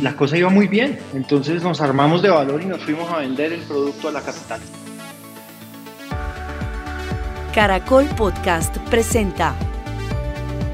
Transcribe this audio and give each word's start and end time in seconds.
y 0.00 0.02
la 0.02 0.16
cosa 0.16 0.36
iba 0.36 0.48
muy 0.48 0.66
bien. 0.66 0.98
Entonces 1.14 1.62
nos 1.62 1.80
armamos 1.80 2.22
de 2.22 2.30
valor 2.30 2.62
y 2.62 2.66
nos 2.66 2.82
fuimos 2.82 3.10
a 3.12 3.18
vender 3.18 3.52
el 3.52 3.60
producto 3.60 4.08
a 4.08 4.12
la 4.12 4.22
capital. 4.22 4.60
Caracol 7.54 8.06
Podcast 8.16 8.76
presenta 8.88 9.54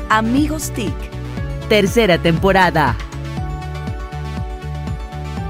Amigos 0.08 0.70
TIC, 0.72 0.94
tercera 1.68 2.18
temporada. 2.18 2.96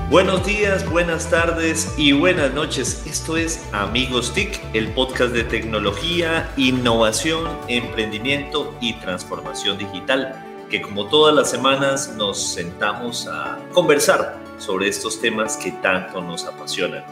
Buenos 0.09 0.47
días, 0.47 0.89
buenas 0.89 1.29
tardes 1.29 1.93
y 1.99 2.13
buenas 2.13 2.55
noches. 2.55 3.03
Esto 3.07 3.37
es 3.37 3.69
Amigos 3.73 4.33
TIC, 4.33 4.63
el 4.73 4.87
podcast 4.93 5.33
de 5.33 5.43
tecnología, 5.43 6.49
innovación, 6.57 7.51
emprendimiento 7.67 8.73
y 8.81 8.95
transformación 9.01 9.79
digital, 9.79 10.46
que 10.71 10.83
como 10.83 11.07
todas 11.07 11.35
las 11.35 11.51
semanas 11.51 12.15
nos 12.17 12.43
sentamos 12.55 13.27
a 13.29 13.59
conversar 13.73 14.39
sobre 14.59 14.89
estos 14.89 15.21
temas 15.21 15.57
que 15.57 15.73
tanto 15.73 16.21
nos 16.21 16.45
apasionan. 16.45 17.05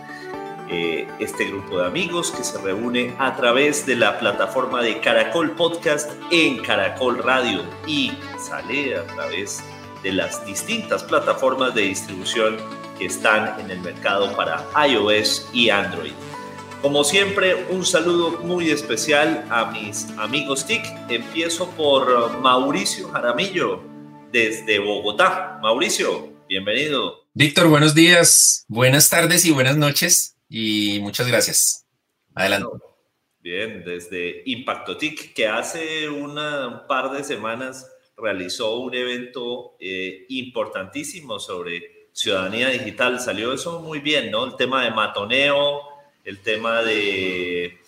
Eh, 0.69 1.07
este 1.19 1.45
grupo 1.45 1.79
de 1.79 1.87
amigos 1.87 2.31
que 2.31 2.43
se 2.43 2.57
reúne 2.59 3.15
a 3.19 3.37
través 3.37 3.85
de 3.85 3.97
la 3.97 4.19
plataforma 4.19 4.83
de 4.83 4.99
Caracol 5.01 5.51
Podcast 5.53 6.11
en 6.31 6.63
Caracol 6.63 7.19
Radio 7.19 7.63
y 7.87 8.13
sale 8.39 8.97
a 8.97 9.05
través 9.07 9.63
de 10.03 10.13
las 10.13 10.45
distintas 10.47 11.05
plataformas 11.05 11.75
de 11.75 11.83
distribución 11.83 12.57
que 12.99 13.07
están 13.07 13.61
en 13.61 13.71
el 13.71 13.81
mercado 13.81 14.35
para 14.35 14.65
iOS 14.89 15.51
y 15.53 15.69
Android. 15.69 16.13
Como 16.85 17.03
siempre, 17.03 17.55
un 17.71 17.83
saludo 17.83 18.43
muy 18.43 18.71
especial 18.71 19.47
a 19.49 19.71
mis 19.73 20.07
amigos 20.19 20.67
TIC. 20.67 20.83
Empiezo 21.09 21.71
por 21.71 22.39
Mauricio 22.41 23.09
Jaramillo 23.09 23.83
desde 24.31 24.81
Bogotá. 24.81 25.59
Mauricio, 25.63 26.31
bienvenido. 26.47 27.25
Víctor, 27.33 27.69
buenos 27.69 27.95
días, 27.95 28.67
buenas 28.69 29.09
tardes 29.09 29.47
y 29.47 29.51
buenas 29.51 29.79
noches 29.79 30.37
y 30.51 30.99
muchas 31.01 31.27
gracias. 31.27 31.87
Adelante. 32.35 32.69
Bien, 33.41 33.83
desde 33.83 34.43
Impacto 34.45 34.99
TIC, 34.99 35.33
que 35.33 35.49
hace 35.49 36.11
una, 36.11 36.69
un 36.69 36.87
par 36.87 37.13
de 37.13 37.25
semanas 37.25 37.91
realizó 38.15 38.79
un 38.81 38.95
evento 38.95 39.79
eh, 39.81 40.27
importantísimo 40.29 41.41
sobre 41.41 42.11
ciudadanía 42.13 42.69
digital. 42.69 43.21
Salió 43.21 43.55
eso 43.55 43.81
muy 43.81 44.01
bien, 44.01 44.31
¿no? 44.31 44.45
El 44.45 44.57
tema 44.57 44.85
de 44.85 44.91
matoneo, 44.91 45.94
el 46.25 46.41
tema 46.41 46.83
de 46.83 47.79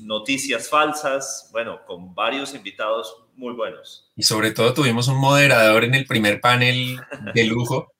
noticias 0.00 0.68
falsas, 0.68 1.48
bueno, 1.52 1.80
con 1.84 2.14
varios 2.14 2.54
invitados 2.54 3.16
muy 3.34 3.52
buenos. 3.54 4.10
Y 4.16 4.22
sobre 4.22 4.52
todo 4.52 4.72
tuvimos 4.72 5.08
un 5.08 5.18
moderador 5.18 5.84
en 5.84 5.94
el 5.94 6.06
primer 6.06 6.40
panel 6.40 7.00
de 7.34 7.44
lujo 7.44 7.92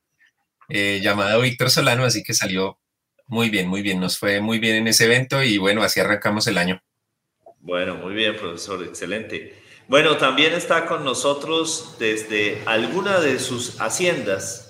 eh, 0.68 1.00
llamado 1.02 1.40
Víctor 1.40 1.70
Solano, 1.70 2.04
así 2.04 2.22
que 2.22 2.34
salió 2.34 2.78
muy 3.26 3.50
bien, 3.50 3.68
muy 3.68 3.82
bien, 3.82 3.98
nos 3.98 4.18
fue 4.18 4.40
muy 4.40 4.58
bien 4.58 4.76
en 4.76 4.88
ese 4.88 5.06
evento 5.06 5.42
y 5.42 5.58
bueno, 5.58 5.82
así 5.82 6.00
arrancamos 6.00 6.46
el 6.46 6.58
año. 6.58 6.82
Bueno, 7.60 7.96
muy 7.96 8.14
bien, 8.14 8.36
profesor, 8.36 8.82
excelente. 8.84 9.60
Bueno, 9.88 10.16
también 10.16 10.52
está 10.52 10.86
con 10.86 11.04
nosotros 11.04 11.96
desde 11.98 12.62
alguna 12.66 13.20
de 13.20 13.38
sus 13.38 13.80
haciendas, 13.80 14.68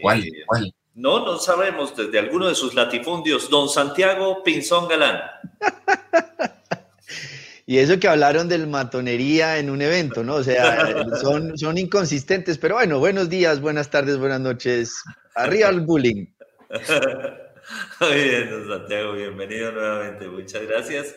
¿Cuál? 0.00 0.24
Eh, 0.24 0.30
¿Cuál? 0.46 0.74
No, 0.94 1.24
no 1.24 1.38
sabemos 1.38 1.96
desde 1.96 2.20
alguno 2.20 2.48
de 2.48 2.54
sus 2.54 2.74
latifundios. 2.74 3.50
Don 3.50 3.68
Santiago 3.68 4.44
Pinzón 4.44 4.86
Galán. 4.86 5.20
y 7.66 7.78
eso 7.78 7.98
que 7.98 8.06
hablaron 8.06 8.48
del 8.48 8.68
matonería 8.68 9.58
en 9.58 9.70
un 9.70 9.82
evento, 9.82 10.22
¿no? 10.22 10.36
O 10.36 10.44
sea, 10.44 11.04
son, 11.20 11.58
son 11.58 11.78
inconsistentes, 11.78 12.58
pero 12.58 12.76
bueno, 12.76 13.00
buenos 13.00 13.28
días, 13.28 13.60
buenas 13.60 13.90
tardes, 13.90 14.18
buenas 14.18 14.40
noches. 14.40 15.02
Arriba 15.34 15.68
el 15.68 15.80
bullying. 15.80 16.26
Muy 18.00 18.14
bien, 18.14 18.50
don 18.50 18.68
Santiago, 18.68 19.14
bienvenido 19.14 19.72
nuevamente, 19.72 20.28
muchas 20.28 20.62
gracias. 20.62 21.16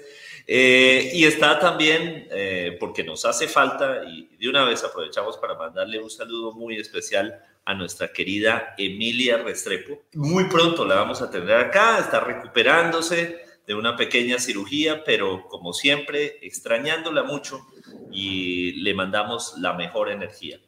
Eh, 0.50 1.12
y 1.14 1.26
está 1.26 1.60
también, 1.60 2.26
eh, 2.32 2.78
porque 2.80 3.04
nos 3.04 3.26
hace 3.26 3.50
falta, 3.50 4.04
y 4.06 4.30
de 4.38 4.48
una 4.48 4.64
vez 4.64 4.82
aprovechamos 4.82 5.38
para 5.38 5.56
mandarle 5.56 6.00
un 6.00 6.10
saludo 6.10 6.54
muy 6.54 6.78
especial 6.78 7.38
a 7.66 7.74
nuestra 7.74 8.14
querida 8.14 8.74
Emilia 8.78 9.40
Restrepo. 9.40 10.04
Muy 10.14 10.46
pronto 10.46 10.86
la 10.86 10.96
vamos 10.96 11.22
a 11.22 11.30
tener 11.30 11.52
acá, 11.52 12.00
está 12.00 12.22
recuperándose 12.22 13.46
de 13.68 13.76
una 13.76 13.98
pequeña 13.98 14.40
cirugía, 14.40 15.04
pero 15.04 15.50
como 15.50 15.74
siempre, 15.74 16.40
extrañándola 16.42 17.24
mucho 17.24 17.68
y 18.10 18.72
le 18.82 18.94
mandamos 18.94 19.56
la 19.58 19.74
mejor 19.74 20.10
energía. 20.10 20.62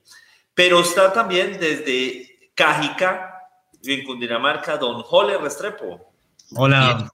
Pero 0.53 0.81
está 0.81 1.13
también 1.13 1.57
desde 1.57 2.51
Cajica, 2.53 3.33
en 3.81 4.03
Cundinamarca, 4.03 4.75
don 4.75 5.01
Jole 5.03 5.37
Restrepo. 5.37 6.11
Hola, 6.53 7.09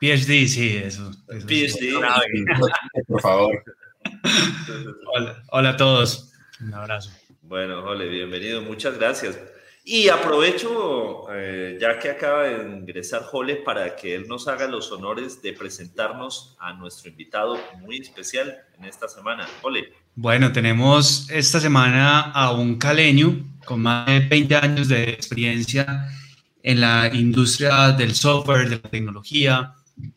PhD, 0.00 0.48
sí, 0.48 0.76
eso. 0.82 1.10
PhD. 1.46 2.00
Por 3.06 3.20
favor. 3.20 3.62
Hola, 5.14 5.42
hola 5.48 5.68
a 5.70 5.76
todos. 5.76 6.32
Un 6.58 6.72
abrazo. 6.72 7.10
Bueno, 7.42 7.82
Jole, 7.82 8.08
bienvenido, 8.08 8.62
muchas 8.62 8.96
gracias. 8.96 9.38
Y 9.84 10.08
aprovecho, 10.08 11.26
eh, 11.34 11.76
ya 11.78 11.98
que 11.98 12.10
acaba 12.10 12.44
de 12.44 12.78
ingresar 12.78 13.24
Jole, 13.24 13.56
para 13.56 13.94
que 13.94 14.14
él 14.14 14.26
nos 14.26 14.48
haga 14.48 14.66
los 14.68 14.90
honores 14.90 15.42
de 15.42 15.52
presentarnos 15.52 16.56
a 16.60 16.72
nuestro 16.72 17.10
invitado 17.10 17.58
muy 17.80 17.98
especial 17.98 18.56
en 18.78 18.86
esta 18.86 19.06
semana. 19.06 19.46
Jole. 19.60 19.92
Bueno, 20.14 20.50
tenemos 20.50 21.28
esta 21.28 21.60
semana 21.60 22.30
a 22.30 22.52
un 22.52 22.78
caleño 22.78 23.36
con 23.66 23.82
más 23.82 24.06
de 24.06 24.20
20 24.20 24.56
años 24.56 24.88
de 24.88 25.10
experiencia 25.10 26.08
en 26.62 26.80
la 26.80 27.10
industria 27.12 27.92
del 27.92 28.14
software, 28.14 28.68
de 28.68 28.76
la 28.76 28.90
tecnología, 28.90 29.74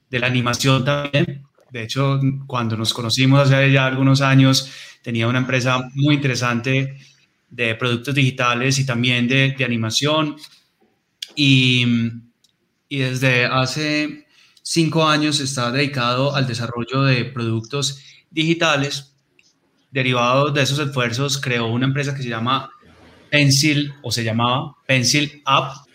de 0.10 0.20
la 0.20 0.28
animación 0.28 0.86
también. 0.86 1.44
De 1.72 1.84
hecho, 1.84 2.20
cuando 2.46 2.78
nos 2.78 2.94
conocimos 2.94 3.52
hace 3.52 3.72
ya 3.72 3.88
algunos 3.88 4.22
años, 4.22 4.70
tenía 5.02 5.28
una 5.28 5.40
empresa 5.40 5.90
muy 5.96 6.16
interesante 6.16 6.98
de 7.50 7.76
productos 7.76 8.16
digitales 8.16 8.80
y 8.80 8.86
también 8.86 9.28
de, 9.28 9.56
animación. 9.64 10.36
Y, 11.36 11.86
y, 12.90 12.98
desde 13.00 13.46
hace 13.46 14.28
cinco 14.62 15.08
años 15.08 15.40
está 15.40 15.72
dedicado 15.72 16.36
al 16.36 16.48
desarrollo 16.48 17.04
de 17.04 17.26
productos 17.26 18.00
digitales. 18.30 19.16
Derivados 19.92 20.54
de 20.54 20.62
esos 20.64 20.80
esfuerzos, 20.80 21.40
creó 21.40 21.68
una 21.68 21.86
empresa 21.86 22.16
que 22.16 22.24
se 22.24 22.30
llama 22.30 22.72
Pencil, 23.34 23.94
o 24.04 24.12
se 24.12 24.24
llamaba 24.24 24.76
Pencil 24.86 25.42
App. 25.46 25.88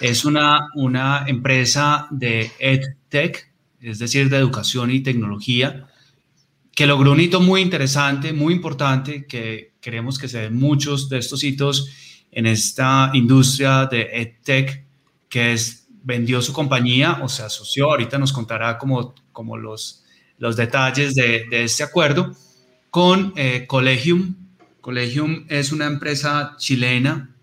Es 0.00 0.24
una, 0.24 0.68
una 0.74 1.24
empresa 1.26 2.06
de 2.10 2.50
EdTech, 3.14 3.52
es 3.80 3.98
decir, 3.98 4.28
de 4.28 4.38
educación 4.38 4.90
y 4.90 5.00
tecnología, 5.00 5.86
que 6.74 6.86
logró 6.86 7.12
un 7.12 7.20
hito 7.20 7.40
muy 7.40 7.60
interesante, 7.60 8.32
muy 8.32 8.54
importante, 8.54 9.26
que 9.26 9.74
queremos 9.80 10.18
que 10.18 10.28
se 10.28 10.40
den 10.40 10.56
muchos 10.56 11.08
de 11.08 11.18
estos 11.18 11.44
hitos 11.44 11.88
en 12.32 12.46
esta 12.46 13.10
industria 13.14 13.86
de 13.86 14.08
EdTech, 14.12 14.84
que 15.28 15.52
es, 15.52 15.86
vendió 16.02 16.42
su 16.42 16.52
compañía 16.52 17.20
o 17.22 17.28
se 17.28 17.44
asoció, 17.44 17.90
ahorita 17.90 18.18
nos 18.18 18.32
contará 18.32 18.76
como, 18.76 19.14
como 19.32 19.56
los, 19.56 20.04
los 20.38 20.56
detalles 20.56 21.14
de, 21.14 21.46
de 21.48 21.64
este 21.64 21.84
acuerdo, 21.84 22.34
con 22.90 23.32
eh, 23.36 23.66
Collegium. 23.66 24.34
Collegium 24.80 25.46
es 25.48 25.72
una 25.72 25.86
empresa 25.86 26.56
chilena, 26.58 27.34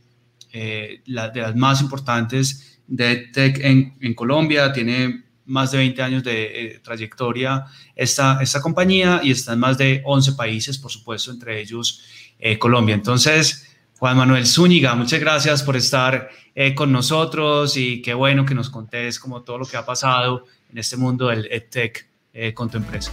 eh, 0.51 1.01
la, 1.05 1.29
de 1.29 1.41
las 1.41 1.55
más 1.55 1.81
importantes 1.81 2.79
de 2.87 3.11
EdTech 3.11 3.59
en, 3.63 3.97
en 4.01 4.13
Colombia, 4.13 4.73
tiene 4.73 5.23
más 5.51 5.71
de 5.71 5.79
20 5.79 6.01
años 6.01 6.23
de 6.23 6.43
eh, 6.43 6.79
trayectoria 6.79 7.65
esta, 7.95 8.39
esta 8.41 8.61
compañía 8.61 9.19
y 9.21 9.31
está 9.31 9.53
en 9.53 9.59
más 9.59 9.77
de 9.77 10.01
11 10.05 10.33
países, 10.33 10.77
por 10.77 10.91
supuesto, 10.91 11.29
entre 11.29 11.59
ellos 11.59 12.01
eh, 12.39 12.57
Colombia. 12.57 12.95
Entonces, 12.95 13.67
Juan 13.99 14.17
Manuel 14.17 14.47
Zúñiga, 14.47 14.95
muchas 14.95 15.19
gracias 15.19 15.61
por 15.61 15.75
estar 15.75 16.29
eh, 16.55 16.73
con 16.73 16.91
nosotros 16.91 17.75
y 17.77 18.01
qué 18.01 18.13
bueno 18.13 18.45
que 18.45 18.55
nos 18.55 18.69
contés 18.69 19.19
como 19.19 19.41
todo 19.41 19.59
lo 19.59 19.65
que 19.65 19.77
ha 19.77 19.85
pasado 19.85 20.45
en 20.71 20.77
este 20.77 20.97
mundo 20.97 21.27
del 21.27 21.47
EdTech 21.51 22.07
con 22.53 22.69
tu 22.69 22.77
empresa. 22.77 23.11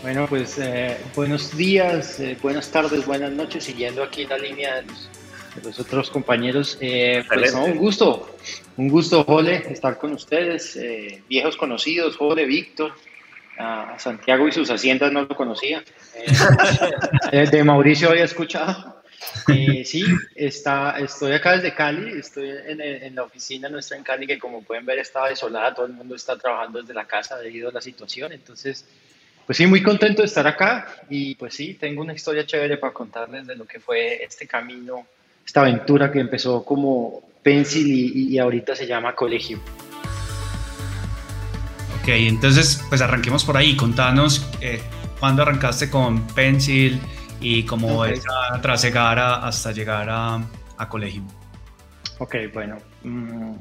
Bueno, 0.00 0.26
pues 0.26 0.58
buenos 1.14 1.54
días, 1.54 2.22
buenas 2.40 2.70
tardes, 2.70 3.04
buenas 3.04 3.32
noches, 3.32 3.64
siguiendo 3.64 4.02
aquí 4.02 4.24
la 4.24 4.38
línea 4.38 4.76
de 4.76 4.82
los 4.84 5.10
los 5.62 5.78
otros 5.78 6.10
compañeros. 6.10 6.78
Eh, 6.80 7.24
pues 7.28 7.54
un 7.54 7.76
gusto, 7.76 8.36
un 8.76 8.88
gusto, 8.88 9.24
Jole, 9.24 9.56
estar 9.70 9.98
con 9.98 10.12
ustedes, 10.12 10.76
eh, 10.76 11.22
viejos 11.28 11.56
conocidos, 11.56 12.16
Jole, 12.16 12.46
Víctor, 12.46 12.92
a 13.58 13.98
Santiago 13.98 14.46
y 14.46 14.52
sus 14.52 14.70
haciendas 14.70 15.12
no 15.12 15.22
lo 15.22 15.36
conocía. 15.36 15.82
Eh, 17.32 17.46
de 17.50 17.64
Mauricio 17.64 18.10
había 18.10 18.24
escuchado. 18.24 19.02
sí, 19.84 20.04
está, 20.34 20.96
estoy 20.98 21.32
acá 21.32 21.56
desde 21.56 21.74
Cali, 21.74 22.18
estoy 22.18 22.50
en, 22.66 22.80
en, 22.80 23.14
la 23.14 23.24
oficina 23.24 23.68
nuestra 23.68 23.96
en 23.96 24.04
Cali, 24.04 24.26
que 24.26 24.38
como 24.38 24.62
pueden 24.62 24.86
ver 24.86 24.98
estaba 24.98 25.28
desolada, 25.28 25.74
todo 25.74 25.86
el 25.86 25.92
mundo 25.92 26.14
está 26.14 26.38
trabajando 26.38 26.80
desde 26.80 26.94
la 26.94 27.06
casa 27.06 27.36
debido 27.36 27.70
a 27.70 27.72
la 27.72 27.80
situación, 27.80 28.32
entonces, 28.32 28.86
pues 29.44 29.58
sí, 29.58 29.66
muy 29.66 29.82
contento 29.82 30.22
de 30.22 30.26
estar 30.26 30.46
acá 30.46 31.02
y 31.10 31.34
pues 31.34 31.54
sí, 31.54 31.74
tengo 31.74 32.02
una 32.02 32.14
historia 32.14 32.46
chévere 32.46 32.76
para 32.76 32.92
contarles 32.92 33.46
de 33.46 33.56
lo 33.56 33.66
que 33.66 33.80
fue 33.80 34.22
este 34.22 34.46
camino 34.46 35.06
esta 35.46 35.60
aventura 35.60 36.10
que 36.10 36.18
empezó 36.18 36.64
como 36.64 37.22
Pencil 37.42 37.86
y, 37.88 38.36
ahorita 38.38 38.74
se 38.74 38.86
llama 38.86 39.14
Colegio. 39.14 39.58
Ok, 42.00 42.08
entonces 42.08 42.82
pues 42.88 43.00
arranquemos 43.00 43.44
por 43.44 43.56
ahí, 43.56 43.76
contanos 43.76 44.50
eh, 44.60 44.80
cuándo 45.20 45.42
arrancaste 45.42 45.88
con 45.88 46.26
Pencil 46.28 47.00
y 47.40 47.62
cómo 47.62 48.04
es 48.04 48.18
esa 48.18 48.60
trasegara 48.60 49.46
hasta 49.46 49.70
llegar 49.70 50.08
a, 50.10 50.44
a 50.76 50.88
Colegio. 50.88 51.22
Ok, 52.18 52.34
bueno. 52.52 52.78
Mm, 53.04 53.52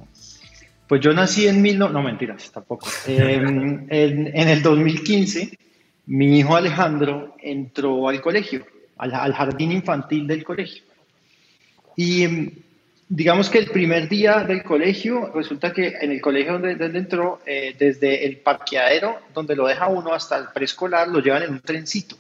pues 0.88 1.02
yo 1.02 1.14
nací 1.14 1.48
en 1.48 1.62
mil... 1.62 1.78
No, 1.78 1.90
no 1.90 2.02
mentiras, 2.02 2.52
tampoco. 2.52 2.88
en, 3.08 3.88
en, 3.90 4.48
el 4.48 4.62
2015, 4.64 5.58
mi 6.08 6.40
hijo 6.40 6.56
Alejandro 6.56 7.36
entró 7.42 8.10
al 8.10 8.22
colegio, 8.22 8.66
al, 8.98 9.14
al 9.14 9.34
jardín 9.34 9.72
infantil 9.72 10.26
del 10.26 10.44
colegio. 10.44 10.84
Y 11.96 12.28
mm, 12.28 12.52
digamos 13.10 13.50
que 13.50 13.60
el 13.60 13.68
primer 13.68 14.10
día 14.10 14.44
del 14.44 14.64
colegio, 14.64 15.32
resulta 15.34 15.72
que 15.72 15.96
en 16.02 16.12
el 16.12 16.22
colegio 16.22 16.54
donde, 16.54 16.76
donde 16.76 17.00
entró, 17.00 17.42
eh, 17.46 17.76
desde 17.78 18.26
el 18.26 18.38
parqueadero 18.38 19.20
donde 19.34 19.56
lo 19.56 19.68
deja 19.68 19.88
uno 19.88 20.14
hasta 20.14 20.38
el 20.38 20.48
preescolar, 20.54 21.08
lo 21.08 21.20
llevan 21.20 21.44
en 21.44 21.52
un 21.52 21.60
trencito. 21.60 22.18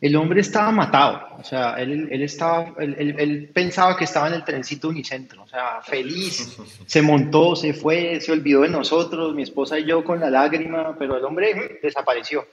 El 0.00 0.16
hombre 0.16 0.40
estaba 0.40 0.72
matado, 0.72 1.36
o 1.38 1.44
sea, 1.44 1.74
él, 1.74 2.08
él 2.10 2.22
estaba, 2.22 2.74
él, 2.80 3.14
él, 3.16 3.50
pensaba 3.54 3.96
que 3.96 4.02
estaba 4.02 4.26
en 4.26 4.34
el 4.34 4.44
trencito 4.44 4.88
unicentro, 4.88 5.44
o 5.44 5.46
sea, 5.46 5.80
feliz, 5.80 6.58
se 6.84 7.02
montó, 7.02 7.54
se 7.54 7.72
fue, 7.72 8.20
se 8.20 8.32
olvidó 8.32 8.62
de 8.62 8.68
nosotros, 8.68 9.32
mi 9.32 9.44
esposa 9.44 9.78
y 9.78 9.84
yo 9.84 10.02
con 10.02 10.18
la 10.18 10.28
lágrima, 10.28 10.96
pero 10.98 11.16
el 11.16 11.24
hombre 11.24 11.78
desapareció. 11.80 12.44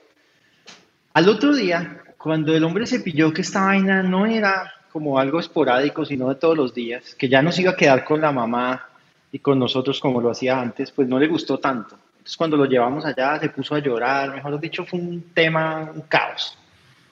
Al 1.12 1.28
otro 1.28 1.52
día, 1.52 2.00
cuando 2.16 2.54
el 2.54 2.62
hombre 2.62 2.86
se 2.86 3.00
pilló 3.00 3.32
que 3.32 3.42
esta 3.42 3.64
vaina 3.64 4.00
no 4.04 4.26
era 4.26 4.72
como 4.92 5.18
algo 5.18 5.40
esporádico, 5.40 6.04
sino 6.04 6.28
de 6.28 6.34
todos 6.34 6.56
los 6.56 6.74
días, 6.74 7.14
que 7.14 7.28
ya 7.28 7.42
nos 7.42 7.58
iba 7.58 7.72
a 7.72 7.76
quedar 7.76 8.04
con 8.04 8.20
la 8.20 8.32
mamá 8.32 8.88
y 9.32 9.38
con 9.38 9.58
nosotros 9.58 10.00
como 10.00 10.20
lo 10.20 10.30
hacía 10.30 10.60
antes, 10.60 10.90
pues 10.90 11.08
no 11.08 11.18
le 11.18 11.28
gustó 11.28 11.58
tanto. 11.58 11.96
Entonces 12.12 12.36
cuando 12.36 12.56
lo 12.56 12.66
llevamos 12.66 13.04
allá 13.04 13.38
se 13.40 13.48
puso 13.48 13.74
a 13.74 13.78
llorar, 13.78 14.34
mejor 14.34 14.60
dicho, 14.60 14.84
fue 14.84 14.98
un 14.98 15.32
tema, 15.32 15.90
un 15.94 16.02
caos. 16.02 16.56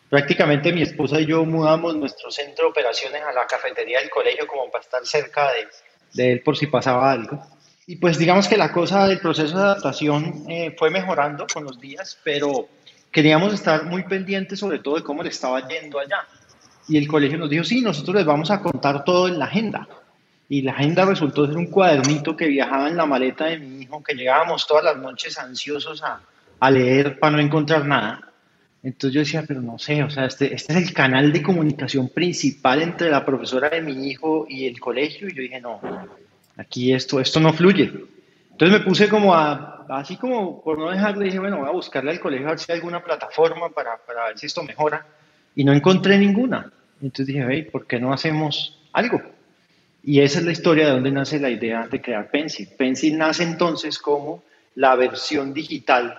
Prácticamente 0.08 0.72
mi 0.72 0.82
esposa 0.82 1.20
y 1.20 1.26
yo 1.26 1.44
mudamos 1.44 1.94
nuestro 1.96 2.30
centro 2.30 2.66
de 2.66 2.70
operaciones 2.70 3.22
a 3.22 3.32
la 3.32 3.46
cafetería 3.46 4.00
del 4.00 4.10
colegio 4.10 4.46
como 4.46 4.70
para 4.70 4.82
estar 4.82 5.04
cerca 5.04 5.52
de, 5.52 5.68
de 6.14 6.32
él 6.32 6.42
por 6.42 6.56
si 6.56 6.66
pasaba 6.66 7.10
algo. 7.10 7.42
Y 7.86 7.96
pues 7.96 8.18
digamos 8.18 8.48
que 8.48 8.56
la 8.56 8.70
cosa 8.70 9.06
del 9.06 9.18
proceso 9.18 9.56
de 9.56 9.62
adaptación 9.62 10.44
eh, 10.48 10.74
fue 10.78 10.90
mejorando 10.90 11.46
con 11.52 11.64
los 11.64 11.80
días, 11.80 12.18
pero 12.22 12.68
queríamos 13.10 13.54
estar 13.54 13.84
muy 13.84 14.02
pendientes 14.02 14.58
sobre 14.58 14.78
todo 14.78 14.96
de 14.96 15.02
cómo 15.02 15.22
le 15.22 15.30
estaba 15.30 15.66
yendo 15.66 15.98
allá. 15.98 16.26
Y 16.88 16.96
el 16.96 17.06
colegio 17.06 17.38
nos 17.38 17.50
dijo, 17.50 17.64
sí, 17.64 17.82
nosotros 17.82 18.16
les 18.16 18.24
vamos 18.24 18.50
a 18.50 18.62
contar 18.62 19.04
todo 19.04 19.28
en 19.28 19.38
la 19.38 19.44
agenda. 19.44 19.86
Y 20.48 20.62
la 20.62 20.72
agenda 20.72 21.04
resultó 21.04 21.46
ser 21.46 21.56
un 21.56 21.66
cuadernito 21.66 22.34
que 22.34 22.46
viajaba 22.46 22.88
en 22.88 22.96
la 22.96 23.04
maleta 23.04 23.46
de 23.46 23.58
mi 23.58 23.82
hijo, 23.82 24.02
que 24.02 24.14
llegábamos 24.14 24.66
todas 24.66 24.82
las 24.82 24.96
noches 24.96 25.38
ansiosos 25.38 26.02
a, 26.02 26.70
leer 26.70 27.18
para 27.18 27.36
no 27.36 27.42
encontrar 27.42 27.84
nada. 27.84 28.32
Entonces 28.82 29.12
yo 29.14 29.20
decía, 29.20 29.44
pero 29.46 29.60
no 29.60 29.78
sé, 29.78 30.02
o 30.02 30.08
sea, 30.08 30.24
este, 30.24 30.54
este 30.54 30.72
es 30.72 30.88
el 30.88 30.94
canal 30.94 31.32
de 31.32 31.42
comunicación 31.42 32.08
principal 32.08 32.80
entre 32.80 33.10
la 33.10 33.24
profesora 33.26 33.68
de 33.68 33.82
mi 33.82 34.08
hijo 34.08 34.46
y 34.48 34.66
el 34.66 34.80
colegio. 34.80 35.28
Y 35.28 35.34
yo 35.34 35.42
dije, 35.42 35.60
no, 35.60 35.80
aquí 36.56 36.94
esto, 36.94 37.20
esto 37.20 37.38
no 37.40 37.52
fluye. 37.52 37.92
Entonces 38.52 38.78
me 38.78 38.84
puse 38.84 39.08
como 39.10 39.34
a, 39.34 39.84
así 39.90 40.16
como 40.16 40.62
por 40.62 40.78
no 40.78 40.90
dejarle, 40.90 41.26
dije, 41.26 41.38
bueno, 41.38 41.58
voy 41.58 41.68
a 41.68 41.72
buscarle 41.72 42.12
al 42.12 42.20
colegio 42.20 42.46
a 42.46 42.50
ver 42.50 42.58
si 42.58 42.72
hay 42.72 42.78
alguna 42.78 43.04
plataforma 43.04 43.68
para, 43.68 43.98
para 43.98 44.28
ver 44.28 44.38
si 44.38 44.46
esto 44.46 44.62
mejora. 44.62 45.06
Y 45.54 45.64
no 45.64 45.74
encontré 45.74 46.16
ninguna. 46.16 46.72
Entonces 47.02 47.26
dije, 47.26 47.46
hey, 47.48 47.68
¿por 47.70 47.86
qué 47.86 48.00
no 48.00 48.12
hacemos 48.12 48.78
algo? 48.92 49.20
Y 50.02 50.20
esa 50.20 50.38
es 50.38 50.44
la 50.44 50.52
historia 50.52 50.86
de 50.86 50.92
donde 50.92 51.10
nace 51.10 51.38
la 51.38 51.50
idea 51.50 51.86
de 51.86 52.00
crear 52.00 52.30
Pencil. 52.30 52.68
Pencil 52.76 53.18
nace 53.18 53.42
entonces 53.42 53.98
como 53.98 54.42
la 54.74 54.94
versión 54.94 55.52
digital 55.52 56.18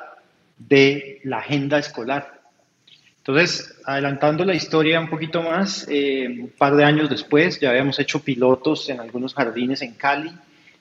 de 0.57 1.21
la 1.23 1.37
agenda 1.37 1.79
escolar. 1.79 2.39
Entonces, 3.17 3.75
adelantando 3.85 4.43
la 4.45 4.53
historia 4.53 4.99
un 4.99 5.09
poquito 5.09 5.41
más, 5.41 5.87
eh, 5.89 6.27
un 6.27 6.49
par 6.49 6.75
de 6.75 6.83
años 6.83 7.09
después 7.09 7.59
ya 7.59 7.69
habíamos 7.69 7.99
hecho 7.99 8.21
pilotos 8.21 8.89
en 8.89 8.99
algunos 8.99 9.33
jardines 9.33 9.81
en 9.81 9.93
Cali, 9.93 10.31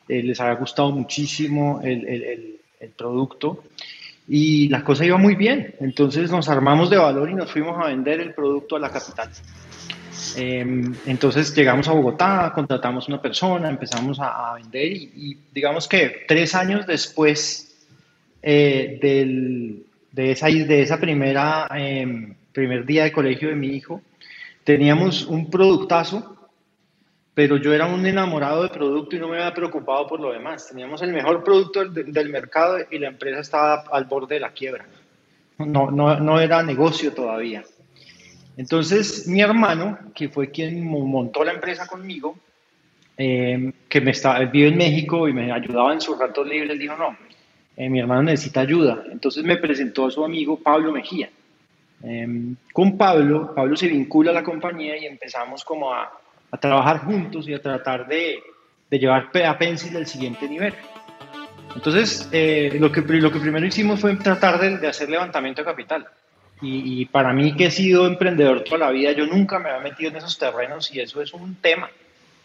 eh, 0.09 0.23
les 0.23 0.41
había 0.41 0.55
gustado 0.55 0.91
muchísimo 0.91 1.81
el, 1.85 2.07
el, 2.09 2.59
el 2.81 2.89
producto 2.91 3.65
y 4.29 4.69
la 4.69 4.85
cosa 4.85 5.07
iba 5.07 5.17
muy 5.17 5.35
bien. 5.35 5.75
Entonces 5.81 6.31
nos 6.31 6.49
armamos 6.49 6.91
de 6.91 6.99
valor 6.99 7.31
y 7.31 7.35
nos 7.35 7.51
fuimos 7.51 7.83
a 7.83 7.89
vender 7.89 8.21
el 8.21 8.35
producto 8.35 8.77
a 8.77 8.81
la 8.81 8.91
capital. 8.91 9.31
Em, 10.37 10.95
entonces 11.07 11.55
llegamos 11.55 11.89
a 11.89 11.93
Bogotá, 11.93 12.53
contratamos 12.55 13.09
una 13.09 13.23
persona, 13.23 13.69
empezamos 13.71 14.19
a, 14.21 14.55
vender 14.55 14.93
y, 14.93 15.39
digamos 15.53 15.89
que 15.89 16.25
tres 16.27 16.55
años 16.55 16.87
después 16.87 17.87
eh, 18.43 18.99
del, 19.01 19.85
de, 20.13 20.33
esa, 20.33 20.49
de 20.49 20.83
esa 20.83 21.01
primera, 21.01 21.69
em, 21.75 22.35
primer 22.53 22.85
día 22.85 23.05
de 23.05 23.13
colegio 23.13 23.49
de 23.49 23.55
mi 23.55 23.69
hijo, 23.69 24.03
teníamos 24.65 25.25
un 25.27 25.51
productazo, 25.51 26.37
pero 27.39 27.57
yo 27.57 27.73
era 27.73 27.87
un 27.87 28.05
enamorado 28.05 28.65
de 28.65 28.69
producto 28.69 29.15
y 29.15 29.21
no 29.21 29.29
me 29.29 29.37
había 29.37 29.55
preocupado 29.55 30.09
por 30.09 30.19
lo 30.19 30.33
demás. 30.33 30.67
Teníamos 30.67 31.01
el 31.03 31.13
mejor 31.13 31.45
producto 31.45 31.85
del, 31.85 32.13
del 32.13 32.31
mercado 32.31 32.79
y 32.91 32.99
la 32.99 33.07
empresa 33.07 33.39
estaba 33.39 33.85
al 33.93 34.07
borde 34.07 34.35
de 34.35 34.41
la 34.41 34.51
quiebra. 34.51 34.85
No, 35.59 35.89
no, 35.89 36.19
no 36.19 36.41
era 36.41 36.65
negocio 36.65 37.15
todavía. 37.15 37.63
Entonces, 38.57 39.29
mi 39.29 39.41
hermano, 39.41 39.97
que 40.17 40.29
fue 40.29 40.51
quien 40.51 40.85
montó 40.85 41.45
la 41.45 41.53
empresa 41.53 41.87
conmigo, 41.87 42.37
eh, 43.17 43.73
que 43.89 44.01
me 44.01 44.11
estaba, 44.11 44.41
vive 44.47 44.67
en 44.67 44.77
México 44.77 45.29
y 45.29 45.33
me 45.33 45.53
ayudaba 45.53 45.93
en 45.93 46.01
sus 46.01 46.19
ratos 46.19 46.45
libres, 46.45 46.77
dijo, 46.77 46.97
no, 46.97 47.17
eh, 47.77 47.89
mi 47.89 48.01
hermano 48.01 48.25
necesita 48.25 48.63
ayuda. 48.63 49.05
Entonces 49.13 49.45
me 49.45 49.59
presentó 49.59 50.07
a 50.07 50.11
su 50.11 50.25
amigo 50.25 50.59
Pablo 50.59 50.91
Mejía. 50.91 51.31
Em, 52.03 52.57
con 52.73 52.99
Pablo, 52.99 53.55
Pablo 53.55 53.77
se 53.77 53.87
vincula 53.87 54.33
a 54.33 54.35
la 54.35 54.43
compañía 54.43 54.97
y 54.97 55.07
empezamos 55.07 55.63
como 55.63 55.95
a, 55.95 56.11
trabajar 56.57 57.01
juntos 57.01 57.47
y 57.49 57.55
a 57.55 57.61
tratar 57.61 58.07
de, 58.07 58.43
llevar 58.91 59.31
a 59.45 59.59
Pencil 59.59 59.97
al 59.97 60.07
siguiente 60.07 60.49
nivel. 60.49 60.75
Entonces, 61.75 62.29
eh, 62.33 62.77
lo, 62.81 62.91
que, 62.91 63.03
lo 63.03 63.31
que 63.31 63.39
primero 63.39 63.67
hicimos 63.67 64.01
fue 64.01 64.17
tratar 64.17 64.59
de, 64.59 64.79
de 64.79 64.89
hacer 64.89 65.11
levantamiento 65.11 65.61
de 65.61 65.67
capital. 65.67 66.09
Y, 66.61 67.05
para 67.07 67.33
mí 67.33 67.55
que 67.55 67.67
he 67.67 67.71
sido 67.71 68.07
emprendedor 68.07 68.65
toda 68.65 68.79
la 68.79 68.91
vida, 68.91 69.13
yo 69.13 69.27
nunca 69.27 69.61
me 69.61 69.71
había 69.71 69.91
metido 69.91 70.11
en 70.11 70.17
esos 70.17 70.37
terrenos 70.39 70.93
y 70.93 71.01
eso 71.01 71.23
es 71.23 71.33
un 71.33 71.55
tema. 71.57 71.89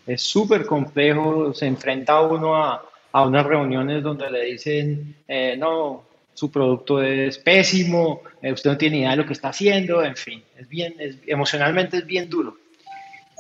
Es 0.06 0.22
súper 0.22 0.66
complejo, 0.66 1.54
se 1.54 1.66
enfrenta 1.66 2.22
uno 2.22 2.56
a, 2.56 2.84
a, 3.12 3.25
unas 3.25 3.46
reuniones 3.46 4.04
donde 4.04 4.30
le 4.30 4.46
dicen, 4.46 5.16
eh, 5.27 5.56
no, 5.58 6.04
su 6.34 6.51
producto 6.51 7.01
es 7.01 7.39
pésimo, 7.39 8.22
eh, 8.42 8.51
usted 8.51 8.72
no 8.72 8.77
tiene 8.77 9.00
idea 9.00 9.12
de 9.12 9.18
lo 9.18 9.25
que 9.25 9.34
está 9.34 9.50
haciendo, 9.50 10.04
en 10.04 10.16
fin, 10.16 10.44
es 10.58 10.70
bien, 10.70 10.94
es, 11.00 11.18
emocionalmente 11.25 11.98
es 11.98 12.06
bien 12.06 12.30
duro. 12.30 12.58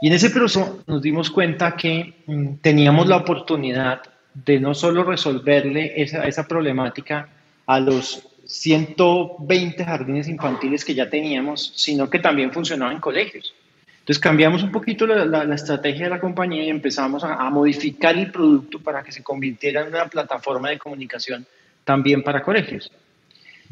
Y 0.03 0.07
en 0.07 0.13
ese 0.15 0.31
proceso 0.31 0.83
nos 0.85 1.01
dimos 1.01 1.31
cuenta 1.31 1.77
que 1.77 2.15
mm, 2.25 2.55
teníamos 2.55 3.07
la 3.07 3.15
oportunidad 3.15 4.01
de 4.33 4.59
no 4.59 4.73
solo 4.73 5.05
resolverle 5.05 5.93
esa, 5.95 6.27
esa 6.27 6.45
problemática 6.45 7.29
a 7.65 7.79
los 7.79 8.27
120 8.43 9.85
jardines 9.85 10.27
infantiles 10.27 10.83
que 10.83 10.93
ya 10.93 11.09
teníamos, 11.09 11.71
sino 11.77 12.09
que 12.09 12.19
también 12.19 12.51
funcionaban 12.51 12.95
en 12.95 12.99
colegios. 12.99 13.53
Entonces 13.99 14.19
cambiamos 14.19 14.61
un 14.61 14.73
poquito 14.73 15.07
la, 15.07 15.55
estrategia 15.55 16.03
de 16.03 16.09
la 16.09 16.19
compañía 16.19 16.65
y 16.65 16.69
empezamos 16.69 17.23
a, 17.23 17.49
modificar 17.49 18.17
el 18.17 18.29
producto 18.29 18.79
para 18.79 19.03
que 19.03 19.13
se 19.13 19.23
convirtiera 19.23 19.83
en 19.83 19.87
una 19.87 20.07
plataforma 20.07 20.69
de 20.69 20.79
comunicación 20.79 21.45
también 21.85 22.23
para 22.23 22.43
colegios. 22.43 22.91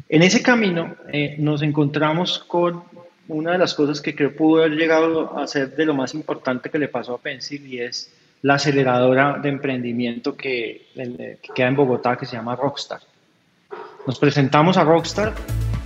En 0.08 0.22
ese 0.22 0.40
camino 0.40 0.96
eh, 1.12 1.36
nos 1.38 1.60
encontramos 1.60 2.38
con 2.38 2.84
una 3.28 3.52
de 3.52 3.58
las 3.58 3.74
cosas 3.74 4.00
que 4.00 4.14
creo 4.14 4.34
pudo 4.34 4.62
haber 4.62 4.76
llegado 4.76 5.38
a 5.38 5.46
ser 5.46 5.74
de 5.74 5.86
lo 5.86 5.94
más 5.94 6.14
importante 6.14 6.70
que 6.70 6.78
le 6.78 6.88
pasó 6.88 7.14
a 7.14 7.18
Pencil 7.18 7.66
y 7.66 7.80
es 7.80 8.12
la 8.42 8.54
aceleradora 8.54 9.38
de 9.40 9.48
emprendimiento 9.48 10.36
que, 10.36 10.88
que 10.94 11.52
queda 11.54 11.68
en 11.68 11.76
Bogotá 11.76 12.16
que 12.16 12.26
se 12.26 12.36
llama 12.36 12.56
Rockstar. 12.56 13.00
Nos 14.06 14.18
presentamos 14.18 14.76
a 14.76 14.84
Rockstar, 14.84 15.32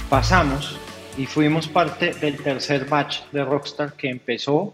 pasamos 0.09 0.79
y 1.19 1.27
fuimos 1.27 1.69
parte 1.69 2.15
del 2.15 2.37
tercer 2.43 2.87
batch 2.87 3.21
de 3.31 3.45
Rockstar 3.45 3.93
que 3.93 4.09
empezó 4.09 4.73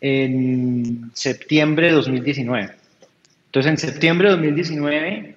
en 0.00 1.10
septiembre 1.14 1.86
de 1.86 1.92
2019. 1.92 2.74
Entonces, 3.46 3.70
en 3.70 3.78
septiembre 3.78 4.28
de 4.28 4.34
2019, 4.34 5.36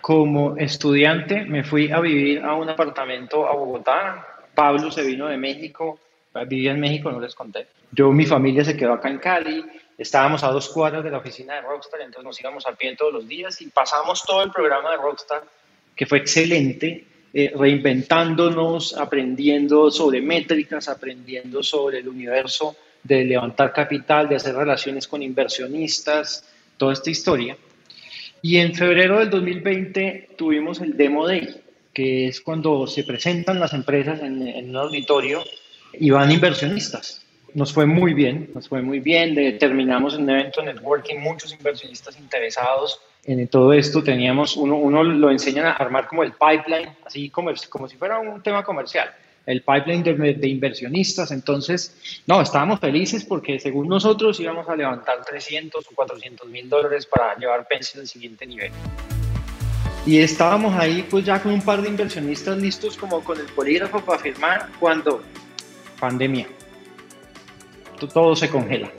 como 0.00 0.56
estudiante, 0.56 1.44
me 1.44 1.64
fui 1.64 1.90
a 1.90 2.00
vivir 2.00 2.42
a 2.42 2.54
un 2.54 2.68
apartamento 2.70 3.46
a 3.46 3.54
Bogotá. 3.54 4.26
Pablo 4.62 4.92
se 4.92 5.02
vino 5.02 5.26
de 5.26 5.36
México, 5.36 5.98
vivía 6.46 6.70
en 6.70 6.78
México, 6.78 7.10
no 7.10 7.18
les 7.18 7.34
conté. 7.34 7.66
Yo, 7.90 8.12
mi 8.12 8.26
familia 8.26 8.64
se 8.64 8.76
quedó 8.76 8.92
acá 8.92 9.10
en 9.10 9.18
Cali, 9.18 9.64
estábamos 9.98 10.44
a 10.44 10.52
dos 10.52 10.68
cuadras 10.68 11.02
de 11.02 11.10
la 11.10 11.18
oficina 11.18 11.56
de 11.56 11.62
Rockstar, 11.62 12.00
entonces 12.00 12.22
nos 12.22 12.40
íbamos 12.40 12.64
a 12.68 12.70
pie 12.70 12.94
todos 12.94 13.12
los 13.12 13.26
días 13.26 13.60
y 13.60 13.66
pasamos 13.70 14.22
todo 14.22 14.40
el 14.44 14.52
programa 14.52 14.92
de 14.92 14.98
Rockstar 14.98 15.42
que 15.96 16.06
fue 16.06 16.18
excelente, 16.18 17.04
eh, 17.34 17.52
reinventándonos, 17.56 18.96
aprendiendo 18.96 19.90
sobre 19.90 20.22
métricas, 20.22 20.88
aprendiendo 20.88 21.64
sobre 21.64 21.98
el 21.98 22.06
universo 22.06 22.76
de 23.02 23.24
levantar 23.24 23.72
capital, 23.72 24.28
de 24.28 24.36
hacer 24.36 24.54
relaciones 24.54 25.08
con 25.08 25.24
inversionistas, 25.24 26.48
toda 26.76 26.92
esta 26.92 27.10
historia. 27.10 27.56
Y 28.40 28.58
en 28.58 28.76
febrero 28.76 29.18
del 29.18 29.28
2020 29.28 30.36
tuvimos 30.36 30.80
el 30.80 30.96
Demo 30.96 31.26
Day, 31.26 31.48
que 31.92 32.28
es 32.28 32.40
cuando 32.40 32.86
se 32.86 33.04
presentan 33.04 33.60
las 33.60 33.72
empresas 33.72 34.20
en, 34.22 34.46
en 34.46 34.70
un 34.70 34.76
auditorio 34.76 35.42
y 35.92 36.10
van 36.10 36.30
inversionistas. 36.30 37.24
Nos 37.54 37.72
fue 37.72 37.84
muy 37.84 38.14
bien, 38.14 38.50
nos 38.54 38.68
fue 38.68 38.80
muy 38.80 39.00
bien. 39.00 39.58
terminamos 39.58 40.14
un 40.14 40.28
evento 40.28 40.62
networking, 40.62 41.18
muchos 41.18 41.52
inversionistas 41.52 42.18
interesados 42.18 43.00
en 43.24 43.46
todo 43.48 43.72
esto. 43.74 44.02
Teníamos, 44.02 44.56
uno, 44.56 44.76
uno 44.76 45.02
lo 45.02 45.30
enseñan 45.30 45.66
a 45.66 45.72
armar 45.72 46.08
como 46.08 46.22
el 46.22 46.32
pipeline, 46.32 46.88
así 47.04 47.28
como, 47.28 47.50
como 47.68 47.88
si 47.88 47.96
fuera 47.96 48.18
un 48.18 48.42
tema 48.42 48.62
comercial 48.64 49.10
el 49.46 49.62
pipeline 49.62 50.02
de, 50.02 50.48
inversionistas. 50.48 51.32
Entonces, 51.32 52.22
no, 52.26 52.40
estábamos 52.40 52.80
felices 52.80 53.24
porque 53.24 53.58
según 53.58 53.88
nosotros 53.88 54.38
íbamos 54.40 54.68
a 54.68 54.76
levantar 54.76 55.24
300 55.24 55.84
o 55.84 55.94
400 55.94 56.48
mil 56.48 56.68
dólares 56.68 57.06
para 57.06 57.36
llevar 57.36 57.66
Pensil 57.66 58.00
al 58.00 58.06
siguiente 58.06 58.46
nivel. 58.46 58.70
Y 60.04 60.18
estábamos 60.18 60.74
ahí 60.74 61.06
pues 61.08 61.24
ya 61.24 61.40
con 61.40 61.52
un 61.52 61.62
par 61.62 61.80
de 61.80 61.88
inversionistas 61.88 62.58
listos 62.58 62.96
como 62.96 63.22
con 63.22 63.38
el 63.38 63.46
polígrafo 63.46 64.00
para 64.00 64.18
firmar 64.18 64.68
cuando 64.80 65.22
pandemia. 66.00 66.48
Todo 68.12 68.34
se 68.34 68.48
congela. 68.48 68.90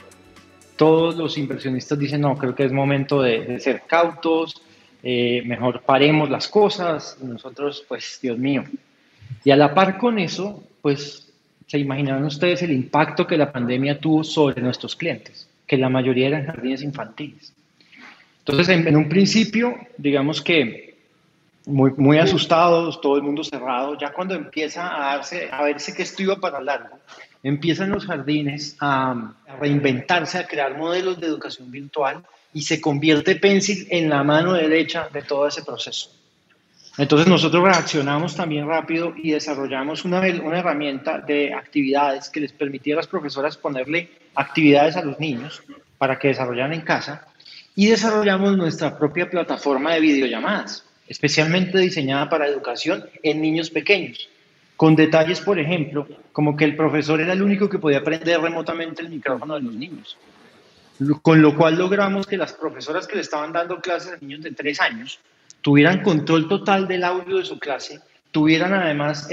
Todos 0.77 1.17
los 1.17 1.37
inversionistas 1.37 1.99
dicen, 1.99 2.21
no, 2.21 2.37
creo 2.37 2.55
que 2.55 2.63
es 2.63 2.71
momento 2.71 3.21
de, 3.21 3.59
ser 3.59 3.83
cautos, 3.85 4.61
eh, 5.03 5.43
mejor 5.45 5.81
paremos 5.81 6.29
las 6.29 6.47
cosas. 6.47 7.17
Y 7.21 7.25
nosotros, 7.25 7.83
pues, 7.87 8.19
Dios 8.21 8.37
mío, 8.37 8.63
y 9.43 9.51
a 9.51 9.57
la 9.57 9.73
par 9.73 9.97
con 9.97 10.19
eso, 10.19 10.63
pues 10.81 11.31
se 11.67 11.79
imaginarán 11.79 12.23
ustedes 12.23 12.61
el 12.61 12.71
impacto 12.71 13.27
que 13.27 13.37
la 13.37 13.51
pandemia 13.51 13.99
tuvo 13.99 14.23
sobre 14.23 14.61
nuestros 14.61 14.95
clientes, 14.95 15.49
que 15.67 15.77
la 15.77 15.89
mayoría 15.89 16.27
eran 16.27 16.45
jardines 16.45 16.81
infantiles. 16.81 17.53
Entonces, 18.39 18.69
en, 18.69 18.95
un 18.95 19.07
principio, 19.07 19.75
digamos 19.97 20.41
que 20.41 20.92
muy, 21.65 21.91
muy 21.97 22.17
asustados, 22.17 22.99
todo 23.01 23.17
el 23.17 23.23
mundo 23.23 23.43
cerrado, 23.43 23.97
ya 23.97 24.11
cuando 24.11 24.35
empieza 24.35 24.95
a, 24.95 25.15
darse, 25.15 25.49
a 25.51 25.63
verse 25.63 25.93
que 25.93 26.03
esto 26.03 26.21
iba 26.21 26.35
para 26.37 26.61
largo, 26.61 26.99
empiezan 27.41 27.89
los 27.89 28.05
jardines 28.05 28.75
a, 28.79 29.33
a 29.47 29.55
reinventarse, 29.57 30.37
a 30.37 30.47
crear 30.47 30.77
modelos 30.77 31.19
de 31.19 31.27
educación 31.27 31.71
virtual 31.71 32.23
y 32.53 32.61
se 32.61 32.79
convierte 32.79 33.35
Pencil 33.35 33.87
en 33.89 34.09
la 34.09 34.23
mano 34.23 34.53
derecha 34.53 35.09
de 35.11 35.21
todo 35.21 35.47
ese 35.47 35.63
proceso. 35.63 36.11
Entonces 36.97 37.27
nosotros 37.27 37.63
reaccionamos 37.63 38.35
también 38.35 38.67
rápido 38.67 39.13
y 39.17 39.31
desarrollamos 39.31 40.05
una, 40.05 40.19
una 40.19 40.59
herramienta 40.59 41.19
de 41.19 41.53
actividades 41.53 42.29
que 42.29 42.39
les 42.39 42.53
permitía 42.53 42.93
a 42.93 42.97
las 42.97 43.07
profesoras 43.07 43.57
ponerle 43.57 44.11
actividades 44.35 44.95
a 44.95 45.03
los 45.03 45.19
niños 45.19 45.63
para 45.97 46.19
que 46.19 46.27
desarrollaran 46.27 46.73
en 46.73 46.81
casa 46.81 47.27
y 47.75 47.87
desarrollamos 47.87 48.55
nuestra 48.55 48.95
propia 48.95 49.27
plataforma 49.27 49.93
de 49.93 50.01
videollamadas, 50.01 50.85
especialmente 51.07 51.77
diseñada 51.77 52.29
para 52.29 52.47
educación 52.47 53.05
en 53.21 53.41
niños 53.41 53.69
pequeños, 53.69 54.29
con 54.75 54.95
detalles, 54.95 55.41
por 55.41 55.59
ejemplo, 55.59 56.07
como 56.31 56.57
que 56.57 56.65
el 56.65 56.75
profesor 56.75 57.21
era 57.21 57.33
el 57.33 57.41
único 57.41 57.69
que 57.69 57.79
podía 57.79 57.99
aprender 57.99 58.39
remotamente 58.41 59.01
el 59.01 59.09
micrófono 59.09 59.55
de 59.55 59.61
los 59.61 59.73
niños, 59.73 60.17
con 61.21 61.41
lo 61.41 61.55
cual 61.55 61.75
logramos 61.75 62.27
que 62.27 62.37
las 62.37 62.53
profesoras 62.53 63.07
que 63.07 63.15
le 63.15 63.21
estaban 63.21 63.53
dando 63.53 63.79
clases 63.81 64.13
a 64.13 64.17
niños 64.17 64.41
de 64.41 64.51
tres 64.51 64.79
años 64.79 65.19
tuvieran 65.61 66.01
control 66.01 66.47
total 66.47 66.87
del 66.87 67.03
audio 67.03 67.37
de 67.37 67.45
su 67.45 67.59
clase, 67.59 67.99
tuvieran 68.31 68.73
además, 68.73 69.29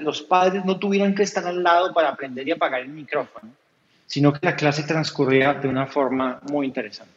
los 0.00 0.22
padres 0.22 0.64
no 0.64 0.78
tuvieran 0.78 1.14
que 1.14 1.22
estar 1.22 1.46
al 1.46 1.62
lado 1.62 1.92
para 1.92 2.08
aprender 2.08 2.48
y 2.48 2.52
apagar 2.52 2.80
el 2.80 2.88
micrófono, 2.88 3.52
sino 4.06 4.32
que 4.32 4.40
la 4.42 4.56
clase 4.56 4.84
transcurría 4.84 5.54
de 5.54 5.68
una 5.68 5.86
forma 5.86 6.40
muy 6.50 6.66
interesante. 6.66 7.12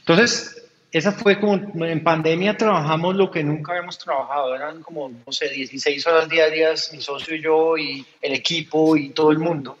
Entonces, 0.00 0.63
esa 0.94 1.10
fue 1.10 1.40
como, 1.40 1.84
en 1.84 2.04
pandemia 2.04 2.56
trabajamos 2.56 3.16
lo 3.16 3.28
que 3.28 3.42
nunca 3.42 3.72
habíamos 3.72 3.98
trabajado, 3.98 4.54
eran 4.54 4.80
como, 4.80 5.08
no 5.08 5.32
sé, 5.32 5.48
16 5.48 6.06
horas 6.06 6.28
diarias, 6.28 6.90
mi 6.92 7.00
socio 7.00 7.34
y 7.34 7.42
yo, 7.42 7.76
y 7.76 8.06
el 8.22 8.32
equipo 8.32 8.96
y 8.96 9.08
todo 9.08 9.32
el 9.32 9.40
mundo. 9.40 9.76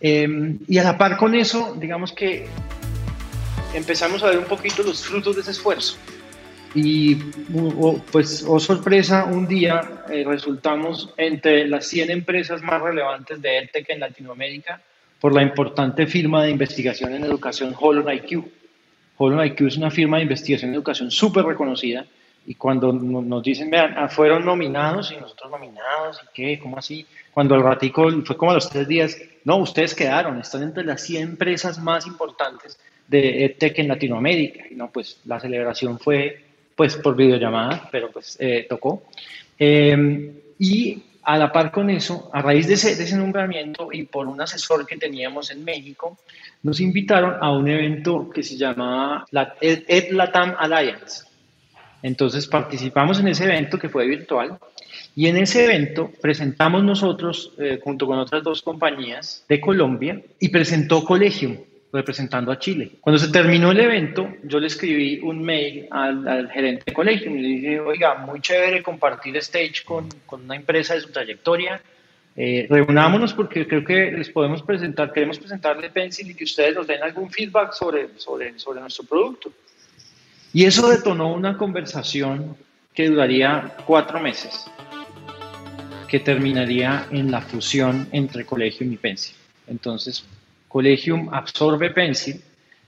Em, 0.00 0.58
y 0.66 0.78
a 0.78 0.84
la 0.84 0.96
par 0.96 1.18
con 1.18 1.34
eso, 1.34 1.76
digamos 1.78 2.12
que 2.12 2.46
empezamos 3.74 4.22
a 4.22 4.28
ver 4.28 4.38
un 4.38 4.46
poquito 4.46 4.82
los 4.82 5.04
frutos 5.04 5.36
de 5.36 5.42
ese 5.42 5.50
esfuerzo. 5.50 5.98
Y 6.74 7.16
pues, 8.10 8.42
oh 8.48 8.58
sorpresa, 8.58 9.26
un 9.26 9.46
día 9.46 10.04
eh, 10.08 10.24
resultamos 10.26 11.12
entre 11.18 11.68
las 11.68 11.86
100 11.88 12.10
empresas 12.10 12.62
más 12.62 12.80
relevantes 12.80 13.42
de 13.42 13.58
EdTech 13.58 13.90
en 13.90 14.00
Latinoamérica 14.00 14.80
por 15.20 15.34
la 15.34 15.42
importante 15.42 16.06
firma 16.06 16.42
de 16.42 16.52
investigación 16.52 17.14
en 17.14 17.24
educación 17.24 17.74
Holon 17.78 18.10
IQ. 18.10 18.61
Holon 19.16 19.44
IQ 19.46 19.66
es 19.66 19.76
una 19.76 19.90
firma 19.90 20.16
de 20.16 20.24
investigación 20.24 20.70
en 20.70 20.74
educación 20.74 21.10
súper 21.10 21.44
reconocida 21.44 22.04
y 22.44 22.54
cuando 22.56 22.92
nos 22.92 23.42
dicen, 23.42 23.70
vean, 23.70 23.94
ah, 23.96 24.08
fueron 24.08 24.44
nominados 24.44 25.12
y 25.12 25.20
nosotros 25.20 25.50
nominados, 25.50 26.20
¿y 26.24 26.26
qué? 26.34 26.58
¿Cómo 26.58 26.76
así? 26.76 27.06
Cuando 27.32 27.54
el 27.54 27.62
ratico 27.62 28.10
fue 28.24 28.36
como 28.36 28.50
a 28.50 28.54
los 28.54 28.68
tres 28.68 28.88
días, 28.88 29.16
no, 29.44 29.58
ustedes 29.58 29.94
quedaron, 29.94 30.40
están 30.40 30.62
entre 30.64 30.84
las 30.84 31.02
100 31.02 31.22
empresas 31.22 31.78
más 31.78 32.06
importantes 32.06 32.78
de 33.06 33.44
EdTech 33.44 33.78
en 33.78 33.88
Latinoamérica. 33.88 34.64
Y 34.68 34.74
no, 34.74 34.90
pues 34.90 35.20
la 35.24 35.38
celebración 35.38 36.00
fue 36.00 36.44
pues 36.74 36.96
por 36.96 37.14
videollamada, 37.14 37.88
pero 37.92 38.10
pues 38.10 38.36
eh, 38.40 38.66
tocó. 38.68 39.04
Eh, 39.56 40.32
y 40.58 41.02
a 41.22 41.38
la 41.38 41.52
par 41.52 41.70
con 41.70 41.90
eso, 41.90 42.30
a 42.32 42.42
raíz 42.42 42.66
de 42.66 42.74
ese, 42.74 42.96
de 42.96 43.16
nombramiento 43.16 43.88
y 43.92 44.04
por 44.04 44.26
un 44.26 44.40
asesor 44.40 44.86
que 44.86 44.96
teníamos 44.96 45.50
en 45.50 45.64
México, 45.64 46.18
nos 46.62 46.80
invitaron 46.80 47.36
a 47.40 47.50
un 47.52 47.68
evento 47.68 48.28
que 48.30 48.42
se 48.42 48.56
llamaba 48.56 49.24
la 49.30 49.54
Ed, 49.60 50.10
Latam 50.12 50.54
Alliance. 50.58 51.24
Entonces 52.02 52.46
participamos 52.46 53.20
en 53.20 53.28
ese 53.28 53.44
evento 53.44 53.78
que 53.78 53.88
fue 53.88 54.06
virtual 54.06 54.58
y 55.14 55.26
en 55.26 55.36
ese 55.36 55.64
evento 55.64 56.10
presentamos 56.20 56.82
nosotros, 56.82 57.52
eh, 57.58 57.78
junto 57.82 58.06
con 58.06 58.18
otras 58.18 58.42
dos 58.42 58.62
compañías 58.62 59.44
de 59.48 59.60
Colombia, 59.60 60.20
y 60.40 60.48
presentó 60.48 61.04
Colegium, 61.04 61.58
representando 61.92 62.50
a 62.50 62.58
Chile. 62.58 62.92
Cuando 63.00 63.18
se 63.18 63.30
terminó 63.30 63.70
el 63.70 63.80
evento, 63.80 64.28
yo 64.44 64.58
le 64.58 64.68
escribí 64.68 65.20
un 65.22 65.42
mail 65.42 65.86
al, 65.90 66.50
gerente 66.50 66.84
de 66.86 66.92
colegio 66.92 67.30
y 67.30 67.40
le 67.40 67.48
dije, 67.48 67.80
oiga, 67.80 68.14
muy 68.14 68.40
chévere 68.40 68.82
compartir 68.82 69.36
stage 69.36 69.84
con, 69.84 70.08
con 70.24 70.44
una 70.44 70.56
empresa 70.56 70.94
de 70.94 71.00
su 71.02 71.10
trayectoria. 71.10 71.82
Eh, 72.34 72.66
reunámonos 72.70 73.34
porque 73.34 73.66
creo 73.66 73.84
que 73.84 74.10
les 74.10 74.30
podemos 74.30 74.62
presentar, 74.62 75.12
queremos 75.12 75.38
presentarle 75.38 75.90
Pencil 75.90 76.30
y 76.30 76.34
que 76.34 76.44
ustedes 76.44 76.74
nos 76.74 76.86
den 76.86 77.02
algún 77.02 77.30
feedback 77.30 77.74
sobre, 77.74 78.18
sobre, 78.18 78.58
sobre 78.58 78.80
nuestro 78.80 79.04
producto. 79.04 79.52
Y 80.54 80.64
eso 80.64 80.88
detonó 80.88 81.34
una 81.34 81.58
conversación 81.58 82.56
que 82.94 83.08
duraría 83.08 83.76
cuatro 83.86 84.18
meses, 84.18 84.66
que 86.08 86.20
terminaría 86.20 87.06
en 87.10 87.30
la 87.30 87.42
fusión 87.42 88.08
entre 88.12 88.46
colegio 88.46 88.86
y 88.86 88.96
Pencil. 88.96 89.34
Entonces, 89.66 90.24
Collegium 90.72 91.28
absorbe 91.30 91.90
Pencil. 91.90 92.40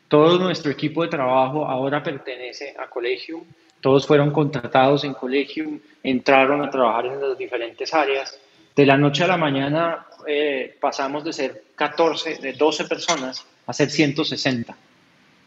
Todo 0.08 0.38
nuestro 0.38 0.72
equipo 0.72 1.02
de 1.02 1.08
trabajo 1.08 1.66
ahora 1.66 2.02
pertenece 2.02 2.74
a 2.78 2.88
Collegium. 2.88 3.42
Todos 3.82 4.06
fueron 4.06 4.30
contratados 4.30 5.04
en 5.04 5.12
Collegium, 5.12 5.78
entraron 6.02 6.62
a 6.62 6.70
trabajar 6.70 7.04
en 7.04 7.20
las 7.20 7.36
diferentes 7.36 7.92
áreas. 7.92 8.40
De 8.74 8.86
la 8.86 8.96
noche 8.96 9.24
a 9.24 9.26
la 9.26 9.36
mañana 9.36 10.06
eh, 10.26 10.74
pasamos 10.80 11.24
de 11.24 11.34
ser 11.34 11.62
14, 11.74 12.36
de 12.36 12.54
12 12.54 12.86
personas 12.86 13.46
a 13.66 13.72
ser 13.74 13.90
160. 13.90 14.74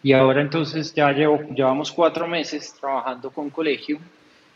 Y 0.03 0.13
ahora 0.13 0.41
entonces 0.41 0.94
ya 0.94 1.12
llevo, 1.12 1.41
llevamos 1.56 1.91
cuatro 1.91 2.27
meses 2.27 2.75
trabajando 2.79 3.32
con 3.32 3.50
Collegium. 3.50 4.00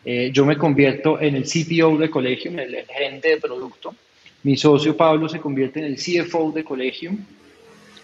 Eh, 0.05 0.29
yo 0.31 0.45
me 0.45 0.55
convierto 0.55 1.19
en 1.19 1.35
el 1.35 1.45
CPO 1.45 1.97
de 1.97 2.11
Collegium, 2.11 2.59
el, 2.59 2.75
el 2.75 2.85
gerente 2.85 3.29
de 3.29 3.38
producto. 3.38 3.95
Mi 4.43 4.55
socio 4.55 4.95
Pablo 4.95 5.27
se 5.27 5.39
convierte 5.39 5.79
en 5.79 5.85
el 5.85 5.95
CFO 5.95 6.51
de 6.51 6.63
Collegium 6.63 7.17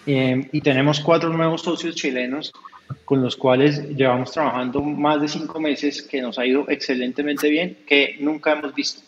eh, 0.08 0.50
y 0.52 0.62
tenemos 0.62 1.02
cuatro 1.02 1.30
nuevos 1.30 1.62
socios 1.62 1.96
chilenos 1.96 2.54
con 3.04 3.22
los 3.22 3.36
cuales 3.36 3.90
llevamos 3.90 4.32
trabajando 4.32 4.82
más 4.82 5.22
de 5.22 5.28
cinco 5.28 5.60
meses, 5.60 6.02
que 6.02 6.22
nos 6.22 6.40
ha 6.40 6.46
ido 6.46 6.66
excelentemente 6.70 7.50
bien, 7.50 7.80
que 7.86 8.16
nunca 8.20 8.54
hemos 8.54 8.74
visto, 8.74 9.02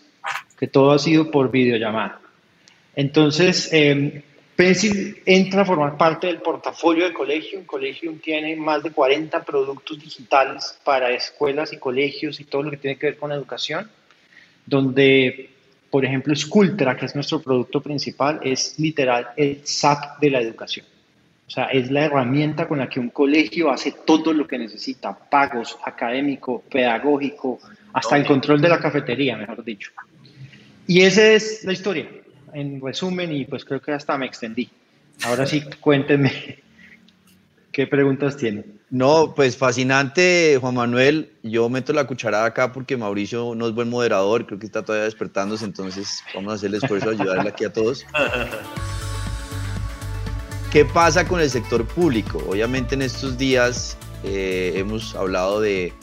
que 0.58 0.68
todo 0.68 0.92
ha 0.92 1.00
sido 1.00 1.32
por 1.32 1.50
videollamada. 1.50 2.20
Entonces, 2.96 3.70
eh, 3.72 4.24
Pencil 4.60 5.22
entra 5.26 5.62
a 5.62 5.66
formar 5.66 5.96
parte 5.96 6.28
del 6.28 6.40
portafolio 6.40 7.06
de 7.06 7.14
Collegium. 7.14 7.64
Collegium 7.64 8.20
tiene 8.20 8.58
más 8.58 8.84
de 8.84 8.92
40 8.92 9.46
productos 9.46 9.98
digitales 9.98 10.78
para 10.84 11.12
escuelas 11.12 11.72
y 11.72 11.78
colegios 11.78 12.42
y 12.42 12.44
todo 12.44 12.64
lo 12.64 12.72
que 12.72 12.76
tiene 12.76 12.98
que 12.98 13.08
ver 13.08 13.18
con 13.18 13.32
educación, 13.32 13.90
donde 14.66 15.50
por 15.90 16.06
ejemplo, 16.06 16.36
Sculptra, 16.36 16.96
que 16.96 17.06
es 17.06 17.16
nuestro 17.16 17.42
producto 17.42 17.82
principal, 17.82 18.40
es 18.44 18.78
literal 18.78 19.30
el 19.36 19.62
SAP 19.64 20.20
de 20.20 20.30
la 20.30 20.42
educación. 20.42 20.86
O 21.48 21.52
sea, 21.52 21.66
es 21.66 21.90
la 21.90 22.06
herramienta 22.06 22.68
con 22.68 22.78
la 22.78 22.88
que 22.88 23.00
un 23.00 23.10
colegio 23.10 23.72
hace 23.72 23.96
todo 24.06 24.34
lo 24.34 24.48
que 24.48 24.60
necesita, 24.60 25.18
pagos, 25.18 25.80
académico, 25.84 26.64
pedagógico, 26.70 27.60
hasta 27.92 28.18
el 28.18 28.26
control 28.26 28.62
de 28.62 28.70
la 28.70 28.80
cafetería, 28.80 29.36
mejor 29.36 29.64
dicho. 29.64 29.92
Y 30.86 31.02
esa 31.02 31.26
es 31.32 31.64
la 31.64 31.74
historia, 31.74 32.08
en 32.54 32.80
resumen, 32.80 33.32
y 33.32 33.46
pues 33.46 33.66
creo 33.66 33.82
que 33.82 33.92
hasta 33.92 34.16
me 34.18 34.28
extendí. 34.28 34.70
Ahora 35.24 35.48
sí, 35.48 35.64
cuéntenme, 35.80 36.60
¿qué 37.80 37.88
preguntas 37.88 38.36
tienen? 38.36 38.78
No, 38.90 39.34
pues 39.34 39.56
fascinante, 39.56 40.58
Juan 40.60 40.76
Manuel. 40.76 41.32
Yo 41.44 41.70
meto 41.70 41.94
la 41.94 42.06
cucharada 42.06 42.44
acá 42.44 42.74
porque 42.74 42.98
Mauricio 42.98 43.56
no 43.56 43.70
es 43.70 43.74
buen 43.74 43.90
moderador, 43.90 44.46
creo 44.46 44.60
que 44.60 44.66
está 44.66 44.84
todavía 44.84 45.06
despertándose, 45.06 45.64
entonces 45.64 46.22
vamos 46.36 46.52
a 46.52 46.56
hacer 46.56 46.72
el 46.72 46.76
esfuerzo 46.76 47.12
de 47.12 47.16
ayudarle 47.16 47.48
aquí 47.48 47.64
a 47.64 47.72
todos. 47.72 48.06
¿Qué 50.74 50.84
pasa 50.84 51.26
con 51.26 51.40
el 51.40 51.50
sector 51.50 51.88
público? 51.88 52.44
Obviamente 52.50 52.96
en 52.96 53.02
estos 53.02 53.38
días 53.38 53.96
eh, 54.26 54.74
hemos 54.76 55.16
hablado 55.16 55.62
de 55.62 55.94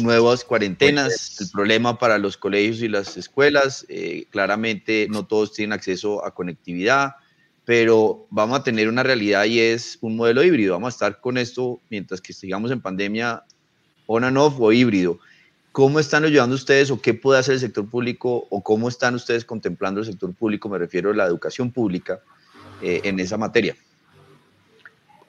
nuevas 0.00 0.42
cuarentenas, 0.42 1.38
el 1.38 1.50
problema 1.50 1.98
para 1.98 2.16
los 2.16 2.38
colegios 2.38 2.80
y 2.80 2.88
las 2.88 3.18
escuelas. 3.18 3.84
Eh, 3.90 4.24
claramente 4.30 5.06
no 5.10 5.26
todos 5.26 5.52
tienen 5.52 5.74
acceso 5.74 6.24
a 6.24 6.32
conectividad 6.32 7.16
pero 7.64 8.26
vamos 8.30 8.58
a 8.58 8.62
tener 8.62 8.88
una 8.88 9.02
realidad 9.02 9.44
y 9.44 9.60
es 9.60 9.98
un 10.00 10.16
modelo 10.16 10.42
híbrido. 10.42 10.74
Vamos 10.74 10.94
a 10.94 10.96
estar 10.96 11.20
con 11.20 11.38
esto 11.38 11.80
mientras 11.88 12.20
que 12.20 12.32
sigamos 12.32 12.70
en 12.70 12.80
pandemia 12.80 13.42
on 14.06 14.24
and 14.24 14.36
off 14.36 14.56
o 14.58 14.72
híbrido. 14.72 15.18
¿Cómo 15.72 15.98
están 15.98 16.24
ayudando 16.24 16.54
ustedes 16.54 16.90
o 16.90 17.00
qué 17.00 17.14
puede 17.14 17.40
hacer 17.40 17.54
el 17.54 17.60
sector 17.60 17.88
público 17.88 18.46
o 18.50 18.62
cómo 18.62 18.88
están 18.88 19.14
ustedes 19.14 19.44
contemplando 19.44 20.00
el 20.00 20.06
sector 20.06 20.32
público, 20.34 20.68
me 20.68 20.78
refiero 20.78 21.10
a 21.10 21.14
la 21.14 21.24
educación 21.24 21.72
pública, 21.72 22.20
eh, 22.82 23.00
en 23.04 23.18
esa 23.18 23.36
materia? 23.36 23.74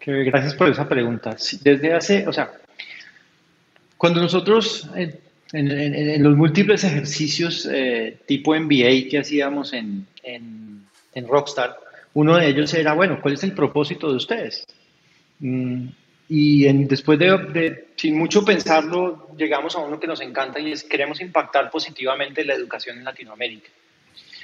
Gracias 0.05 0.53
por 0.53 0.69
esa 0.69 0.87
pregunta. 0.87 1.35
Desde 1.61 1.93
hace, 1.93 2.27
o 2.27 2.33
sea, 2.33 2.51
cuando 3.97 4.21
nosotros 4.21 4.87
en, 4.93 6.21
los 6.21 6.35
múltiples 6.35 6.83
ejercicios 6.83 7.67
eh, 7.71 8.19
tipo 8.27 8.53
MBA 8.53 9.09
que 9.09 9.19
hacíamos 9.19 9.73
en, 9.73 10.05
en 10.21 11.27
Rockstar, 11.27 11.75
uno 12.15 12.37
de 12.37 12.47
ellos 12.47 12.73
era, 12.73 12.93
bueno, 12.93 13.19
¿cuál 13.21 13.33
es 13.33 13.43
el 13.43 13.51
propósito 13.51 14.09
de 14.09 14.15
ustedes? 14.15 14.65
Mm, 15.39 15.87
y 16.29 16.63
después 16.85 17.19
de, 17.19 17.87
sin 17.97 18.17
mucho 18.17 18.43
pensarlo, 18.43 19.27
llegamos 19.37 19.75
a 19.75 19.79
uno 19.79 19.99
que 19.99 20.07
nos 20.07 20.21
encanta 20.21 20.59
y 20.59 20.71
es 20.71 20.83
queremos 20.83 21.19
impactar 21.19 21.69
positivamente 21.69 22.45
la 22.45 22.53
educación 22.53 22.97
en 22.97 23.03
Latinoamérica. 23.03 23.69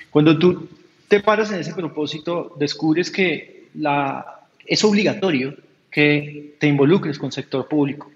Cuando 0.09 0.37
tú 0.37 0.67
te 1.07 1.21
paras 1.21 1.51
en 1.51 1.61
ese 1.61 1.73
propósito, 1.73 2.55
descubres 2.59 3.09
que 3.09 3.67
la, 3.75 4.41
es 4.65 4.83
obligatorio 4.83 5.55
que 5.89 6.55
te 6.59 6.67
involucres 6.67 7.17
con 7.17 7.27
el 7.27 7.33
sector 7.33 7.69
público, 7.69 8.11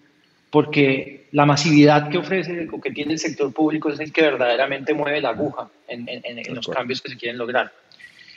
porque 0.50 1.27
la 1.31 1.45
masividad 1.45 2.09
que 2.09 2.17
ofrece 2.17 2.67
o 2.71 2.81
que 2.81 2.91
tiene 2.91 3.13
el 3.13 3.19
sector 3.19 3.53
público 3.53 3.89
es 3.89 4.01
el 4.01 4.12
que 4.12 4.21
verdaderamente 4.21 4.93
mueve 4.93 5.21
la 5.21 5.29
aguja 5.29 5.69
en, 5.88 6.07
en 6.09 6.55
los 6.55 6.67
cambios 6.67 7.01
que 7.01 7.09
se 7.09 7.17
quieren 7.17 7.38
lograr. 7.38 7.71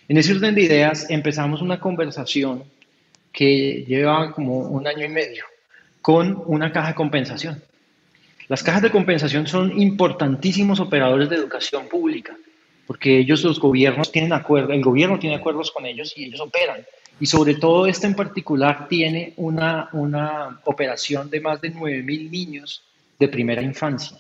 En 0.09 0.17
ese 0.17 0.33
orden 0.33 0.55
de 0.55 0.63
ideas 0.63 1.11
empezamos 1.11 1.61
una 1.61 1.79
conversación 1.79 2.65
que 3.31 3.85
lleva 3.87 4.33
como 4.33 4.61
un 4.61 4.87
año 4.87 5.05
y 5.05 5.09
medio 5.11 5.45
con 6.01 6.43
una 6.47 6.73
caja 6.73 6.89
de 6.89 6.95
compensación. 6.95 7.63
Las 8.49 8.63
cajas 8.63 8.81
de 8.81 8.91
compensación 8.91 9.47
son 9.47 9.79
importantísimos 9.79 10.81
operadores 10.81 11.29
de 11.29 11.37
educación 11.37 11.87
pública, 11.89 12.35
porque 12.87 13.19
ellos, 13.19 13.45
los 13.45 13.61
gobiernos, 13.61 14.11
tienen 14.11 14.33
acuerdos, 14.33 14.75
el 14.75 14.83
gobierno 14.83 15.19
tiene 15.19 15.37
acuerdos 15.37 15.71
con 15.71 15.85
ellos 15.85 16.15
y 16.17 16.25
ellos 16.25 16.41
operan. 16.41 16.81
Y 17.21 17.27
sobre 17.27 17.57
todo 17.57 17.87
este 17.87 18.07
en 18.07 18.15
particular 18.15 18.89
tiene 18.89 19.35
una, 19.37 19.91
una 19.93 20.61
operación 20.65 21.29
de 21.29 21.43
más 21.43 21.61
de 21.61 21.75
9.000 21.75 22.31
niños 22.31 22.83
de 23.19 23.29
primera 23.29 23.61
infancia. 23.61 24.17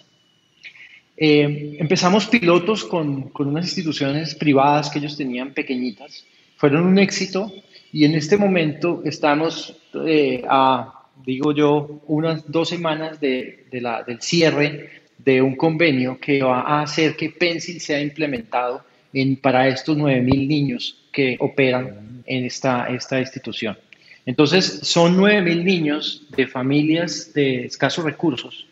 Eh, 1.21 1.77
empezamos 1.81 2.27
pilotos 2.27 2.85
con, 2.85 3.31
con, 3.31 3.49
unas 3.49 3.65
instituciones 3.65 4.37
privadas 4.37 4.89
que 4.89 5.01
ellos 5.01 5.17
tenían 5.17 5.53
pequeñitas, 5.53 6.25
fueron 6.57 6.87
un 6.87 6.97
éxito 7.01 7.53
y 7.93 8.05
en 8.05 8.15
este 8.15 8.37
momento 8.37 9.03
estamos 9.05 9.77
eh, 10.07 10.45
a, 10.49 11.07
digo 11.27 11.53
yo, 11.53 12.03
unas 12.07 12.49
dos 12.49 12.69
semanas 12.69 13.19
de, 13.19 13.67
de 13.69 13.81
la, 13.81 14.05
del 14.05 14.23
cierre 14.23 14.91
de 15.19 15.43
un 15.43 15.57
convenio 15.57 16.21
que 16.21 16.41
va 16.41 16.61
a 16.61 16.83
hacer 16.83 17.17
que 17.17 17.31
Pencil 17.31 17.81
sea 17.81 18.01
implementado 18.01 18.85
en, 19.13 19.35
para 19.37 19.67
estos 19.67 19.99
9.000 19.99 20.47
niños 20.47 21.05
que 21.11 21.37
operan 21.41 22.23
en 22.27 22.45
esta, 22.45 22.87
esta 22.87 23.19
institución. 23.19 23.77
Entonces, 24.25 24.81
son 24.85 25.17
9.000 25.17 25.65
niños 25.65 26.27
de 26.37 26.47
familias 26.47 27.33
de 27.35 27.65
escasos 27.65 28.05
recursos 28.05 28.69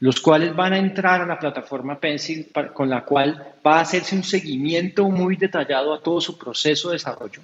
los 0.00 0.20
cuales 0.20 0.54
van 0.54 0.72
a 0.74 0.78
entrar 0.78 1.22
a 1.22 1.26
la 1.26 1.38
plataforma 1.38 1.98
Pencil 1.98 2.50
con 2.74 2.90
la 2.90 3.04
cual 3.04 3.54
va 3.66 3.78
a 3.78 3.80
hacerse 3.80 4.14
un 4.14 4.24
seguimiento 4.24 5.08
muy 5.08 5.36
detallado 5.36 5.94
a 5.94 6.02
todo 6.02 6.20
su 6.20 6.36
proceso 6.36 6.88
de 6.88 6.94
desarrollo. 6.94 7.40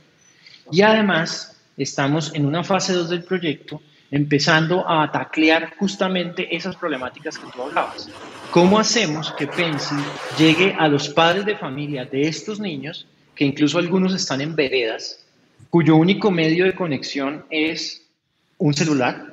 Y 0.70 0.82
además 0.82 1.56
estamos 1.76 2.34
en 2.34 2.44
una 2.46 2.62
fase 2.62 2.92
2 2.92 3.08
del 3.08 3.24
proyecto 3.24 3.80
empezando 4.10 4.88
a 4.88 5.10
taclear 5.10 5.74
justamente 5.78 6.54
esas 6.54 6.76
problemáticas 6.76 7.38
que 7.38 7.50
tú 7.50 7.62
hablabas. 7.62 8.10
¿Cómo 8.50 8.78
hacemos 8.78 9.32
que 9.32 9.46
Pencil 9.46 9.98
llegue 10.38 10.76
a 10.78 10.86
los 10.86 11.08
padres 11.08 11.46
de 11.46 11.56
familia 11.56 12.04
de 12.04 12.28
estos 12.28 12.60
niños, 12.60 13.06
que 13.34 13.46
incluso 13.46 13.78
algunos 13.78 14.14
están 14.14 14.42
en 14.42 14.54
veredas, 14.54 15.24
cuyo 15.70 15.96
único 15.96 16.30
medio 16.30 16.66
de 16.66 16.74
conexión 16.74 17.46
es 17.48 18.06
un 18.58 18.74
celular, 18.74 19.31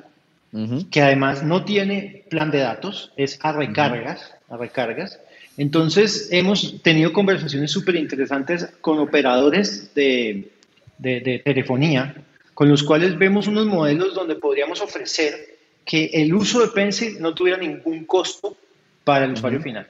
que 0.90 1.00
además 1.00 1.44
no 1.44 1.64
tiene 1.64 2.24
plan 2.28 2.50
de 2.50 2.58
datos, 2.58 3.12
es 3.16 3.38
a 3.42 3.52
recargas, 3.52 4.34
a 4.48 4.56
recargas. 4.56 5.20
Entonces, 5.56 6.28
hemos 6.32 6.82
tenido 6.82 7.12
conversaciones 7.12 7.70
súper 7.70 7.96
interesantes 7.96 8.66
con 8.80 8.98
operadores 8.98 9.94
de, 9.94 10.50
de, 10.98 11.42
telefonía, 11.44 12.14
con 12.54 12.68
los 12.68 12.82
cuales 12.82 13.16
vemos 13.18 13.46
unos 13.46 13.66
modelos 13.66 14.14
donde 14.14 14.34
podríamos 14.34 14.80
ofrecer 14.80 15.58
que 15.84 16.10
el 16.12 16.34
uso 16.34 16.60
de 16.60 16.68
Pencil 16.68 17.20
no 17.20 17.34
tuviera 17.34 17.58
ningún 17.58 18.04
costo 18.04 18.56
para 19.04 19.24
el 19.24 19.32
usuario 19.32 19.60
final, 19.60 19.86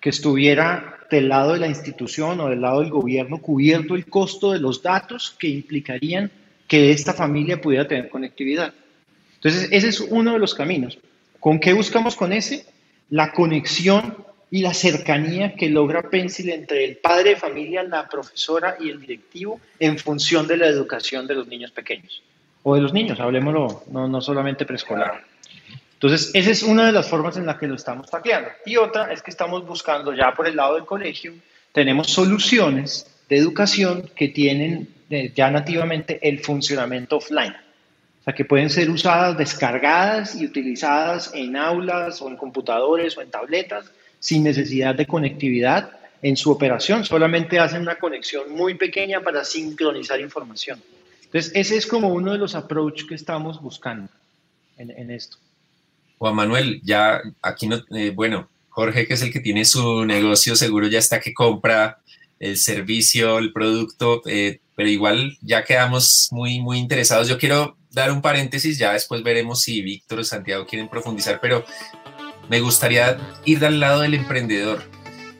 que 0.00 0.10
estuviera 0.10 0.98
del 1.10 1.28
lado 1.28 1.52
de 1.52 1.60
la 1.60 1.68
institución 1.68 2.40
o 2.40 2.48
del 2.48 2.60
lado 2.60 2.80
del 2.80 2.90
gobierno 2.90 3.38
cubierto 3.38 3.94
el 3.94 4.06
costo 4.06 4.52
de 4.52 4.58
los 4.58 4.82
datos 4.82 5.34
que 5.38 5.48
implicarían 5.48 6.30
que 6.66 6.90
esta 6.90 7.12
familia 7.12 7.60
pudiera 7.60 7.86
tener 7.86 8.08
conectividad. 8.08 8.72
Entonces, 9.44 9.68
ese 9.72 9.88
es 9.88 10.00
uno 10.00 10.32
de 10.32 10.38
los 10.38 10.54
caminos. 10.54 10.98
¿Con 11.38 11.60
qué 11.60 11.74
buscamos 11.74 12.16
con 12.16 12.32
ese? 12.32 12.64
La 13.10 13.32
conexión 13.32 14.16
y 14.50 14.62
la 14.62 14.72
cercanía 14.72 15.54
que 15.54 15.68
logra 15.68 16.08
Pencil 16.08 16.48
entre 16.48 16.84
el 16.84 16.96
padre 16.96 17.30
de 17.30 17.36
familia, 17.36 17.82
la 17.82 18.08
profesora 18.08 18.76
y 18.80 18.88
el 18.88 19.00
directivo 19.00 19.60
en 19.78 19.98
función 19.98 20.46
de 20.46 20.56
la 20.56 20.66
educación 20.66 21.26
de 21.26 21.34
los 21.34 21.46
niños 21.46 21.72
pequeños. 21.72 22.22
O 22.62 22.74
de 22.74 22.80
los 22.80 22.94
niños, 22.94 23.20
hablemoslo, 23.20 23.82
no, 23.90 24.08
no 24.08 24.22
solamente 24.22 24.64
preescolar. 24.64 25.22
Entonces, 25.92 26.30
esa 26.32 26.50
es 26.50 26.62
una 26.62 26.86
de 26.86 26.92
las 26.92 27.06
formas 27.06 27.36
en 27.36 27.44
las 27.44 27.58
que 27.58 27.66
lo 27.66 27.74
estamos 27.74 28.10
tacleando. 28.10 28.48
Y 28.64 28.78
otra 28.78 29.12
es 29.12 29.20
que 29.20 29.30
estamos 29.30 29.66
buscando 29.66 30.14
ya 30.14 30.32
por 30.32 30.46
el 30.46 30.56
lado 30.56 30.76
del 30.76 30.86
colegio, 30.86 31.34
tenemos 31.72 32.06
soluciones 32.06 33.14
de 33.28 33.36
educación 33.36 34.10
que 34.16 34.28
tienen 34.28 34.88
eh, 35.10 35.32
ya 35.34 35.50
nativamente 35.50 36.18
el 36.26 36.40
funcionamiento 36.40 37.18
offline. 37.18 37.54
Sea, 38.24 38.34
que 38.34 38.44
pueden 38.44 38.70
ser 38.70 38.90
usadas, 38.90 39.36
descargadas 39.36 40.34
y 40.34 40.46
utilizadas 40.46 41.30
en 41.34 41.56
aulas 41.56 42.22
o 42.22 42.28
en 42.28 42.36
computadores 42.36 43.16
o 43.18 43.22
en 43.22 43.30
tabletas 43.30 43.90
sin 44.18 44.42
necesidad 44.42 44.94
de 44.94 45.06
conectividad 45.06 45.90
en 46.22 46.36
su 46.36 46.50
operación. 46.50 47.04
Solamente 47.04 47.58
hacen 47.58 47.82
una 47.82 47.96
conexión 47.96 48.50
muy 48.50 48.74
pequeña 48.74 49.20
para 49.20 49.44
sincronizar 49.44 50.18
información. 50.20 50.82
Entonces, 51.24 51.52
ese 51.54 51.76
es 51.76 51.86
como 51.86 52.08
uno 52.08 52.32
de 52.32 52.38
los 52.38 52.54
approaches 52.54 53.06
que 53.06 53.14
estamos 53.14 53.60
buscando 53.60 54.08
en, 54.78 55.10
esto. 55.10 55.36
Juan 56.16 56.34
Manuel, 56.34 56.80
ya 56.82 57.20
aquí 57.42 57.66
no, 57.66 57.82
eh, 57.94 58.10
bueno, 58.10 58.48
Jorge, 58.70 59.06
que 59.06 59.14
es 59.14 59.22
el 59.22 59.32
que 59.32 59.40
tiene 59.40 59.64
su 59.64 60.06
negocio, 60.06 60.56
seguro 60.56 60.86
ya 60.86 60.98
está 60.98 61.20
que 61.20 61.34
compra 61.34 61.98
el 62.40 62.56
servicio, 62.56 63.38
el 63.38 63.52
producto, 63.52 64.22
eh, 64.26 64.60
pero 64.74 64.88
igual 64.88 65.36
ya 65.42 65.62
quedamos 65.64 66.28
muy, 66.30 66.60
muy 66.60 66.78
interesados. 66.78 67.28
Yo 67.28 67.38
quiero 67.38 67.76
dar 67.94 68.12
un 68.12 68.20
paréntesis, 68.20 68.76
ya 68.76 68.92
después 68.92 69.22
veremos 69.22 69.62
si 69.62 69.80
Víctor 69.80 70.18
o 70.20 70.24
Santiago 70.24 70.66
quieren 70.66 70.88
profundizar, 70.88 71.40
pero 71.40 71.64
me 72.48 72.60
gustaría 72.60 73.18
ir 73.44 73.64
al 73.64 73.80
lado 73.80 74.00
del 74.00 74.14
emprendedor. 74.14 74.82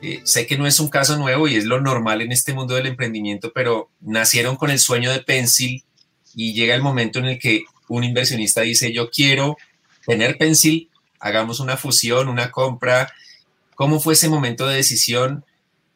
Eh, 0.01 0.21
sé 0.25 0.47
que 0.47 0.57
no 0.57 0.67
es 0.67 0.81
un 0.81 0.89
caso 0.89 1.17
nuevo 1.17 1.49
y 1.49 1.57
es 1.57 1.65
lo 1.65 1.81
normal 1.81 2.23
en 2.23 2.33
este 2.33 2.55
mundo 2.55 2.75
del 2.75 2.87
emprendimiento, 2.87 3.53
pero 3.53 3.91
nacieron 4.01 4.57
con 4.57 4.71
el 4.71 4.79
sueño 4.79 5.11
de 5.11 5.21
Pencil 5.21 5.85
y 6.35 6.55
llega 6.55 6.75
el 6.75 6.83
momento 6.83 7.19
en 7.19 7.27
el 7.27 7.39
que 7.39 7.65
un 7.89 8.05
inversionista 8.05 8.63
dice, 8.63 8.93
yo 8.93 9.11
quiero 9.11 9.57
tener 10.07 10.39
Pencil, 10.39 10.91
hagamos 11.21 11.61
una 11.61 11.77
fusión, 11.77 12.29
una 12.29 12.51
compra. 12.51 13.13
¿Cómo 13.75 14.01
fue 14.01 14.15
ese 14.15 14.29
momento 14.29 14.67
de 14.67 14.77
decisión? 14.77 15.45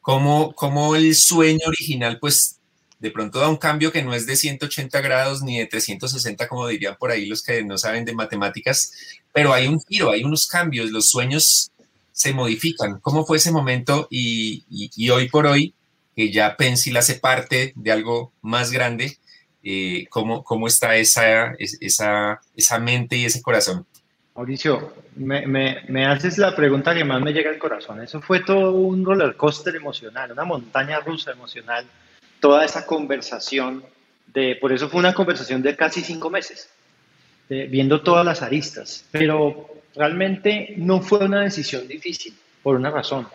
¿Cómo, 0.01 0.53
cómo 0.55 0.97
el 0.97 1.15
sueño 1.15 1.67
original 1.67 2.19
pues 2.19 2.58
de 2.99 3.11
pronto 3.11 3.39
da 3.39 3.49
un 3.49 3.57
cambio 3.57 3.93
que 3.93 4.03
no 4.03 4.15
es 4.15 4.27
de 4.27 4.37
180 4.37 5.01
grados 5.01 5.43
ni 5.43 5.59
de 5.59 5.67
360, 5.67 6.49
como 6.49 6.67
dirían 6.67 6.97
por 6.99 7.11
ahí 7.11 7.27
los 7.27 7.43
que 7.43 7.65
no 7.65 7.79
saben 7.79 8.05
de 8.05 8.15
matemáticas, 8.15 8.93
pero 9.33 9.53
hay 9.53 9.69
un 9.69 9.81
giro, 9.81 10.11
hay 10.11 10.25
unos 10.25 10.47
cambios, 10.47 10.91
los 10.91 11.11
sueños 11.11 11.71
se 12.13 12.33
modifican. 12.33 12.99
¿Cómo 13.01 13.25
fue 13.25 13.37
ese 13.37 13.53
momento? 13.53 14.09
Y, 14.11 14.65
hoy 15.11 15.29
por 15.29 15.47
hoy, 15.47 15.75
que 16.17 16.33
ya 16.33 16.57
Pencil 16.57 16.97
hace 16.97 17.15
parte 17.15 17.73
de 17.77 17.93
algo 17.93 18.33
más 18.43 18.71
grande, 18.73 19.19
Eh, 19.71 20.07
¿cómo, 20.09 20.45
¿Cómo 20.45 20.67
está 20.69 20.97
esa, 20.97 21.53
esa, 21.59 22.41
esa 22.57 22.79
mente 22.79 23.17
y 23.17 23.25
ese 23.25 23.43
corazón? 23.43 23.85
Mauricio, 24.35 24.95
me, 25.17 25.47
me, 25.47 25.83
me, 25.89 26.07
haces 26.07 26.39
la 26.39 26.55
pregunta 26.55 26.95
que 26.95 27.05
más 27.05 27.21
me 27.21 27.33
llega 27.33 27.51
al 27.51 27.59
corazón. 27.59 28.01
Eso 28.01 28.21
fue 28.21 28.41
todo 28.45 28.71
un 28.71 29.05
roller 29.05 29.35
coaster 29.37 29.75
emocional, 29.75 30.31
una 30.31 30.45
montaña 30.45 31.01
rusa 31.01 31.33
emocional, 31.33 31.85
toda 32.41 32.65
esa 32.65 32.87
conversación, 32.87 33.85
de, 34.33 34.57
por 34.57 34.73
eso 34.73 34.89
fue 34.89 35.01
una 35.01 35.15
conversación 35.15 35.63
de 35.63 35.77
casi 35.77 36.03
cinco 36.03 36.31
meses, 36.31 36.69
viendo 37.49 38.03
todas 38.03 38.25
las 38.25 38.43
aristas, 38.43 39.05
pero 39.11 39.69
realmente 39.95 40.75
no 40.77 41.01
fue 41.01 41.25
una 41.25 41.41
decisión 41.41 41.89
difícil, 41.89 42.35
por 42.63 42.77
una 42.77 42.91
razón. 42.91 43.27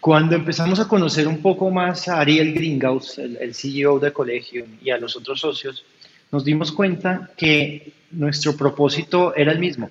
Cuando 0.00 0.36
empezamos 0.36 0.80
a 0.80 0.88
conocer 0.88 1.26
un 1.28 1.42
poco 1.42 1.70
más 1.70 2.08
a 2.08 2.20
Ariel 2.20 2.54
Gringaus, 2.54 3.18
el, 3.18 3.36
el 3.36 3.54
CEO 3.54 3.98
de 3.98 4.12
Colegio, 4.12 4.64
y 4.80 4.90
a 4.90 4.98
los 4.98 5.16
otros 5.16 5.40
socios, 5.40 5.84
nos 6.30 6.44
dimos 6.44 6.72
cuenta 6.72 7.30
que 7.36 7.92
nuestro 8.10 8.56
propósito 8.56 9.34
era 9.34 9.52
el 9.52 9.58
mismo. 9.58 9.90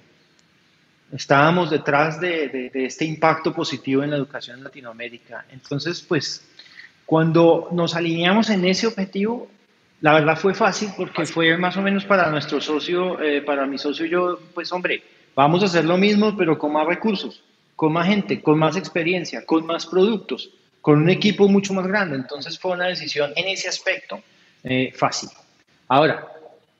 Estábamos 1.11 1.69
detrás 1.69 2.19
de, 2.19 2.69
este 2.73 3.05
impacto 3.05 3.53
positivo 3.53 4.03
en 4.03 4.11
la 4.11 4.17
educación 4.17 4.57
en 4.57 4.63
Latinoamérica. 4.65 5.45
Entonces, 5.51 6.01
pues, 6.01 6.43
cuando 7.07 7.69
nos 7.71 7.95
alineamos 7.95 8.49
en 8.49 8.65
ese 8.65 8.85
objetivo, 8.85 9.47
la 10.01 10.13
verdad 10.13 10.37
fue 10.37 10.53
fácil 10.53 10.89
porque 10.97 11.25
fue 11.25 11.57
más 11.57 11.77
o 11.77 11.81
menos 11.81 12.03
para 12.03 12.29
nuestro 12.29 12.59
socio, 12.59 13.21
eh, 13.21 13.41
para 13.41 13.65
mi 13.65 13.77
socio 13.77 14.05
y 14.05 14.09
yo, 14.09 14.37
pues, 14.53 14.73
hombre, 14.73 15.01
vamos 15.33 15.63
a 15.63 15.67
hacer 15.67 15.85
lo 15.85 15.97
mismo, 15.97 16.35
pero 16.35 16.59
con 16.59 16.73
más 16.73 16.85
recursos, 16.85 17.41
con 17.77 17.93
más 17.93 18.07
gente, 18.07 18.41
con 18.41 18.59
más 18.59 18.75
experiencia, 18.75 19.45
con 19.45 19.65
más 19.65 19.85
productos, 19.85 20.49
con 20.81 21.01
un 21.01 21.09
equipo 21.09 21.47
mucho 21.47 21.73
más 21.73 21.87
grande. 21.87 22.17
Entonces, 22.17 22.59
fue 22.59 22.73
una 22.73 22.87
decisión 22.87 23.31
en 23.37 23.47
ese 23.47 23.69
aspecto 23.69 24.21
eh, 24.65 24.91
fácil. 24.93 25.29
Ahora, 25.87 26.27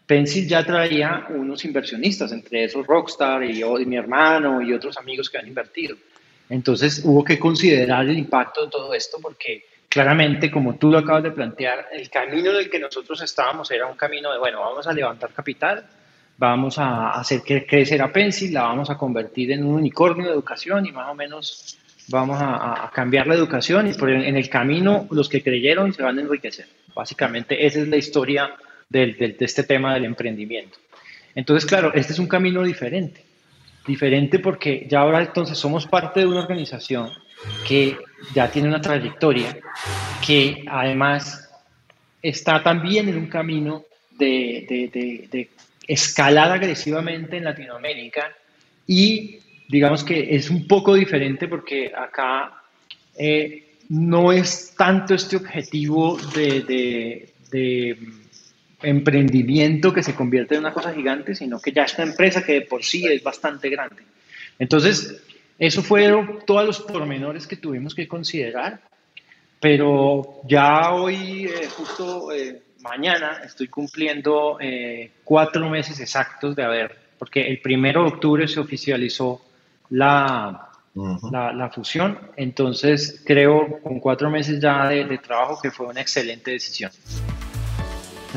Pencil 0.05 0.45
ya 0.45 0.65
traía 0.65 1.25
unos 1.29 1.63
inversionistas, 1.63 2.33
entre 2.33 2.65
esos 2.65 2.85
Rockstar 2.85 3.45
y, 3.45 3.59
yo, 3.59 3.79
y 3.79 3.85
mi 3.85 3.95
hermano 3.95 4.61
y 4.61 4.73
otros 4.73 4.97
amigos 4.97 5.29
que 5.29 5.37
han 5.37 5.47
invertido. 5.47 5.95
Entonces 6.49 7.01
hubo 7.05 7.23
que 7.23 7.39
considerar 7.39 8.09
el 8.09 8.17
impacto 8.17 8.65
de 8.65 8.71
todo 8.71 8.93
esto 8.93 9.19
porque 9.21 9.66
claramente, 9.89 10.51
como 10.51 10.75
tú 10.75 10.91
lo 10.91 10.99
acabas 10.99 11.23
de 11.23 11.31
plantear, 11.31 11.87
el 11.91 12.09
camino 12.09 12.51
en 12.51 12.57
el 12.57 12.69
que 12.69 12.79
nosotros 12.79 13.21
estábamos 13.21 13.71
era 13.71 13.85
un 13.85 13.95
camino 13.95 14.31
de, 14.31 14.39
bueno, 14.39 14.59
vamos 14.61 14.87
a 14.87 14.93
levantar 14.93 15.31
capital, 15.31 15.85
vamos 16.37 16.77
a 16.77 17.11
hacer 17.11 17.41
crecer 17.41 18.01
a 18.01 18.11
Pencil, 18.11 18.53
la 18.53 18.63
vamos 18.63 18.89
a 18.89 18.97
convertir 18.97 19.51
en 19.51 19.65
un 19.65 19.75
unicornio 19.75 20.27
de 20.27 20.33
educación 20.33 20.85
y 20.85 20.91
más 20.91 21.09
o 21.09 21.15
menos 21.15 21.77
vamos 22.09 22.37
a, 22.39 22.89
cambiar 22.93 23.27
la 23.27 23.35
educación 23.35 23.87
y 23.87 23.93
por 23.93 24.09
en 24.09 24.35
el 24.35 24.49
camino 24.49 25.07
los 25.11 25.29
que 25.29 25.41
creyeron 25.43 25.93
se 25.93 26.03
van 26.03 26.17
a 26.17 26.21
enriquecer. 26.21 26.67
Básicamente 26.93 27.65
esa 27.65 27.79
es 27.79 27.87
la 27.87 27.97
historia 27.97 28.55
de 28.89 29.35
este 29.39 29.63
tema 29.63 29.93
del 29.93 30.05
emprendimiento. 30.05 30.77
Entonces, 31.35 31.69
claro, 31.69 31.93
este 31.93 32.13
es 32.13 32.19
un 32.19 32.27
camino 32.27 32.63
diferente. 32.63 33.23
Diferente 33.85 34.39
porque 34.39 34.87
ya 34.89 35.01
ahora 35.01 35.21
entonces 35.21 35.57
somos 35.57 35.85
parte 35.85 36.21
de 36.21 36.25
una 36.25 36.39
organización 36.39 37.11
que 37.67 37.97
ya 38.33 38.49
tiene 38.51 38.67
una 38.67 38.81
trayectoria, 38.81 39.57
que 40.25 40.65
además 40.67 41.49
está 42.21 42.61
también 42.63 43.09
en 43.09 43.17
un 43.17 43.27
camino 43.27 43.85
de, 44.17 45.49
escalar 45.87 46.51
agresivamente 46.51 47.37
en 47.37 47.45
Latinoamérica 47.45 48.35
y 48.85 49.39
digamos 49.69 50.03
que 50.03 50.35
es 50.35 50.49
un 50.49 50.67
poco 50.67 50.95
diferente 50.95 51.47
porque 51.47 51.93
acá 51.95 52.61
eh, 53.17 53.75
no 53.89 54.33
es 54.33 54.73
tanto 54.75 55.13
este 55.13 55.37
objetivo 55.37 56.17
de, 56.33 57.29
emprendimiento 58.83 59.91
que 59.91 60.03
se 60.03 60.13
convierte 60.13 60.53
en 60.53 60.59
una 60.59 60.73
cosa 60.73 60.93
gigante, 60.93 61.33
sino 61.33 61.59
que 61.59 61.71
ya 61.71 61.83
es 61.83 61.95
una 61.95 62.11
empresa 62.11 62.43
que 62.43 62.53
de 62.53 62.61
por 62.61 62.83
sí 62.83 63.05
es 63.07 63.23
bastante 63.23 63.69
grande. 63.69 64.03
Entonces, 64.59 65.23
eso 65.59 65.81
fueron 65.81 66.39
todos 66.45 66.65
los 66.65 66.79
pormenores 66.81 67.47
que 67.47 67.55
tuvimos 67.55 67.95
que 67.95 68.07
considerar, 68.07 68.79
pero 69.59 70.41
ya 70.47 70.93
hoy, 70.93 71.45
eh, 71.45 71.67
justo 71.75 72.31
eh, 72.31 72.61
mañana, 72.81 73.41
estoy 73.43 73.67
cumpliendo 73.67 74.57
eh, 74.59 75.11
cuatro 75.23 75.67
meses 75.69 75.99
exactos 75.99 76.55
de 76.55 76.63
haber, 76.63 76.95
porque 77.17 77.41
el 77.41 77.59
primero 77.59 78.03
de 78.03 78.09
octubre 78.09 78.47
se 78.47 78.59
oficializó 78.59 79.41
la, 79.89 80.69
la, 81.31 81.53
la, 81.53 81.69
fusión, 81.69 82.19
entonces 82.35 83.23
creo 83.25 83.79
con 83.81 83.99
cuatro 83.99 84.29
meses 84.29 84.59
ya 84.61 84.87
de, 84.87 85.05
de 85.05 85.17
trabajo 85.17 85.59
que 85.59 85.71
fue 85.71 85.87
una 85.87 86.01
excelente 86.01 86.51
decisión. 86.51 86.91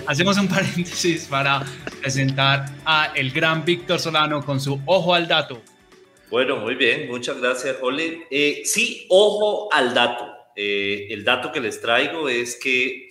Hacemos 0.06 0.38
un 0.38 0.48
paréntesis 0.48 1.26
para 1.26 1.62
presentar 2.00 2.66
a 2.86 3.12
el 3.14 3.30
gran 3.30 3.64
Víctor 3.64 3.98
Solano 3.98 4.42
con 4.42 4.58
su 4.58 4.80
ojo 4.86 5.14
al 5.14 5.28
dato. 5.28 5.60
Bueno, 6.30 6.58
muy 6.58 6.76
bien, 6.76 7.08
muchas 7.08 7.40
gracias, 7.40 7.78
Oli. 7.82 8.22
Eh, 8.30 8.62
sí, 8.64 9.04
ojo 9.08 9.68
al 9.72 9.92
dato. 9.92 10.32
Eh, 10.54 11.08
el 11.10 11.24
dato 11.24 11.50
que 11.50 11.60
les 11.60 11.80
traigo 11.80 12.28
es 12.28 12.54
que 12.54 13.10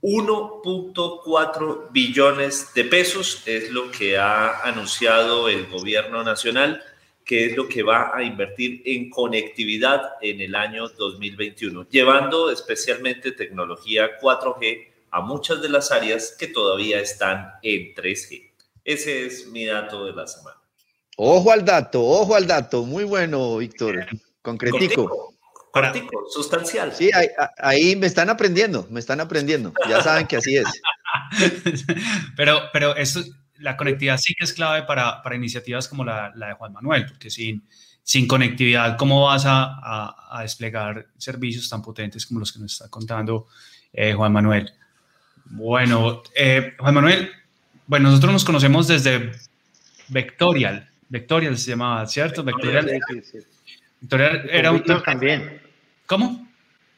1.4 0.00 1.90
billones 1.90 2.72
de 2.72 2.84
pesos 2.84 3.42
es 3.46 3.72
lo 3.72 3.90
que 3.90 4.16
ha 4.16 4.60
anunciado 4.62 5.48
el 5.48 5.66
gobierno 5.66 6.22
nacional, 6.22 6.80
que 7.24 7.46
es 7.46 7.56
lo 7.56 7.68
que 7.68 7.82
va 7.82 8.16
a 8.16 8.22
invertir 8.22 8.80
en 8.84 9.10
conectividad 9.10 10.12
en 10.20 10.40
el 10.40 10.54
año 10.54 10.88
2021, 10.88 11.88
llevando 11.90 12.48
especialmente 12.48 13.32
tecnología 13.32 14.20
4G 14.20 14.86
a 15.10 15.20
muchas 15.20 15.60
de 15.62 15.68
las 15.68 15.90
áreas 15.90 16.36
que 16.38 16.46
todavía 16.46 17.00
están 17.00 17.54
en 17.60 17.92
3G. 17.92 18.50
Ese 18.84 19.26
es 19.26 19.48
mi 19.48 19.66
dato 19.66 20.04
de 20.04 20.12
la 20.12 20.28
semana. 20.28 20.61
Ojo 21.16 21.52
al 21.52 21.64
dato, 21.64 22.02
ojo 22.04 22.34
al 22.34 22.46
dato. 22.46 22.84
Muy 22.84 23.04
bueno, 23.04 23.56
Víctor. 23.58 24.06
Concretico. 24.40 25.32
Cortico, 25.72 26.24
sustancial. 26.28 26.92
Sí, 26.92 27.10
ahí, 27.56 27.96
me 27.96 28.06
están 28.06 28.28
aprendiendo, 28.28 28.86
me 28.90 29.00
están 29.00 29.20
aprendiendo. 29.20 29.72
Ya 29.88 30.02
saben 30.02 30.26
que 30.26 30.36
así 30.36 30.54
es. 30.54 30.66
pero, 32.36 32.60
pero 32.74 32.94
eso, 32.94 33.22
la 33.56 33.78
conectividad 33.78 34.18
sí 34.18 34.34
que 34.34 34.44
es 34.44 34.52
clave 34.52 34.82
para, 34.82 35.22
para 35.22 35.34
iniciativas 35.34 35.88
como 35.88 36.04
la, 36.04 36.30
la, 36.34 36.48
de 36.48 36.52
Juan 36.54 36.74
Manuel, 36.74 37.06
porque 37.06 37.30
sin, 37.30 37.66
sin 38.02 38.28
conectividad, 38.28 38.98
¿cómo 38.98 39.24
vas 39.24 39.46
a, 39.46 40.36
a, 40.36 40.42
desplegar 40.42 41.06
servicios 41.16 41.70
tan 41.70 41.80
potentes 41.80 42.26
como 42.26 42.40
los 42.40 42.52
que 42.52 42.58
nos 42.58 42.72
está 42.72 42.90
contando 42.90 43.46
eh, 43.94 44.12
Juan 44.12 44.32
Manuel? 44.32 44.70
Bueno, 45.46 46.22
eh, 46.34 46.74
Juan 46.78 46.94
Manuel, 46.94 47.30
bueno, 47.86 48.10
nosotros 48.10 48.32
nos 48.34 48.44
conocemos 48.44 48.88
desde 48.88 49.32
Vectorial. 50.08 50.91
Vectorial 51.12 51.58
se 51.58 51.72
llamaba, 51.72 52.06
¿cierto? 52.06 52.42
Vectorial. 52.42 52.88
Sí, 52.88 53.20
sí, 53.22 53.38
Vectorial 54.00 54.48
era 54.50 54.72
un... 54.72 54.82
también. 54.82 55.60
¿Cómo? 56.06 56.48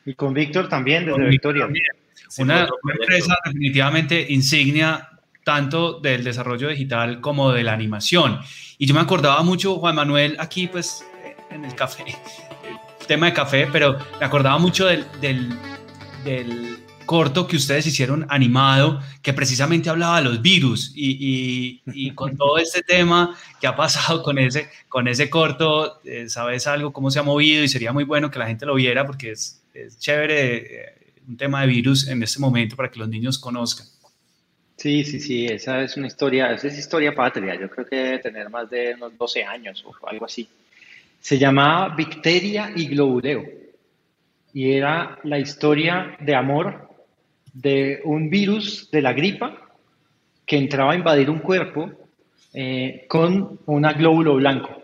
Y 0.07 0.15
con 0.15 0.33
Víctor 0.33 0.69
también, 0.69 1.05
desde 1.05 1.21
Vectorial. 1.21 1.73
Una, 2.39 2.69
empresa 2.93 3.37
definitivamente 3.45 4.25
insignia 4.29 5.09
tanto 5.43 5.99
del 5.99 6.23
desarrollo 6.23 6.69
digital 6.69 7.21
como 7.21 7.51
de 7.51 7.65
la 7.65 7.73
animación. 7.73 8.39
Y 8.79 8.87
yo 8.87 8.95
me 8.95 9.01
acordaba 9.01 9.43
mucho, 9.43 9.81
Juan 9.81 9.97
Manuel, 9.97 10.37
aquí 10.39 10.69
pues 10.69 11.05
en 11.51 11.65
el 11.65 11.75
café, 11.75 12.05
el 13.01 13.07
tema 13.09 13.27
de 13.27 13.33
café, 13.33 13.69
pero 13.73 13.99
me 14.21 14.27
acordaba 14.27 14.59
mucho 14.59 14.87
del, 14.87 15.05
del, 15.21 15.49
del 16.25 16.79
corto 17.05 17.47
que 17.47 17.57
ustedes 17.57 17.87
hicieron 17.87 18.27
animado, 18.29 19.01
que 19.23 19.33
precisamente 19.33 19.91
hablaba 19.91 20.19
de 20.19 20.25
los 20.25 20.43
virus 20.43 20.93
y, 20.95 21.81
con 22.15 22.37
todo 22.37 22.59
este 22.59 22.83
tema 22.83 23.37
que 23.61 23.67
ha 23.67 23.77
pasado 23.77 24.23
con 24.23 24.39
ese, 24.39 24.69
con 24.89 25.09
ese 25.09 25.31
corto, 25.31 26.01
eh, 26.05 26.29
sabes 26.29 26.67
algo, 26.67 26.93
cómo 26.93 27.11
se 27.11 27.19
ha 27.19 27.23
movido 27.23 27.63
y 27.63 27.69
sería 27.69 27.93
muy 27.93 28.05
bueno 28.05 28.31
que 28.31 28.39
la 28.39 28.47
gente 28.47 28.67
lo 28.67 28.75
viera 28.75 29.07
porque 29.07 29.33
es, 29.33 29.61
chévere 29.99 30.57
eh, 30.57 30.95
un 31.27 31.37
tema 31.37 31.63
de 31.63 31.67
virus 31.67 32.09
en 32.09 32.23
este 32.23 32.39
momento 32.39 32.77
para 32.77 32.91
que 32.91 32.99
los 32.99 33.09
niños 33.09 33.39
conozcan. 33.39 33.87
Sí, 34.77 35.05
sí, 35.05 35.21
sí, 35.21 35.47
esa 35.47 35.83
es 35.83 35.97
una 35.97 36.09
historia, 36.09 36.53
esa 36.53 36.67
es 36.69 36.79
historia 36.79 37.15
patria, 37.15 37.59
yo 37.59 37.71
creo 37.71 37.87
que 37.87 37.97
debe 37.97 38.19
tener 38.19 38.51
más 38.51 38.69
de 38.69 38.95
unos 38.95 39.17
12 39.17 39.45
años 39.45 39.85
o 39.87 40.07
algo 40.07 40.27
así. 40.27 40.49
Se 41.21 41.39
llamaba 41.39 41.95
Victeria 41.95 42.71
y 42.75 42.89
Globuleo 42.89 43.45
y 44.55 44.73
era 44.73 45.19
la 45.25 45.39
historia 45.39 46.17
de 46.21 46.35
amor 46.35 46.84
de 47.55 48.01
un 48.05 48.29
virus 48.29 48.91
de 48.91 49.01
la 49.01 49.13
gripa 49.13 49.57
que 50.45 50.59
entraba 50.59 50.93
a 50.93 50.97
invadir 50.97 51.31
un 51.31 51.39
cuerpo 51.39 51.91
eh, 52.53 53.07
con 53.09 53.61
una 53.67 53.93
glóbulo 53.93 54.35
blanco, 54.35 54.83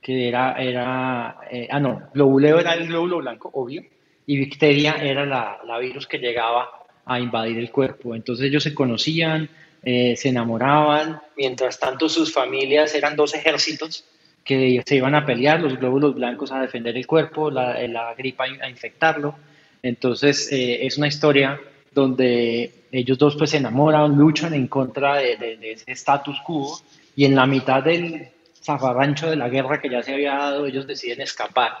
que 0.00 0.28
era, 0.28 0.54
era 0.54 1.36
eh, 1.50 1.68
ah 1.70 1.80
no, 1.80 2.08
globuleo 2.14 2.58
era 2.58 2.74
el 2.74 2.86
glóbulo 2.86 3.18
blanco, 3.18 3.50
obvio, 3.52 3.84
y 4.26 4.44
bacteria 4.44 4.94
era 4.94 5.26
la, 5.26 5.58
la, 5.66 5.78
virus 5.78 6.06
que 6.06 6.18
llegaba 6.18 6.70
a 7.04 7.20
invadir 7.20 7.58
el 7.58 7.70
cuerpo. 7.70 8.14
Entonces 8.14 8.46
ellos 8.46 8.62
se 8.62 8.72
conocían, 8.72 9.48
eh, 9.82 10.14
se 10.16 10.28
enamoraban, 10.28 11.20
mientras 11.36 11.78
tanto 11.78 12.08
sus 12.08 12.32
familias 12.32 12.94
eran 12.94 13.16
dos 13.16 13.34
ejércitos 13.34 14.04
que 14.44 14.82
se 14.86 14.96
iban 14.96 15.14
a 15.14 15.26
pelear, 15.26 15.60
los 15.60 15.78
glóbulos 15.78 16.14
blancos 16.14 16.50
a 16.52 16.60
defender 16.60 16.96
el 16.96 17.06
cuerpo, 17.06 17.50
la, 17.50 17.86
la 17.86 18.14
gripa 18.14 18.44
a 18.44 18.68
infectarlo. 18.68 19.36
Entonces 19.82 20.48
es 20.50 20.98
una 20.98 21.08
historia 21.08 21.60
donde 21.94 22.72
ellos 22.90 23.18
dos 23.18 23.36
pues 23.36 23.50
se 23.50 23.58
enamoran, 23.58 24.16
luchan 24.16 24.54
en 24.54 24.66
contra 24.66 25.16
de, 25.16 25.58
ese 25.62 25.92
status 25.92 26.40
quo 26.44 26.80
y 27.16 27.24
en 27.24 27.34
la 27.34 27.46
mitad 27.46 27.82
del 27.82 28.28
zafarrancho 28.62 29.28
de 29.28 29.36
la 29.36 29.48
guerra 29.48 29.80
que 29.80 29.90
ya 29.90 30.02
se 30.02 30.14
había 30.14 30.34
dado, 30.34 30.66
ellos 30.66 30.86
deciden 30.86 31.20
escapar 31.20 31.72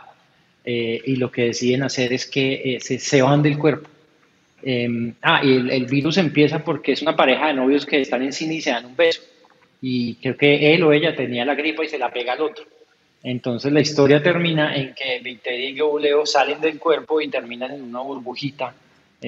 eh, 0.64 1.00
y 1.04 1.16
lo 1.16 1.30
que 1.30 1.46
deciden 1.46 1.82
hacer 1.82 2.12
es 2.12 2.26
que 2.26 2.76
eh, 2.76 2.80
se, 2.80 2.98
se, 2.98 3.22
van 3.22 3.42
del 3.42 3.58
cuerpo. 3.58 3.88
Em, 4.62 5.14
ah, 5.22 5.40
y 5.44 5.54
el, 5.70 5.86
virus 5.86 6.18
empieza 6.18 6.62
porque 6.62 6.92
es 6.92 7.02
una 7.02 7.16
pareja 7.16 7.48
de 7.48 7.54
novios 7.54 7.84
que 7.84 8.00
están 8.00 8.22
en 8.22 8.32
cine 8.32 8.54
y 8.54 8.60
se 8.60 8.70
dan 8.70 8.86
un 8.86 8.96
beso 8.96 9.20
y 9.80 10.14
creo 10.16 10.36
que 10.36 10.72
él 10.72 10.84
o 10.84 10.92
ella 10.92 11.16
tenía 11.16 11.44
la 11.44 11.56
gripa 11.56 11.84
y 11.84 11.88
se 11.88 11.98
la 11.98 12.12
pega 12.12 12.34
al 12.34 12.42
otro. 12.42 12.64
Entonces 13.24 13.72
la 13.72 13.80
historia 13.80 14.22
termina 14.22 14.74
en 14.76 14.94
que 14.94 15.18
Victoria 15.18 15.68
y 15.68 15.74
Leo 15.74 16.24
salen 16.24 16.60
del 16.60 16.78
cuerpo 16.78 17.20
y 17.20 17.28
terminan 17.28 17.72
en 17.72 17.82
una 17.82 18.00
burbujita 18.00 18.72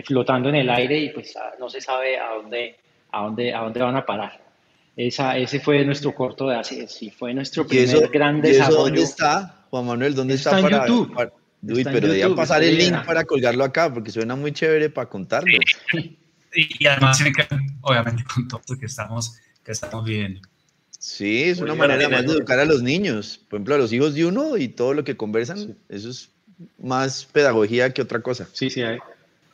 flotando 0.03 0.49
en 0.49 0.57
el 0.57 0.71
aire 0.71 0.99
y 0.99 1.11
pues 1.11 1.37
ah, 1.37 1.53
no 1.59 1.69
se 1.69 1.81
sabe 1.81 2.19
a 2.19 2.35
dónde, 2.35 2.77
a 3.13 3.23
dónde, 3.23 3.55
a 3.55 3.61
dónde 3.61 3.81
van 3.81 3.97
a 3.97 4.05
parar. 4.05 4.43
Esa, 4.97 5.37
ese 5.37 5.61
fue 5.61 5.85
nuestro 5.85 6.15
corto 6.15 6.49
de 6.49 6.57
así, 6.57 6.87
sí, 6.89 7.11
fue 7.11 7.35
nuestro 7.35 7.67
primer 7.67 8.09
gran 8.09 8.41
desarrollo. 8.41 8.85
¿Dónde 8.85 9.03
está, 9.03 9.67
Juan 9.71 9.87
Manuel? 9.87 10.15
¿Dónde 10.15 10.35
está, 10.35 10.59
está 10.59 10.69
en 10.69 10.87
YouTube. 10.87 11.33
Uy, 11.63 11.85
pero 11.85 12.09
debía 12.09 12.35
pasar 12.35 12.63
el 12.63 12.77
link 12.77 13.05
para 13.05 13.25
colgarlo 13.25 13.65
acá 13.65 13.93
porque 13.93 14.11
suena 14.11 14.37
muy 14.37 14.53
chévere 14.53 14.91
para 14.91 15.09
contarlo. 15.09 15.59
Y, 16.57 16.87
además 16.87 17.17
tiene 17.17 17.33
que 17.33 17.49
obviamente, 17.81 18.23
con 18.33 18.47
todo 18.47 18.61
lo 18.69 18.79
que 18.79 18.87
estamos 18.87 19.41
que 19.65 19.73
estamos 19.73 20.05
viviendo. 20.05 20.41
Sí, 20.91 21.43
es 21.43 21.59
una 21.59 21.75
manera 21.75 22.09
más 22.09 22.25
de 22.25 22.33
educar 22.33 22.61
a 22.61 22.65
los 22.65 22.81
niños. 22.81 23.41
Por 23.49 23.57
ejemplo, 23.57 23.75
a 23.75 23.79
los 23.79 23.93
hijos 23.93 24.15
de 24.15 24.25
uno 24.25 24.57
y 24.57 24.69
todo 24.69 24.95
lo 24.95 25.03
que 25.03 25.17
conversan, 25.17 25.77
eso 25.89 26.11
es 26.11 26.31
más 26.79 27.25
pedagogía 27.25 27.93
que 27.93 28.03
otra 28.03 28.21
cosa. 28.21 28.49
Sí, 28.53 28.71
sí, 28.71 28.83
hay. 28.83 28.99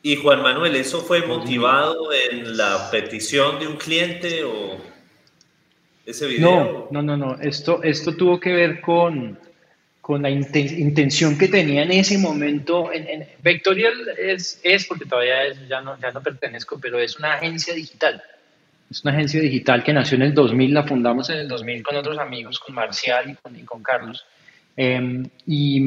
Y 0.03 0.15
Juan 0.15 0.41
Manuel, 0.41 0.75
¿eso 0.75 1.01
fue 1.01 1.25
motivado 1.25 2.11
en 2.11 2.57
la 2.57 2.89
petición 2.89 3.59
de 3.59 3.67
un 3.67 3.77
cliente 3.77 4.43
o 4.43 4.77
ese 6.05 6.27
video? 6.27 6.89
No, 6.91 7.01
no, 7.01 7.17
no, 7.17 7.17
no. 7.17 7.39
Esto, 7.39 7.83
esto 7.83 8.15
tuvo 8.15 8.39
que 8.39 8.51
ver 8.51 8.81
con, 8.81 9.37
con 10.01 10.23
la 10.23 10.31
intención 10.31 11.37
que 11.37 11.47
tenía 11.47 11.83
en 11.83 11.91
ese 11.91 12.17
momento. 12.17 12.91
En, 12.91 13.27
Vectorial 13.43 13.93
es, 14.17 14.59
es, 14.63 14.87
porque 14.87 15.05
todavía 15.05 15.53
ya, 15.69 15.81
no, 15.81 15.99
ya 15.99 16.11
no 16.11 16.21
pertenezco, 16.21 16.79
pero 16.79 16.99
es 16.99 17.17
una 17.17 17.35
agencia 17.35 17.75
digital. 17.75 18.23
Es 18.89 19.03
una 19.05 19.13
agencia 19.13 19.39
digital 19.39 19.83
que 19.83 19.93
nació 19.93 20.15
en 20.15 20.23
el 20.23 20.33
2000, 20.33 20.73
la 20.73 20.83
fundamos 20.83 21.29
en 21.29 21.37
el 21.37 21.47
2000 21.47 21.83
con 21.83 21.95
otros 21.95 22.17
amigos, 22.17 22.59
con 22.59 22.73
Marcial 22.75 23.37
y 23.55 23.63
con, 23.63 23.83
Carlos. 23.83 24.25
Em, 24.75 25.29
y, 25.45 25.79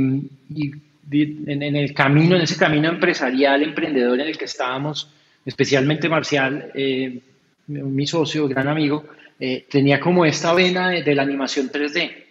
en, 1.11 1.63
el 1.77 1.95
camino, 1.95 2.37
en 2.37 2.43
ese 2.43 2.57
camino 2.57 2.89
empresarial, 2.89 3.63
emprendedor 3.63 4.21
en 4.21 4.29
el 4.29 4.39
que 4.39 4.47
estábamos, 4.47 5.11
especialmente 5.45 6.09
Marcial, 6.09 6.71
eh, 6.75 7.21
mi 7.67 8.07
socio, 8.07 8.49
gran 8.49 8.69
amigo, 8.69 9.05
eh, 9.39 9.67
tenía 9.69 10.01
como 10.01 10.25
esta 10.25 10.53
vena 10.55 10.91
de, 10.91 11.15
la 11.15 11.23
animación 11.23 11.71
3D 11.71 12.25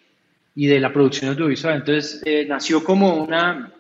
y 0.55 0.67
de 0.67 0.79
la 0.79 0.93
producción 0.93 1.31
audiovisual. 1.31 1.75
Entonces 1.77 2.21
eh, 2.25 2.45
nació 2.47 2.83
como 2.83 3.15
una, 3.15 3.71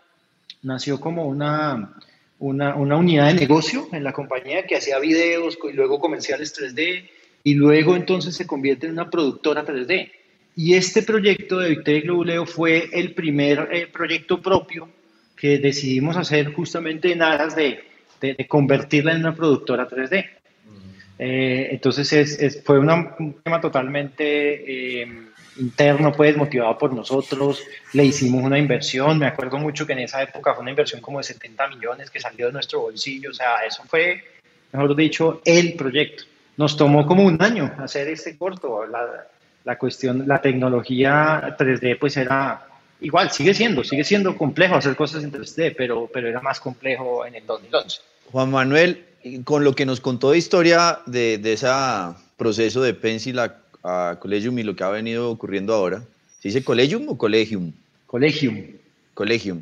nació 0.63 0.99
como 0.99 1.27
una, 1.27 1.93
una, 2.39 2.75
unidad 2.75 3.27
de 3.27 3.35
negocio 3.35 3.87
en 3.91 4.03
la 4.03 4.11
compañía 4.11 4.65
que 4.65 4.75
hacía 4.75 4.99
videos 4.99 5.57
y 5.71 5.73
luego 5.73 5.99
comerciales 5.99 6.53
3D 6.55 7.09
y 7.43 7.53
luego 7.55 7.95
entonces 7.95 8.35
se 8.35 8.47
convierte 8.47 8.87
en 8.87 8.93
una 8.93 9.09
productora 9.09 9.65
3D. 9.65 10.11
Y 10.55 10.75
este 10.75 11.01
proyecto 11.01 11.59
de 11.59 11.69
Victoria 11.69 12.01
Globuleo 12.01 12.45
fue 12.45 12.89
el 12.93 13.13
primer 13.13 13.69
eh, 13.71 13.87
proyecto 13.87 14.41
propio 14.41 14.89
que 15.35 15.57
decidimos 15.57 16.15
hacer 16.15 16.53
justamente 16.53 17.11
en 17.11 17.21
aras 17.21 17.55
de, 17.55 17.83
de, 18.21 18.47
convertirla 18.47 19.13
en 19.13 19.19
una 19.19 19.35
productora 19.35 19.89
3D. 19.89 20.25
Eh, 21.19 21.69
entonces 21.71 22.13
es, 22.13 22.63
fue 22.63 22.79
un 22.79 23.35
tema 23.43 23.59
totalmente... 23.59 25.01
Eh, 25.01 25.33
interno, 25.57 26.11
pues, 26.11 26.35
motivado 26.35 26.77
por 26.77 26.93
nosotros. 26.93 27.63
Le 27.93 28.05
hicimos 28.05 28.43
una 28.43 28.57
inversión, 28.57 29.19
me 29.19 29.27
acuerdo 29.27 29.57
mucho 29.57 29.85
que 29.85 29.93
en 29.93 29.99
esa 29.99 30.21
época 30.23 30.53
fue 30.53 30.61
una 30.61 30.71
inversión 30.71 31.01
como 31.01 31.19
de 31.19 31.25
70 31.25 31.67
millones 31.69 32.09
que 32.09 32.19
salió 32.19 32.47
de 32.47 32.53
nuestro 32.53 32.81
bolsillo, 32.81 33.31
o 33.31 33.33
sea, 33.33 33.57
eso 33.67 33.83
fue, 33.87 34.23
mejor 34.71 34.95
dicho, 34.95 35.41
el 35.45 35.73
proyecto. 35.73 36.23
Nos 36.57 36.77
tomó 36.77 37.05
como 37.05 37.23
un 37.23 37.41
año 37.41 37.73
hacer 37.79 38.07
este 38.07 38.37
corto, 38.37 38.85
la, 38.85 39.27
la 39.65 39.77
cuestión, 39.77 40.27
la 40.27 40.41
tecnología 40.41 41.55
3D, 41.57 41.97
pues 41.99 42.17
era 42.17 42.67
igual, 43.01 43.31
sigue 43.31 43.53
siendo, 43.53 43.83
sigue 43.83 44.03
siendo 44.03 44.37
complejo 44.37 44.75
hacer 44.75 44.95
cosas 44.95 45.23
en 45.23 45.31
3D, 45.31 45.75
pero, 45.77 46.09
pero 46.11 46.27
era 46.27 46.41
más 46.41 46.59
complejo 46.59 47.25
en 47.25 47.35
el 47.35 47.45
2011. 47.45 48.01
Juan 48.31 48.51
Manuel, 48.51 49.05
con 49.43 49.63
lo 49.63 49.73
que 49.73 49.85
nos 49.85 50.01
contó 50.01 50.31
de 50.31 50.37
historia 50.37 50.99
de, 51.05 51.37
de 51.37 51.53
ese 51.53 51.67
proceso 52.37 52.81
de 52.81 52.93
Pencil 52.93 53.39
a 53.39 53.63
a 53.83 54.17
Collegium 54.19 54.57
y 54.57 54.63
lo 54.63 54.75
que 54.75 54.83
ha 54.83 54.89
venido 54.89 55.29
ocurriendo 55.29 55.73
ahora. 55.73 56.03
¿Se 56.39 56.47
dice 56.47 56.63
Collegium 56.63 57.07
o 57.09 57.17
Collegium? 57.17 57.73
Collegium. 58.07 58.65
Collegium. 59.13 59.61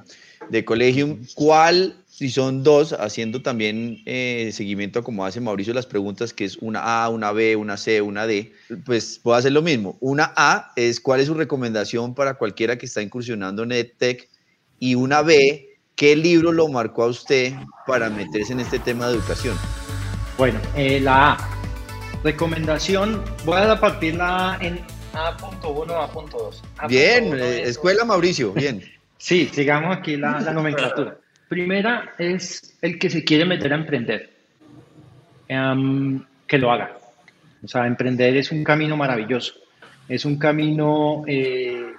De 0.49 0.63
Collegium, 0.63 1.25
¿cuál, 1.33 1.95
si 2.21 2.29
son 2.29 2.61
dos, 2.61 2.93
haciendo 2.93 3.41
también 3.41 4.03
eh, 4.05 4.51
seguimiento 4.53 5.03
como 5.03 5.25
hace 5.25 5.41
Mauricio 5.41 5.73
las 5.73 5.87
preguntas, 5.87 6.31
que 6.31 6.45
es 6.45 6.55
una 6.57 7.03
A, 7.03 7.09
una 7.09 7.31
B, 7.31 7.55
una 7.55 7.77
C, 7.77 7.99
una 7.99 8.27
D, 8.27 8.53
pues 8.85 9.19
puedo 9.23 9.35
hacer 9.35 9.53
lo 9.53 9.63
mismo. 9.63 9.97
Una 10.01 10.31
A 10.35 10.71
es 10.75 10.99
cuál 10.99 11.19
es 11.19 11.25
su 11.25 11.33
recomendación 11.33 12.13
para 12.13 12.35
cualquiera 12.35 12.77
que 12.77 12.85
está 12.85 13.01
incursionando 13.01 13.63
en 13.63 13.71
EdTech 13.71 14.29
y 14.77 14.93
una 14.93 15.23
B, 15.23 15.67
¿qué 15.95 16.15
libro 16.15 16.51
lo 16.51 16.67
marcó 16.67 17.05
a 17.05 17.07
usted 17.07 17.55
para 17.87 18.07
meterse 18.11 18.53
en 18.53 18.59
este 18.59 18.77
tema 18.77 19.07
de 19.07 19.15
educación? 19.15 19.57
Bueno, 20.37 20.59
eh, 20.75 20.99
la 20.99 21.31
A, 21.31 21.49
Recomendación, 22.23 23.23
voy 23.45 23.61
a 23.61 23.79
partirla 23.79 24.59
en 24.61 24.79
A.1, 25.13 25.89
A.2. 25.89 26.87
Bien, 26.87 27.33
eh, 27.33 27.63
Escuela 27.63 28.05
Mauricio, 28.05 28.53
bien. 28.53 28.83
sí, 29.17 29.49
sigamos 29.51 29.97
aquí 29.97 30.17
la, 30.17 30.39
nomenclatura. 30.53 31.17
Primera 31.51 32.13
es 32.17 32.77
el 32.81 32.97
que 32.97 33.09
se 33.09 33.25
quiere 33.25 33.43
meter 33.43 33.73
a 33.73 33.75
emprender, 33.75 34.29
em, 35.49 36.23
que 36.47 36.57
lo 36.57 36.71
haga. 36.71 36.97
O 37.61 37.67
sea, 37.67 37.87
emprender 37.87 38.37
es 38.37 38.53
un 38.53 38.63
camino 38.63 38.95
maravilloso, 38.95 39.55
es 40.07 40.23
un 40.23 40.39
camino 40.39 41.25
eh, 41.27 41.91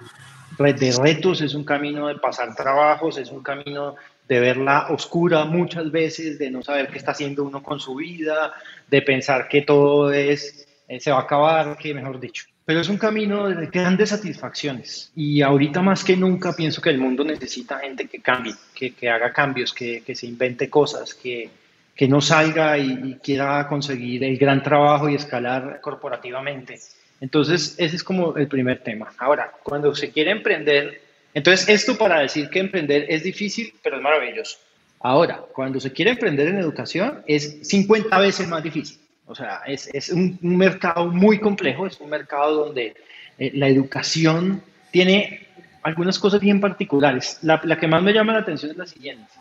de 0.57 0.95
retos, 0.99 1.41
es 1.41 1.53
un 1.53 1.63
camino 1.63 2.07
de 2.07 2.15
pasar 2.15 2.55
trabajos, 2.55 3.19
es 3.19 3.29
un 3.29 3.43
camino 3.43 3.93
de 4.27 4.39
verla 4.39 4.87
oscura 4.89 5.45
muchas 5.45 5.91
veces, 5.91 6.39
de 6.39 6.49
no 6.49 6.63
saber 6.63 6.87
qué 6.87 6.97
está 6.97 7.11
haciendo 7.11 7.43
uno 7.43 7.61
con 7.61 7.79
su 7.79 7.93
vida, 7.93 8.53
de 8.89 9.03
pensar 9.03 9.47
que 9.47 9.61
todo 9.61 10.11
es, 10.11 10.67
eh, 10.87 10.99
se 10.99 11.11
va 11.11 11.19
a 11.19 11.21
acabar, 11.21 11.77
que 11.77 11.93
mejor 11.93 12.19
dicho. 12.19 12.45
Pero 12.65 12.79
es 12.79 12.87
un 12.87 12.97
camino 12.97 13.49
de 13.49 13.67
grandes 13.67 14.09
satisfacciones 14.09 15.11
y 15.15 15.41
ahorita 15.41 15.81
más 15.81 16.03
que 16.03 16.15
nunca 16.15 16.53
pienso 16.53 16.81
que 16.81 16.91
el 16.91 16.97
mundo 16.97 17.25
necesita 17.25 17.79
gente 17.79 18.07
que 18.07 18.21
cambie, 18.21 18.53
que, 18.73 18.93
que 18.93 19.09
haga 19.09 19.33
cambios, 19.33 19.73
que, 19.73 20.01
que, 20.01 20.15
se 20.15 20.27
invente 20.27 20.69
cosas, 20.69 21.13
que, 21.13 21.49
que 21.93 22.07
no 22.07 22.21
salga 22.21 22.77
y, 22.77 22.91
y, 23.03 23.15
quiera 23.15 23.67
conseguir 23.67 24.23
el 24.23 24.37
gran 24.37 24.63
trabajo 24.63 25.09
y 25.09 25.15
escalar 25.15 25.81
corporativamente. 25.81 26.79
Entonces, 27.19 27.75
ese 27.77 27.97
es 27.97 28.03
como 28.03 28.37
el 28.37 28.47
primer 28.47 28.79
tema. 28.79 29.11
Ahora, 29.17 29.51
cuando 29.61 29.93
se 29.93 30.11
quiere 30.11 30.31
emprender, 30.31 31.01
entonces 31.33 31.67
esto 31.67 31.97
para 31.97 32.19
decir 32.19 32.49
que 32.49 32.59
emprender 32.59 33.07
es 33.09 33.23
difícil, 33.23 33.73
pero 33.83 33.97
es 33.97 34.01
maravilloso. 34.01 34.57
Ahora, 35.01 35.43
cuando 35.53 35.81
se 35.81 35.91
quiere 35.91 36.11
emprender 36.11 36.47
en 36.47 36.59
educación, 36.59 37.23
es 37.27 37.67
50 37.67 38.17
veces 38.19 38.47
más 38.47 38.63
difícil. 38.63 39.02
O 39.25 39.35
sea, 39.35 39.61
es, 39.65 39.87
es 39.93 40.09
un, 40.09 40.37
mercado 40.41 41.07
muy 41.07 41.39
complejo, 41.39 41.87
es 41.87 41.99
un 41.99 42.09
mercado 42.09 42.65
donde 42.65 42.95
eh, 43.37 43.51
la 43.53 43.67
educación 43.67 44.61
tiene 44.91 45.47
algunas 45.81 46.19
cosas 46.19 46.41
bien 46.41 46.59
particulares. 46.59 47.39
La, 47.41 47.59
que 47.79 47.87
más 47.87 48.03
me 48.03 48.13
llama 48.13 48.33
la 48.33 48.39
atención 48.39 48.71
es 48.71 48.77
la 48.77 48.85
siguiente. 48.85 49.31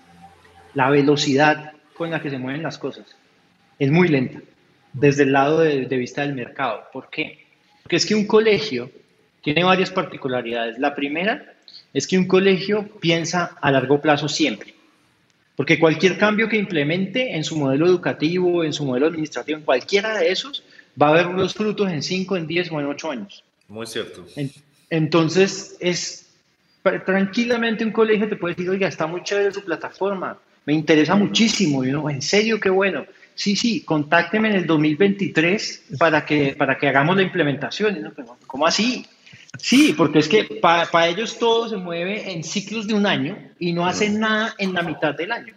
La 0.74 0.90
velocidad 0.90 1.72
con 1.94 2.10
la 2.10 2.20
que 2.20 2.30
se 2.30 2.38
mueven 2.38 2.62
las 2.62 2.78
cosas 2.78 3.04
es 3.78 3.90
muy 3.90 4.08
lenta 4.08 4.40
desde 4.92 5.24
el 5.24 5.32
lado 5.32 5.60
de, 5.60 5.86
de 5.86 5.96
vista 5.96 6.22
del 6.22 6.34
mercado. 6.34 6.84
¿Por 6.92 7.10
qué? 7.10 7.46
Porque 7.82 7.96
es 7.96 8.06
que 8.06 8.14
un 8.14 8.26
colegio 8.26 8.90
tiene 9.42 9.64
varias 9.64 9.90
particularidades. 9.90 10.78
La 10.78 10.94
primera 10.94 11.54
es 11.92 12.06
que 12.06 12.18
un 12.18 12.26
colegio 12.26 12.88
piensa 13.00 13.56
a 13.60 13.70
largo 13.70 14.00
plazo 14.00 14.28
siempre. 14.28 14.74
Porque 15.56 15.78
cualquier 15.78 16.16
cambio 16.16 16.48
que 16.48 16.56
implemente 16.56 17.36
en 17.36 17.44
su 17.44 17.56
modelo 17.56 17.86
educativo, 17.86 18.64
en 18.64 18.72
su 18.72 18.84
modelo 18.84 19.06
administrativo, 19.06 19.58
en 19.58 19.64
cualquiera 19.64 20.18
de 20.18 20.30
esos, 20.30 20.62
va 21.00 21.08
a 21.08 21.10
haber 21.10 21.26
unos 21.26 21.54
frutos 21.54 21.90
en 21.90 22.02
5, 22.02 22.36
en 22.36 22.46
10 22.46 22.72
o 22.72 22.80
en 22.80 22.86
8 22.86 23.10
años. 23.10 23.44
Muy 23.68 23.86
cierto. 23.86 24.24
entonces, 24.90 25.76
es 25.80 26.30
tranquilamente 26.82 27.84
un 27.84 27.92
colegio 27.92 28.28
te 28.28 28.36
puede 28.36 28.54
decir, 28.54 28.68
oiga, 28.68 28.88
está 28.88 29.06
muy 29.06 29.22
chévere 29.22 29.52
su 29.52 29.64
plataforma, 29.64 30.38
me 30.64 30.72
interesa 30.72 31.14
muchísimo. 31.14 31.84
Y 31.84 31.90
uno, 31.90 32.10
en 32.10 32.22
serio, 32.22 32.58
qué 32.60 32.70
bueno. 32.70 33.06
Sí, 33.34 33.56
sí, 33.56 33.82
contácteme 33.82 34.48
en 34.48 34.56
el 34.56 34.66
2023 34.66 35.84
para 35.98 36.24
que, 36.24 36.54
para 36.56 36.76
que 36.76 36.88
hagamos 36.88 37.16
la 37.16 37.22
implementación. 37.22 38.12
¿Cómo 38.46 38.66
así? 38.66 39.06
Sí, 39.58 39.94
porque 39.96 40.18
es 40.18 40.28
que 40.28 40.44
para 40.44 41.08
ellos 41.08 41.38
todo 41.38 41.68
se 41.68 41.76
mueve 41.76 42.32
en 42.32 42.42
ciclos 42.42 42.86
de 42.86 42.94
un 42.94 43.06
año 43.06 43.38
y 43.58 43.72
no 43.72 43.86
hacen 43.86 44.18
nada 44.18 44.54
en 44.58 44.72
la 44.74 44.82
mitad 44.82 45.14
del 45.14 45.30
año. 45.30 45.54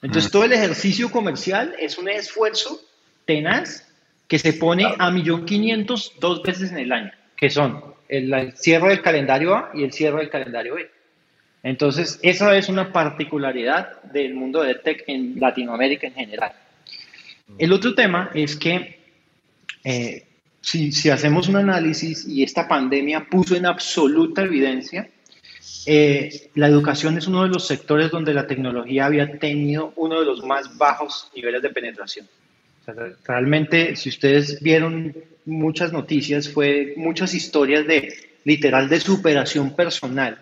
Entonces 0.00 0.30
todo 0.30 0.44
el 0.44 0.52
ejercicio 0.52 1.10
comercial 1.10 1.74
es 1.78 1.98
un 1.98 2.08
esfuerzo 2.08 2.80
tenaz 3.24 3.86
que 4.26 4.38
se 4.38 4.54
pone 4.54 4.84
a 4.84 5.10
1.500.000 5.10 6.12
dos 6.18 6.42
veces 6.42 6.72
en 6.72 6.78
el 6.78 6.92
año, 6.92 7.12
que 7.36 7.50
son 7.50 7.84
el, 8.08 8.52
cierre 8.56 8.88
del 8.88 9.02
calendario 9.02 9.54
A 9.54 9.70
y 9.74 9.84
el 9.84 9.92
cierre 9.92 10.20
del 10.20 10.30
calendario 10.30 10.74
B. 10.74 10.90
Entonces, 11.62 12.18
esa 12.22 12.56
es 12.56 12.68
una 12.68 12.92
particularidad 12.92 14.02
del 14.04 14.34
mundo 14.34 14.62
de 14.62 14.74
tech 14.76 15.04
en 15.06 15.38
Latinoamérica 15.38 16.06
en 16.06 16.14
general. 16.14 16.52
El 17.58 17.72
otro 17.72 17.94
tema 17.94 18.30
es 18.34 18.56
que 18.56 18.98
eh, 19.84 20.26
si, 20.62 20.92
si, 20.92 21.10
hacemos 21.10 21.48
un 21.48 21.56
análisis 21.56 22.26
y 22.26 22.42
esta 22.42 22.66
pandemia 22.66 23.26
puso 23.28 23.54
en 23.54 23.66
absoluta 23.66 24.42
evidencia, 24.42 25.10
eh, 25.86 26.50
la 26.54 26.68
educación 26.68 27.18
es 27.18 27.26
uno 27.26 27.42
de 27.42 27.48
los 27.48 27.66
sectores 27.66 28.10
donde 28.10 28.32
la 28.32 28.46
tecnología 28.46 29.06
había 29.06 29.38
tenido 29.38 29.92
uno 29.96 30.20
de 30.20 30.26
los 30.26 30.44
más 30.44 30.78
bajos 30.78 31.30
niveles 31.34 31.62
de 31.62 31.70
penetración. 31.70 32.26
realmente, 33.24 33.96
si 33.96 34.08
ustedes 34.08 34.60
vieron 34.60 35.14
muchas 35.44 35.92
noticias, 35.92 36.48
fue 36.48 36.94
muchas 36.96 37.34
historias 37.34 37.86
de 37.86 38.14
literal 38.44 38.88
de 38.88 39.00
superación 39.00 39.74
personal 39.74 40.38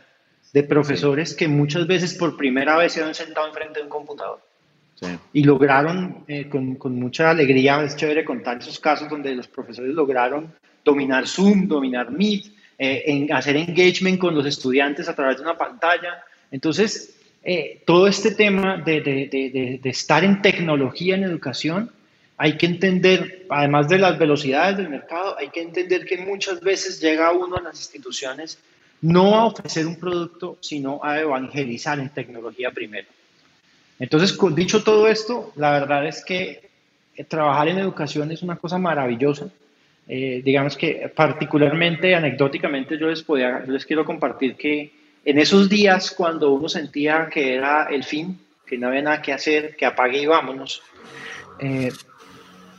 de 0.53 0.63
profesores 0.63 1.35
que 1.35 1.49
muchas 1.49 1.87
veces 1.87 2.15
por 2.15 2.37
primera 2.37 2.77
vez 2.77 2.93
se 2.93 3.03
han 3.03 3.15
sentado 3.15 3.47
enfrente 3.47 3.79
de 3.79 3.85
un 3.85 3.91
computador. 3.91 4.41
Y 5.33 5.45
lograron, 5.45 6.25
eh, 6.29 6.49
con, 6.49 6.75
con, 6.77 6.99
mucha 6.99 7.31
alegría, 7.31 7.83
es 7.83 7.97
chévere 7.97 8.25
contar 8.25 8.59
esos 8.59 8.79
casos 8.79 9.09
donde 9.09 9.35
los 9.35 9.49
profesores 9.49 9.95
lograron 9.95 10.53
dominar 10.85 11.27
Zoom, 11.27 11.69
dominar 11.69 12.11
Meet, 12.11 12.47
eh, 12.79 13.03
en 13.07 13.33
hacer 13.33 13.57
engagement 13.57 14.19
con 14.19 14.35
los 14.35 14.47
estudiantes 14.47 15.09
a 15.09 15.15
través 15.15 15.37
de 15.37 15.43
una 15.43 15.57
pantalla. 15.57 16.25
Entonces, 16.51 17.19
eh, 17.43 17.83
todo 17.87 18.07
este 18.07 18.33
tema 18.33 18.79
de, 18.79 19.01
de, 19.01 19.29
de, 19.31 19.81
de, 19.83 19.91
estar 19.91 20.25
en 20.25 20.43
tecnología 20.43 21.15
en 21.15 21.25
educación, 21.25 21.91
hay 22.37 22.57
que 22.57 22.67
entender, 22.67 23.47
además 23.51 23.89
de 23.89 23.99
las 23.99 24.19
velocidades 24.19 24.79
del 24.79 24.89
mercado, 24.89 25.37
hay 25.39 25.51
que 25.51 25.61
entender 25.61 26.07
que 26.07 26.19
muchas 26.19 26.61
veces 26.61 27.01
llega 27.01 27.33
uno 27.33 27.57
a 27.57 27.63
las 27.63 27.79
instituciones 27.79 28.59
no 29.03 29.35
a 29.35 29.47
ofrecer 29.47 29.87
un 29.87 29.97
producto, 29.97 30.59
sino 30.61 31.01
a 31.03 31.21
evangelizar 31.21 31.99
en 31.99 32.11
tecnología 32.11 32.71
primero. 32.71 33.09
Entonces, 34.01 34.37
dicho 34.55 34.83
todo 34.83 35.07
esto, 35.07 35.53
la 35.57 35.73
verdad 35.73 36.07
es 36.07 36.25
que 36.25 36.71
eh, 37.15 37.25
trabajar 37.25 37.69
en 37.69 37.79
educación 37.79 38.33
es 38.33 38.43
una 38.43 38.57
cosa 38.57 38.79
maravillosa. 38.79 39.49
Eh, 40.09 40.41
digamos 40.43 40.77
que 40.77 41.13
particularmente, 41.15 42.15
anecdóticamente, 42.15 42.99
yo 42.99 43.09
les, 43.09 43.23
podía, 43.23 43.61
les 43.61 43.85
quiero 43.85 44.05
compartir 44.07 44.57
que 44.57 44.91
en 45.25 45.39
esos 45.39 45.69
días 45.69 46.13
cuando 46.13 46.51
uno 46.51 46.69
sentía 46.69 47.29
que 47.31 47.55
era 47.55 47.85
el 47.91 48.03
fin, 48.03 48.41
que 48.67 48.79
no 48.79 48.89
había 48.89 49.03
nada 49.03 49.23
que 49.23 49.35
hacer, 49.35 49.77
que 49.77 49.85
apague 49.85 50.23
y 50.23 50.27
vámonos, 50.27 50.83
eh, 51.59 51.93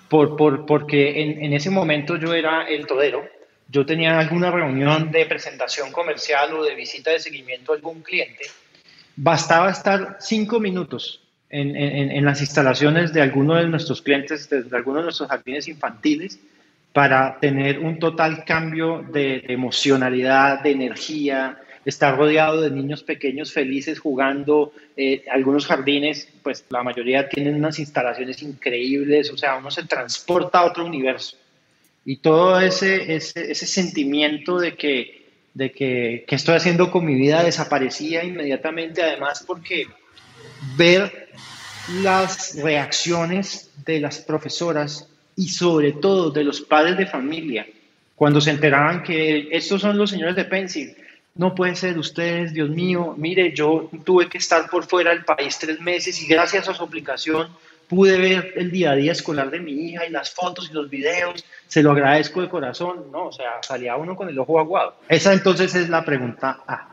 por, 0.10 0.36
por, 0.36 0.66
porque 0.66 1.22
en, 1.22 1.44
en, 1.44 1.54
ese 1.54 1.70
momento 1.70 2.18
yo 2.18 2.34
era 2.34 2.64
el 2.64 2.88
todero, 2.88 3.24
yo 3.70 3.86
tenía 3.86 4.20
alguna 4.20 4.50
reunión 4.50 5.12
de 5.12 5.26
presentación 5.28 5.92
comercial 5.92 6.54
o 6.56 6.64
de 6.64 6.76
visita 6.76 7.12
de 7.12 7.20
seguimiento 7.20 7.72
a 7.72 7.76
algún 7.76 8.02
cliente, 8.02 8.44
bastaba 9.16 9.70
estar 9.70 10.18
cinco 10.20 10.60
minutos 10.60 11.22
en, 11.50 11.76
en, 11.76 12.12
en 12.12 12.26
las 12.26 12.42
instalaciones 12.42 13.14
de 13.14 13.22
alguno 13.22 13.56
de 13.56 13.68
nuestros 13.68 14.02
clientes, 14.02 14.50
de, 14.50 14.64
de 14.64 14.78
de 14.78 15.04
nuestros 15.04 15.30
jardines 15.30 15.68
infantiles, 15.68 16.40
para 16.94 17.40
tener 17.40 17.80
un 17.80 18.00
total 18.00 18.44
cambio 18.46 19.06
de, 19.12 19.44
de, 19.48 19.54
emocionalidad, 19.54 20.62
de 20.62 20.72
energía, 20.72 21.58
estar 21.86 22.18
rodeado 22.18 22.62
de 22.62 22.72
niños 22.72 23.04
pequeños 23.04 23.54
felices 23.54 24.00
jugando. 24.00 24.74
Eh, 24.98 25.24
algunos 25.32 25.66
jardines, 25.66 26.28
pues 26.44 26.66
la 26.70 26.84
mayoría 26.84 27.30
tienen 27.30 27.56
unas 27.56 27.80
instalaciones 27.80 28.42
increíbles, 28.44 29.32
o 29.32 29.38
sea, 29.38 29.58
uno 29.58 29.72
se 29.72 29.84
transporta 29.84 30.60
a 30.60 30.66
otro 30.66 30.86
universo. 30.86 31.38
Y 32.04 32.18
todo 32.18 32.60
ese, 32.60 33.16
ese, 33.16 33.52
ese 33.52 33.68
sentimiento 33.68 34.60
de 34.60 34.76
que, 34.76 35.21
de 35.54 35.72
que, 35.72 36.26
que 36.28 36.36
estoy 36.36 36.56
haciendo 36.56 36.92
con 36.92 37.06
mi 37.06 37.16
vida 37.16 37.44
desaparecía 37.44 38.24
inmediatamente, 38.24 39.02
además 39.02 39.44
porque 39.46 39.88
ver 40.76 41.30
las 42.02 42.56
reacciones 42.62 43.70
de 43.86 44.00
las 44.00 44.20
profesoras 44.20 45.08
y 45.36 45.50
sobre 45.50 45.94
todo 45.94 46.32
de 46.32 46.44
los 46.44 46.62
padres 46.62 46.98
de 46.98 47.06
familia 47.06 47.66
cuando 48.22 48.40
se 48.40 48.52
enteraban 48.52 49.02
que 49.02 49.48
estos 49.52 49.82
son 49.82 49.98
los 49.98 50.12
señores 50.12 50.36
de 50.36 50.46
Pencil. 50.46 50.96
No 51.34 51.56
puede 51.56 51.76
ser 51.76 51.98
ustedes, 51.98 52.54
Dios 52.54 52.70
mío, 52.70 53.16
mire, 53.18 53.52
yo 53.52 53.90
tuve 54.04 54.30
que 54.30 54.38
estar 54.38 54.70
por 54.70 54.86
fuera 54.86 55.10
del 55.10 55.26
país 55.26 55.58
tres 55.58 55.80
meses 55.82 56.22
y 56.22 56.28
gracias 56.28 56.70
a 56.70 56.74
su 56.76 56.84
aplicación 56.84 57.48
pude 57.92 58.18
ver 58.18 58.54
el 58.56 58.72
día 58.72 58.92
a 58.92 58.96
día 58.96 59.12
escolar 59.12 59.52
de 59.52 59.60
mi 59.60 59.74
hija 59.74 60.06
y 60.06 60.12
las 60.12 60.32
fotos 60.32 60.70
y 60.72 60.74
los 60.74 60.90
videos, 60.90 61.44
se 61.68 61.84
lo 61.84 61.92
agradezco 61.92 62.42
de 62.42 62.48
corazón, 62.48 63.12
¿no? 63.12 63.28
O 63.28 63.32
sea, 63.34 63.62
salía 63.62 63.98
uno 63.98 64.16
con 64.16 64.30
el 64.30 64.40
ojo 64.40 64.62
aguado. 64.62 64.96
Esa 65.10 65.34
entonces 65.34 65.76
es 65.76 65.90
la 65.90 66.06
pregunta 66.06 66.62
A. 66.66 66.88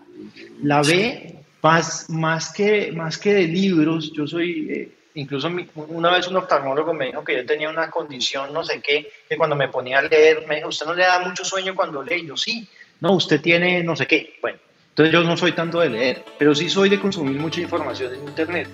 La 0.64 0.82
B, 0.82 1.36
más, 1.62 2.10
más, 2.10 2.52
que, 2.52 2.90
más 2.90 3.16
que 3.16 3.32
de 3.32 3.44
libros, 3.46 4.12
yo 4.12 4.26
soy, 4.26 4.68
eh, 4.72 4.92
incluso 5.14 5.48
mi, 5.48 5.68
una 5.76 6.10
vez 6.10 6.26
un 6.26 6.34
oftalmólogo 6.34 6.92
me 6.92 7.06
dijo 7.06 7.22
que 7.22 7.36
yo 7.36 7.46
tenía 7.46 7.70
una 7.70 7.88
condición, 7.90 8.52
no 8.52 8.64
sé 8.64 8.80
qué, 8.80 9.08
que 9.28 9.36
cuando 9.36 9.54
me 9.54 9.68
ponía 9.68 10.00
a 10.00 10.02
leer, 10.02 10.48
me 10.48 10.56
dijo, 10.56 10.70
¿usted 10.70 10.84
no 10.84 10.94
le 10.94 11.04
da 11.04 11.20
mucho 11.20 11.44
sueño 11.44 11.76
cuando 11.76 12.02
lee? 12.02 12.26
Yo 12.26 12.36
sí, 12.36 12.68
no, 12.98 13.12
usted 13.12 13.40
tiene 13.40 13.84
no 13.84 13.94
sé 13.94 14.08
qué. 14.08 14.36
Bueno, 14.42 14.58
entonces 14.88 15.12
yo 15.12 15.22
no 15.22 15.36
soy 15.36 15.52
tanto 15.52 15.78
de 15.78 15.90
leer, 15.90 16.24
pero 16.40 16.56
sí 16.56 16.68
soy 16.68 16.88
de 16.88 16.98
consumir 16.98 17.38
mucha 17.38 17.60
información 17.60 18.14
en 18.14 18.24
Internet. 18.24 18.68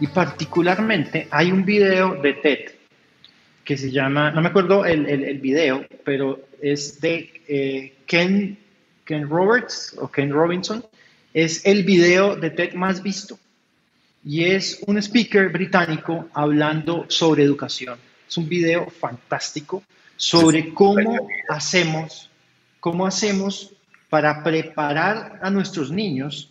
Y 0.00 0.06
particularmente 0.08 1.28
hay 1.30 1.50
un 1.50 1.64
video 1.64 2.20
de 2.20 2.34
TED 2.34 2.58
que 3.64 3.76
se 3.76 3.90
llama, 3.90 4.30
no 4.30 4.40
me 4.42 4.48
acuerdo 4.48 4.84
el, 4.84 5.06
el, 5.06 5.38
video, 5.38 5.84
pero 6.04 6.40
es 6.62 7.00
de 7.00 7.42
eh, 7.48 7.94
Ken, 8.06 8.56
Ken 9.04 9.28
Roberts 9.28 9.96
o 9.98 10.08
Ken 10.08 10.30
Robinson. 10.30 10.84
Es 11.34 11.66
el 11.66 11.82
video 11.82 12.36
de 12.36 12.50
TED 12.50 12.74
más 12.74 13.02
visto. 13.02 13.38
Y 14.24 14.44
es 14.44 14.82
un 14.86 14.98
speaker 14.98 15.48
británico 15.48 16.28
hablando 16.32 17.06
sobre 17.08 17.42
educación. 17.42 17.98
Es 18.28 18.36
un 18.36 18.48
video 18.48 18.88
fantástico 18.88 19.82
sobre 20.16 20.72
cómo 20.72 21.28
hacemos, 21.48 22.30
cómo 22.80 23.06
hacemos 23.06 23.72
para 24.08 24.42
preparar 24.42 25.40
a 25.42 25.50
nuestros 25.50 25.90
niños 25.90 26.50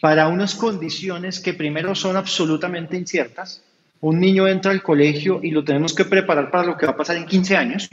para 0.00 0.28
unas 0.28 0.54
condiciones 0.54 1.40
que 1.40 1.54
primero 1.54 1.94
son 1.94 2.16
absolutamente 2.16 2.96
inciertas. 2.96 3.62
Un 4.00 4.20
niño 4.20 4.46
entra 4.46 4.72
al 4.72 4.82
colegio 4.82 5.40
y 5.42 5.50
lo 5.50 5.64
tenemos 5.64 5.94
que 5.94 6.04
preparar 6.04 6.50
para 6.50 6.66
lo 6.66 6.76
que 6.76 6.86
va 6.86 6.92
a 6.92 6.96
pasar 6.96 7.16
en 7.16 7.26
15 7.26 7.56
años. 7.56 7.88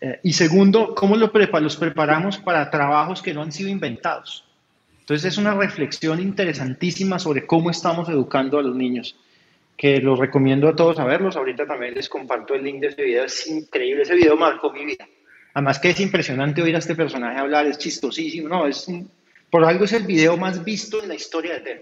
Eh, 0.00 0.20
y 0.22 0.32
segundo, 0.32 0.94
¿cómo 0.94 1.16
lo 1.16 1.32
prepa 1.32 1.60
los 1.60 1.76
preparamos 1.76 2.38
para 2.38 2.70
trabajos 2.70 3.20
que 3.20 3.34
no 3.34 3.42
han 3.42 3.52
sido 3.52 3.68
inventados? 3.68 4.44
Entonces 5.00 5.32
es 5.32 5.38
una 5.38 5.54
reflexión 5.54 6.20
interesantísima 6.20 7.18
sobre 7.18 7.46
cómo 7.46 7.70
estamos 7.70 8.08
educando 8.08 8.58
a 8.58 8.62
los 8.62 8.74
niños, 8.74 9.16
que 9.76 10.00
los 10.00 10.18
recomiendo 10.18 10.68
a 10.68 10.76
todos 10.76 11.00
a 11.00 11.04
verlos. 11.04 11.36
Ahorita 11.36 11.66
también 11.66 11.94
les 11.94 12.08
comparto 12.08 12.54
el 12.54 12.62
link 12.62 12.80
de 12.80 12.86
ese 12.88 13.02
video, 13.02 13.24
es 13.24 13.46
increíble, 13.48 14.02
ese 14.02 14.14
video 14.14 14.36
marcó 14.36 14.72
mi 14.72 14.84
vida. 14.84 15.06
Además 15.54 15.80
que 15.80 15.90
es 15.90 16.00
impresionante 16.00 16.62
oír 16.62 16.76
a 16.76 16.78
este 16.78 16.94
personaje 16.94 17.38
hablar, 17.38 17.66
es 17.66 17.78
chistosísimo, 17.78 18.48
no, 18.48 18.66
es 18.66 18.86
un, 18.86 19.10
por 19.52 19.66
algo 19.66 19.84
es 19.84 19.92
el 19.92 20.04
video 20.04 20.38
más 20.38 20.64
visto 20.64 21.02
en 21.02 21.08
la 21.08 21.14
historia 21.14 21.52
de 21.52 21.60
TED. 21.60 21.80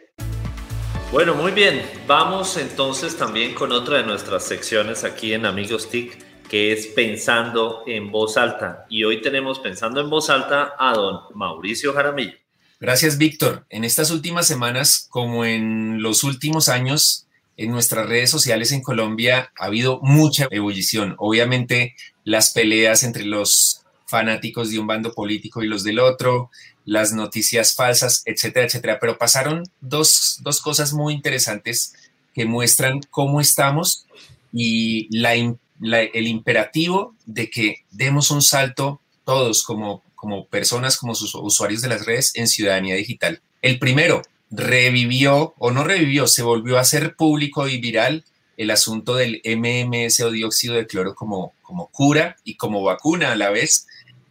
Bueno, 1.12 1.36
muy 1.36 1.52
bien. 1.52 1.80
Vamos 2.08 2.56
entonces 2.56 3.16
también 3.16 3.54
con 3.54 3.70
otra 3.70 3.98
de 3.98 4.02
nuestras 4.02 4.44
secciones 4.44 5.04
aquí 5.04 5.34
en 5.34 5.46
Amigos 5.46 5.88
TIC, 5.88 6.48
que 6.48 6.72
es 6.72 6.88
Pensando 6.88 7.84
en 7.86 8.10
Voz 8.10 8.36
Alta. 8.36 8.86
Y 8.90 9.04
hoy 9.04 9.22
tenemos 9.22 9.60
Pensando 9.60 10.00
en 10.00 10.10
Voz 10.10 10.30
Alta 10.30 10.74
a 10.80 10.94
don 10.94 11.20
Mauricio 11.36 11.92
Jaramillo. 11.92 12.34
Gracias, 12.80 13.18
Víctor. 13.18 13.66
En 13.70 13.84
estas 13.84 14.10
últimas 14.10 14.48
semanas, 14.48 15.06
como 15.08 15.44
en 15.44 16.02
los 16.02 16.24
últimos 16.24 16.68
años, 16.68 17.28
en 17.56 17.70
nuestras 17.70 18.08
redes 18.08 18.30
sociales 18.30 18.72
en 18.72 18.82
Colombia 18.82 19.52
ha 19.56 19.66
habido 19.66 20.00
mucha 20.02 20.48
ebullición. 20.50 21.14
Obviamente, 21.18 21.94
las 22.24 22.50
peleas 22.50 23.04
entre 23.04 23.24
los 23.24 23.79
fanáticos 24.10 24.70
de 24.70 24.78
un 24.78 24.86
bando 24.86 25.14
político 25.14 25.62
y 25.62 25.68
los 25.68 25.84
del 25.84 26.00
otro, 26.00 26.50
las 26.84 27.12
noticias 27.12 27.74
falsas, 27.74 28.22
etcétera, 28.26 28.66
etcétera. 28.66 28.98
Pero 29.00 29.16
pasaron 29.16 29.62
dos, 29.80 30.38
dos 30.42 30.60
cosas 30.60 30.92
muy 30.92 31.14
interesantes 31.14 31.94
que 32.34 32.44
muestran 32.44 33.00
cómo 33.10 33.40
estamos 33.40 34.06
y 34.52 35.08
la, 35.16 35.34
el 35.34 36.26
imperativo 36.26 37.14
de 37.24 37.48
que 37.48 37.84
demos 37.90 38.30
un 38.30 38.42
salto 38.42 39.00
todos 39.24 39.62
como, 39.62 40.02
como 40.14 40.46
personas, 40.46 40.96
como 40.96 41.14
sus 41.14 41.34
usuarios 41.34 41.80
de 41.80 41.88
las 41.88 42.04
redes 42.04 42.32
en 42.34 42.48
ciudadanía 42.48 42.96
digital. 42.96 43.40
El 43.62 43.78
primero, 43.78 44.22
revivió 44.50 45.54
o 45.58 45.70
no 45.70 45.84
revivió, 45.84 46.26
se 46.26 46.42
volvió 46.42 46.78
a 46.78 46.80
hacer 46.80 47.14
público 47.14 47.68
y 47.68 47.78
viral 47.78 48.24
el 48.56 48.70
asunto 48.70 49.14
del 49.14 49.40
MMS 49.44 50.20
o 50.20 50.30
dióxido 50.30 50.74
de 50.74 50.86
cloro 50.86 51.14
como, 51.14 51.54
como 51.62 51.86
cura 51.86 52.36
y 52.44 52.56
como 52.56 52.82
vacuna 52.82 53.32
a 53.32 53.36
la 53.36 53.50
vez 53.50 53.86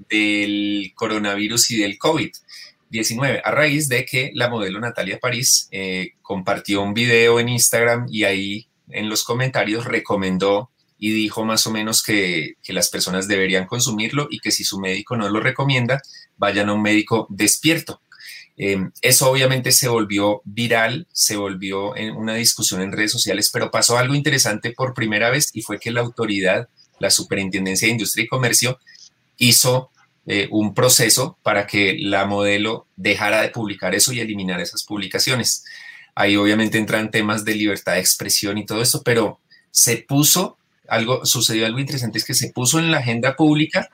del 0.10 0.94
coronavirus 0.96 1.72
y 1.72 1.78
del 1.78 1.98
COVID-19, 1.98 3.42
a 3.44 3.52
raíz 3.52 3.90
de 3.90 4.06
que 4.06 4.32
la 4.34 4.50
modelo 4.50 4.80
Natalia 4.80 5.20
París 5.20 5.68
eh, 5.72 6.14
compartió 6.22 6.82
un 6.82 6.94
video 6.94 7.40
en 7.40 7.50
Instagram 7.50 8.08
y 8.10 8.24
ahí 8.24 8.68
en 8.90 9.10
los 9.10 9.24
comentarios 9.24 9.86
recomendó 9.86 10.72
y 10.98 11.12
dijo 11.12 11.46
más 11.46 11.66
o 11.66 11.72
menos 11.72 12.04
que, 12.04 12.56
las 12.68 12.90
personas 12.90 13.28
deberían 13.28 13.66
consumirlo 13.66 14.28
y 14.30 14.40
que 14.40 14.52
si 14.52 14.64
su 14.64 14.80
médico 14.80 15.16
no 15.16 15.30
lo 15.30 15.40
recomienda, 15.40 16.02
vayan 16.38 16.70
a 16.70 16.74
un 16.74 16.82
médico 16.82 17.26
despierto. 17.30 18.02
Em, 18.58 18.92
eso 19.02 19.32
obviamente 19.32 19.72
se 19.72 19.88
volvió 19.88 20.42
viral, 20.44 21.08
se 21.14 21.38
volvió 21.38 21.96
en 21.96 22.16
una 22.16 22.36
discusión 22.36 22.82
en 22.82 22.92
redes 22.92 23.14
sociales, 23.14 23.50
pero 23.52 23.72
pasó 23.72 23.98
algo 23.98 24.14
interesante 24.14 24.72
por 24.72 24.94
primera 24.94 25.30
vez 25.30 25.50
y 25.54 25.62
fue 25.62 25.80
que 25.80 25.92
la 25.92 26.02
autoridad, 26.02 26.68
la 27.00 27.10
Superintendencia 27.10 27.88
de 27.88 27.94
Industria 27.94 28.26
y 28.26 28.28
Comercio, 28.28 28.78
hizo 29.40 29.90
eh, 30.28 30.48
un 30.52 30.76
proceso 30.76 31.40
para 31.42 31.66
que 31.66 31.98
la 32.00 32.26
modelo 32.26 32.86
dejara 32.96 33.42
de 33.42 33.50
publicar 33.50 33.96
eso 33.96 34.14
y 34.14 34.20
eliminar 34.20 34.60
esas 34.62 34.84
publicaciones. 34.84 35.66
Ahí 36.14 36.36
obviamente 36.36 36.78
entran 36.78 37.10
temas 37.10 37.46
de 37.46 37.56
libertad 37.56 37.94
de 37.94 38.02
expresión 38.02 38.60
y 38.60 38.66
todo 38.66 38.82
esto, 38.82 39.02
pero 39.04 39.40
se 39.72 39.98
puso 39.98 40.58
algo, 40.88 41.26
sucedió 41.26 41.66
algo 41.66 41.80
interesante, 41.80 42.20
es 42.20 42.26
que 42.26 42.36
se 42.36 42.52
puso 42.52 42.78
en 42.78 42.92
la 42.92 43.00
agenda 43.00 43.36
pública 43.36 43.90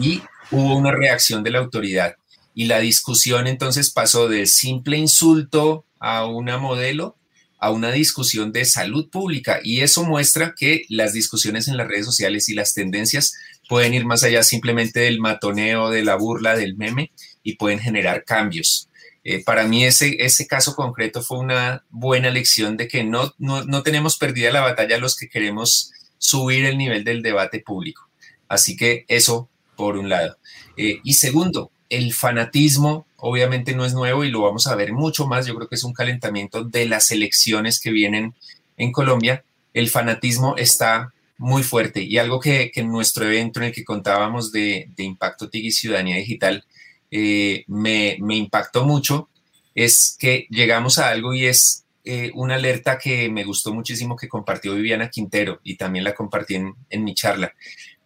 y 0.00 0.22
hubo 0.52 0.76
una 0.76 0.92
reacción 0.92 1.42
de 1.42 1.50
la 1.50 1.58
autoridad. 1.58 2.14
Y 2.54 2.66
la 2.66 2.78
discusión 2.78 3.48
entonces 3.48 3.90
pasó 3.90 4.28
de 4.28 4.46
simple 4.46 4.96
insulto 4.96 5.84
a 5.98 6.26
una 6.26 6.58
modelo 6.58 7.16
a 7.64 7.70
una 7.70 7.90
discusión 7.90 8.52
de 8.52 8.66
salud 8.66 9.08
pública. 9.08 9.58
Y 9.64 9.80
eso 9.80 10.04
muestra 10.04 10.54
que 10.54 10.84
las 10.90 11.14
discusiones 11.14 11.66
en 11.66 11.78
las 11.78 11.88
redes 11.88 12.04
sociales 12.04 12.50
y 12.50 12.54
las 12.54 12.74
tendencias 12.74 13.32
pueden 13.68 13.94
ir 13.94 14.04
más 14.04 14.22
allá 14.22 14.42
simplemente 14.42 15.00
del 15.00 15.20
matoneo, 15.20 15.90
de 15.90 16.04
la 16.04 16.16
burla, 16.16 16.56
del 16.56 16.76
meme 16.76 17.10
y 17.42 17.56
pueden 17.56 17.78
generar 17.78 18.24
cambios. 18.24 18.88
Eh, 19.24 19.42
para 19.42 19.66
mí 19.66 19.86
ese, 19.86 20.16
ese 20.18 20.46
caso 20.46 20.76
concreto 20.76 21.22
fue 21.22 21.38
una 21.38 21.82
buena 21.88 22.30
lección 22.30 22.76
de 22.76 22.88
que 22.88 23.04
no, 23.04 23.32
no, 23.38 23.82
tenemos 23.82 24.18
perdida 24.18 24.52
la 24.52 24.60
batalla 24.60 24.98
los 24.98 25.16
que 25.16 25.30
queremos 25.30 25.92
subir 26.18 26.66
el 26.66 26.76
nivel 26.76 27.04
del 27.04 27.22
debate 27.22 27.60
público. 27.60 28.06
Así 28.48 28.76
que 28.76 29.06
eso 29.08 29.48
por 29.76 29.96
un 29.96 30.10
lado. 30.10 30.36
Eh, 30.76 31.00
y 31.02 31.14
segundo, 31.14 31.70
el 31.88 32.12
fanatismo 32.12 33.06
obviamente 33.16 33.74
no 33.74 33.86
es 33.86 33.94
nuevo 33.94 34.24
y 34.24 34.30
lo 34.30 34.42
vamos 34.42 34.66
a 34.66 34.76
ver 34.76 34.92
mucho 34.92 35.26
más. 35.26 35.46
Yo 35.46 35.54
creo 35.54 35.68
que 35.68 35.76
es 35.76 35.84
un 35.84 35.94
calentamiento 35.94 36.62
de 36.62 36.86
las 36.86 37.10
elecciones 37.10 37.80
que 37.80 37.90
vienen 37.90 38.34
en 38.76 38.92
Colombia. 38.92 39.42
El 39.72 39.88
fanatismo 39.88 40.56
está 40.58 41.13
muy 41.38 41.62
fuerte 41.62 42.02
y 42.02 42.18
algo 42.18 42.40
que, 42.40 42.70
en 42.74 42.90
nuestro 42.90 43.26
evento 43.26 43.60
en 43.60 43.66
el 43.66 43.72
que 43.72 43.84
contábamos 43.84 44.52
de, 44.52 44.88
Impacto 44.96 45.50
TIC 45.50 45.64
y 45.64 45.70
Ciudadanía 45.70 46.16
Digital, 46.16 46.64
eh, 47.10 47.64
me, 47.68 48.16
impactó 48.18 48.84
mucho 48.84 49.28
es 49.74 50.16
que 50.18 50.46
llegamos 50.50 50.98
a 50.98 51.08
algo 51.08 51.34
y 51.34 51.46
es 51.46 51.84
eh, 52.04 52.30
una 52.34 52.54
alerta 52.54 52.98
que 52.98 53.28
me 53.28 53.44
gustó 53.44 53.74
muchísimo 53.74 54.16
que 54.16 54.28
compartió 54.28 54.74
Viviana 54.74 55.10
Quintero 55.10 55.60
y 55.64 55.76
también 55.76 56.04
la 56.04 56.14
compartí 56.14 56.54
en, 56.54 56.74
en 56.90 57.02
mi 57.02 57.14
charla. 57.14 57.52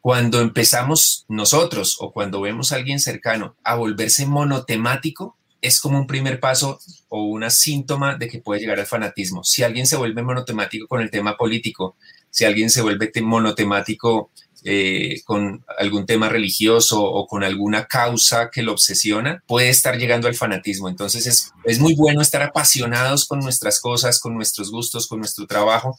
Cuando 0.01 0.41
empezamos 0.41 1.27
nosotros 1.29 1.97
o 2.01 2.13
cuando 2.13 2.41
vemos 2.41 2.73
a 2.73 2.77
alguien 2.77 3.01
cercano 3.01 3.57
a 3.65 3.75
volverse 3.75 4.25
monotemático, 4.25 5.37
es 5.61 5.81
como 5.81 5.99
un 5.99 6.07
primer 6.07 6.41
paso 6.41 6.79
o 7.09 7.25
una 7.25 7.51
síntoma 7.51 8.17
de 8.17 8.29
que 8.29 8.39
puede 8.39 8.61
llegar 8.61 8.79
al 8.79 8.87
fanatismo. 8.87 9.43
Si 9.45 9.63
alguien 9.63 9.87
se 9.87 9.97
vuelve 9.97 10.23
monotemático 10.23 10.87
con 10.87 11.01
el 11.01 11.11
tema 11.11 11.37
político, 11.37 11.97
si 12.31 12.45
alguien 12.45 12.71
se 12.71 12.83
vuelve 12.83 13.11
monotemático 13.23 14.31
eh, 14.65 15.23
con 15.25 15.65
algún 15.79 16.05
tema 16.05 16.29
religioso 16.29 17.01
o 17.01 17.29
con 17.29 17.45
alguna 17.45 17.87
causa 17.87 18.51
que 18.51 18.63
lo 18.63 18.73
obsesiona, 18.73 19.43
puede 19.47 19.69
estar 19.69 19.97
llegando 19.97 20.27
al 20.27 20.35
fanatismo. 20.35 20.89
Entonces 20.89 21.53
es, 21.65 21.79
muy 21.79 21.95
bueno 21.95 22.21
estar 22.21 22.43
apasionados 22.43 23.25
con 23.25 23.39
nuestras 23.39 23.81
cosas, 23.81 24.19
con 24.19 24.35
nuestros 24.35 24.73
gustos, 24.73 25.07
con 25.07 25.21
nuestro 25.21 25.47
trabajo, 25.47 25.97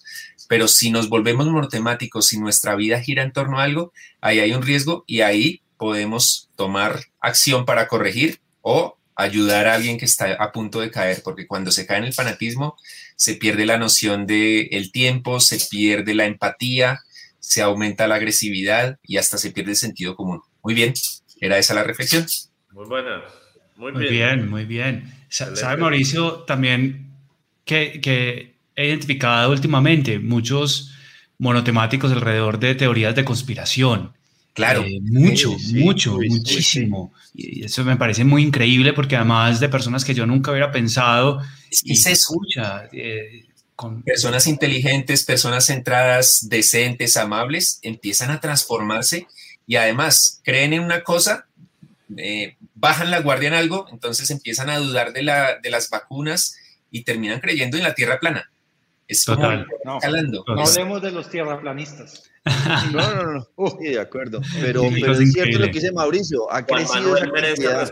pero 0.49 0.67
si 0.67 0.91
nos 0.91 1.07
volvemos 1.07 1.47
monotemáticos, 1.47 2.27
si 2.27 2.39
nuestra 2.39 2.75
vida 2.75 2.99
gira 2.99 3.23
en 3.23 3.31
torno 3.31 3.59
a 3.59 3.63
algo, 3.63 3.93
ahí 4.19 4.39
hay 4.39 4.51
un 4.51 4.61
riesgo 4.61 5.05
y 5.07 5.21
ahí 5.21 5.61
podemos 5.77 6.49
tomar 6.55 7.05
acción 7.21 7.65
para 7.65 7.87
corregir 7.87 8.41
o 8.61 8.98
ayudar 9.19 9.67
a 9.67 9.75
alguien 9.75 9.97
que 9.97 10.05
está 10.05 10.33
a 10.33 10.51
punto 10.51 10.79
de 10.79 10.91
caer, 10.91 11.21
porque 11.23 11.45
cuando 11.45 11.71
se 11.71 11.85
cae 11.85 11.97
en 11.97 12.05
el 12.05 12.13
fanatismo, 12.13 12.77
se 13.15 13.35
pierde 13.35 13.65
la 13.65 13.77
noción 13.77 14.25
del 14.25 14.69
el 14.71 14.91
tiempo, 14.91 15.39
se 15.39 15.59
pierde 15.69 16.15
la 16.15 16.25
empatía, 16.25 17.01
se 17.39 17.61
aumenta 17.61 18.07
la 18.07 18.15
agresividad 18.15 18.97
y 19.03 19.17
hasta 19.17 19.37
se 19.37 19.51
pierde 19.51 19.71
el 19.71 19.77
sentido 19.77 20.15
común. 20.15 20.41
Muy 20.63 20.73
bien, 20.73 20.93
era 21.41 21.57
esa 21.57 21.73
la 21.73 21.83
reflexión. 21.83 22.25
Muy 22.71 22.85
buena. 22.85 23.21
Muy, 23.75 23.91
bien. 24.09 24.49
muy 24.49 24.65
bien. 24.65 25.13
¿Sabe 25.29 25.77
Mauricio 25.77 26.43
también 26.43 27.11
que, 27.65 28.01
que 28.01 28.55
he 28.75 28.87
identificado 28.87 29.51
últimamente 29.51 30.19
muchos 30.19 30.93
monotemáticos 31.37 32.11
alrededor 32.11 32.59
de 32.59 32.75
teorías 32.75 33.15
de 33.15 33.25
conspiración? 33.25 34.13
Claro. 34.59 34.83
Eh, 34.83 34.99
mucho, 35.01 35.55
mucho, 35.73 36.17
muchísimo. 36.17 37.13
Y 37.33 37.63
eso 37.63 37.85
me 37.85 37.95
parece 37.95 38.25
muy 38.25 38.43
increíble 38.43 38.91
porque 38.91 39.15
además 39.15 39.61
de 39.61 39.69
personas 39.69 40.03
que 40.03 40.13
yo 40.13 40.25
nunca 40.25 40.51
hubiera 40.51 40.69
pensado. 40.69 41.41
Es 41.71 41.81
y 41.85 41.95
se 41.95 42.11
escucha. 42.11 42.89
Eh, 42.91 43.45
personas 44.03 44.47
inteligentes, 44.47 45.23
personas 45.23 45.65
centradas, 45.67 46.49
decentes, 46.49 47.15
amables, 47.15 47.79
empiezan 47.83 48.31
a 48.31 48.41
transformarse 48.41 49.27
y 49.65 49.77
además 49.77 50.41
creen 50.43 50.73
en 50.73 50.83
una 50.83 51.03
cosa, 51.03 51.47
eh, 52.17 52.57
bajan 52.75 53.11
la 53.11 53.21
guardia 53.21 53.47
en 53.47 53.53
algo, 53.53 53.87
entonces 53.93 54.29
empiezan 54.29 54.69
a 54.69 54.79
dudar 54.79 55.13
de, 55.13 55.23
la, 55.23 55.57
de 55.63 55.69
las 55.69 55.89
vacunas 55.89 56.57
y 56.91 57.03
terminan 57.03 57.39
creyendo 57.39 57.77
en 57.77 57.83
la 57.83 57.95
tierra 57.95 58.19
plana. 58.19 58.51
Es 59.09 59.25
Total. 59.25 59.65
no, 59.83 59.99
no 60.47 60.61
hablemos 60.61 61.01
de 61.01 61.11
los 61.11 61.29
tierraplanistas. 61.29 62.23
No, 62.93 63.15
no, 63.15 63.33
no. 63.33 63.47
Uh, 63.57 63.77
de 63.79 63.99
acuerdo. 63.99 64.41
Pero, 64.61 64.83
pero 64.93 65.11
es 65.13 65.33
cierto 65.33 65.59
lo 65.59 65.65
que 65.65 65.73
dice 65.73 65.91
Mauricio. 65.91 66.51
Ha 66.51 66.65
crecido 66.65 67.15
esa 67.17 67.91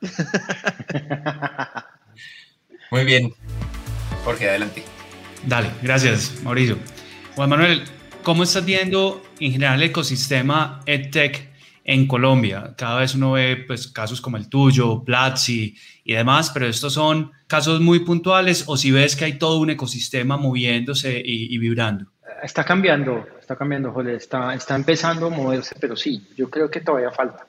Muy 2.90 3.04
bien. 3.04 3.32
Jorge, 4.24 4.50
adelante. 4.50 4.84
Dale, 5.46 5.70
gracias, 5.82 6.34
Mauricio. 6.42 6.76
Juan 7.34 7.48
Manuel, 7.50 7.84
¿cómo 8.22 8.42
estás 8.42 8.64
viendo 8.64 9.22
en 9.40 9.52
general 9.52 9.82
el 9.82 9.90
ecosistema 9.90 10.80
EdTech 10.86 11.53
en 11.84 12.06
Colombia? 12.08 12.74
Cada 12.76 13.00
vez 13.00 13.14
uno 13.14 13.32
ve 13.32 13.64
pues, 13.66 13.86
casos 13.86 14.20
como 14.20 14.36
el 14.36 14.48
tuyo, 14.48 15.04
Platzi 15.04 15.76
y 16.02 16.14
demás, 16.14 16.50
pero 16.52 16.66
estos 16.66 16.94
son 16.94 17.30
casos 17.46 17.80
muy 17.80 18.00
puntuales 18.00 18.64
o 18.66 18.76
si 18.76 18.90
ves 18.90 19.14
que 19.14 19.26
hay 19.26 19.38
todo 19.38 19.60
un 19.60 19.70
ecosistema 19.70 20.36
moviéndose 20.36 21.22
y, 21.24 21.56
vibrando. 21.58 22.06
Está 22.42 22.64
cambiando, 22.64 23.26
está 23.38 23.56
cambiando, 23.56 23.92
Jorge, 23.92 24.16
está, 24.16 24.54
está 24.54 24.74
empezando 24.74 25.26
a 25.26 25.30
moverse, 25.30 25.76
pero 25.80 25.94
sí, 25.94 26.26
yo 26.36 26.50
creo 26.50 26.70
que 26.70 26.80
todavía 26.80 27.10
falta. 27.10 27.46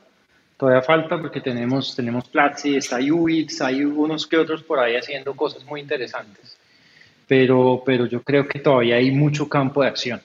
Todavía 0.58 0.84
falta 0.84 1.20
porque 1.20 1.42
tenemos, 1.42 1.96
tenemos 1.96 2.30
Platzi, 2.30 2.76
está 2.76 3.00
UX, 3.00 3.62
hay 3.62 3.84
unos 3.84 4.28
que 4.28 4.38
otros 4.38 4.64
por 4.64 4.80
ahí 4.80 4.96
haciendo 4.96 5.36
cosas 5.36 5.66
muy 5.66 5.82
interesantes 5.82 6.58
pero, 7.28 7.84
pero 7.86 8.06
yo 8.06 8.22
creo 8.22 8.48
que 8.48 8.60
todavía 8.60 8.96
hay 8.96 9.12
mucho 9.12 9.50
campo 9.50 9.82
de 9.82 9.90
acción. 9.90 10.22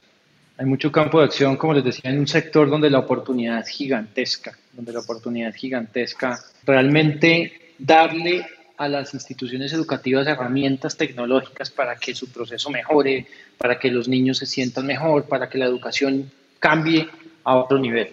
Hay 0.60 0.66
mucho 0.66 0.92
campo 0.92 1.18
de 1.18 1.24
acción, 1.24 1.56
como 1.56 1.72
les 1.72 1.82
decía, 1.82 2.10
en 2.10 2.18
un 2.18 2.26
sector 2.26 2.68
donde 2.68 2.90
la 2.90 2.98
oportunidad 2.98 3.60
es 3.60 3.68
gigantesca, 3.68 4.58
donde 4.74 4.92
la 4.92 5.00
oportunidad 5.00 5.48
es 5.48 5.54
gigantesca. 5.54 6.38
Realmente 6.66 7.72
darle 7.78 8.44
a 8.76 8.86
las 8.86 9.14
instituciones 9.14 9.72
educativas 9.72 10.26
herramientas 10.26 10.98
tecnológicas 10.98 11.70
para 11.70 11.96
que 11.96 12.14
su 12.14 12.30
proceso 12.30 12.68
mejore, 12.68 13.26
para 13.56 13.78
que 13.78 13.90
los 13.90 14.06
niños 14.06 14.36
se 14.36 14.44
sientan 14.44 14.84
mejor, 14.84 15.24
para 15.24 15.48
que 15.48 15.56
la 15.56 15.64
educación 15.64 16.30
cambie 16.58 17.08
a 17.42 17.56
otro 17.56 17.78
nivel. 17.78 18.12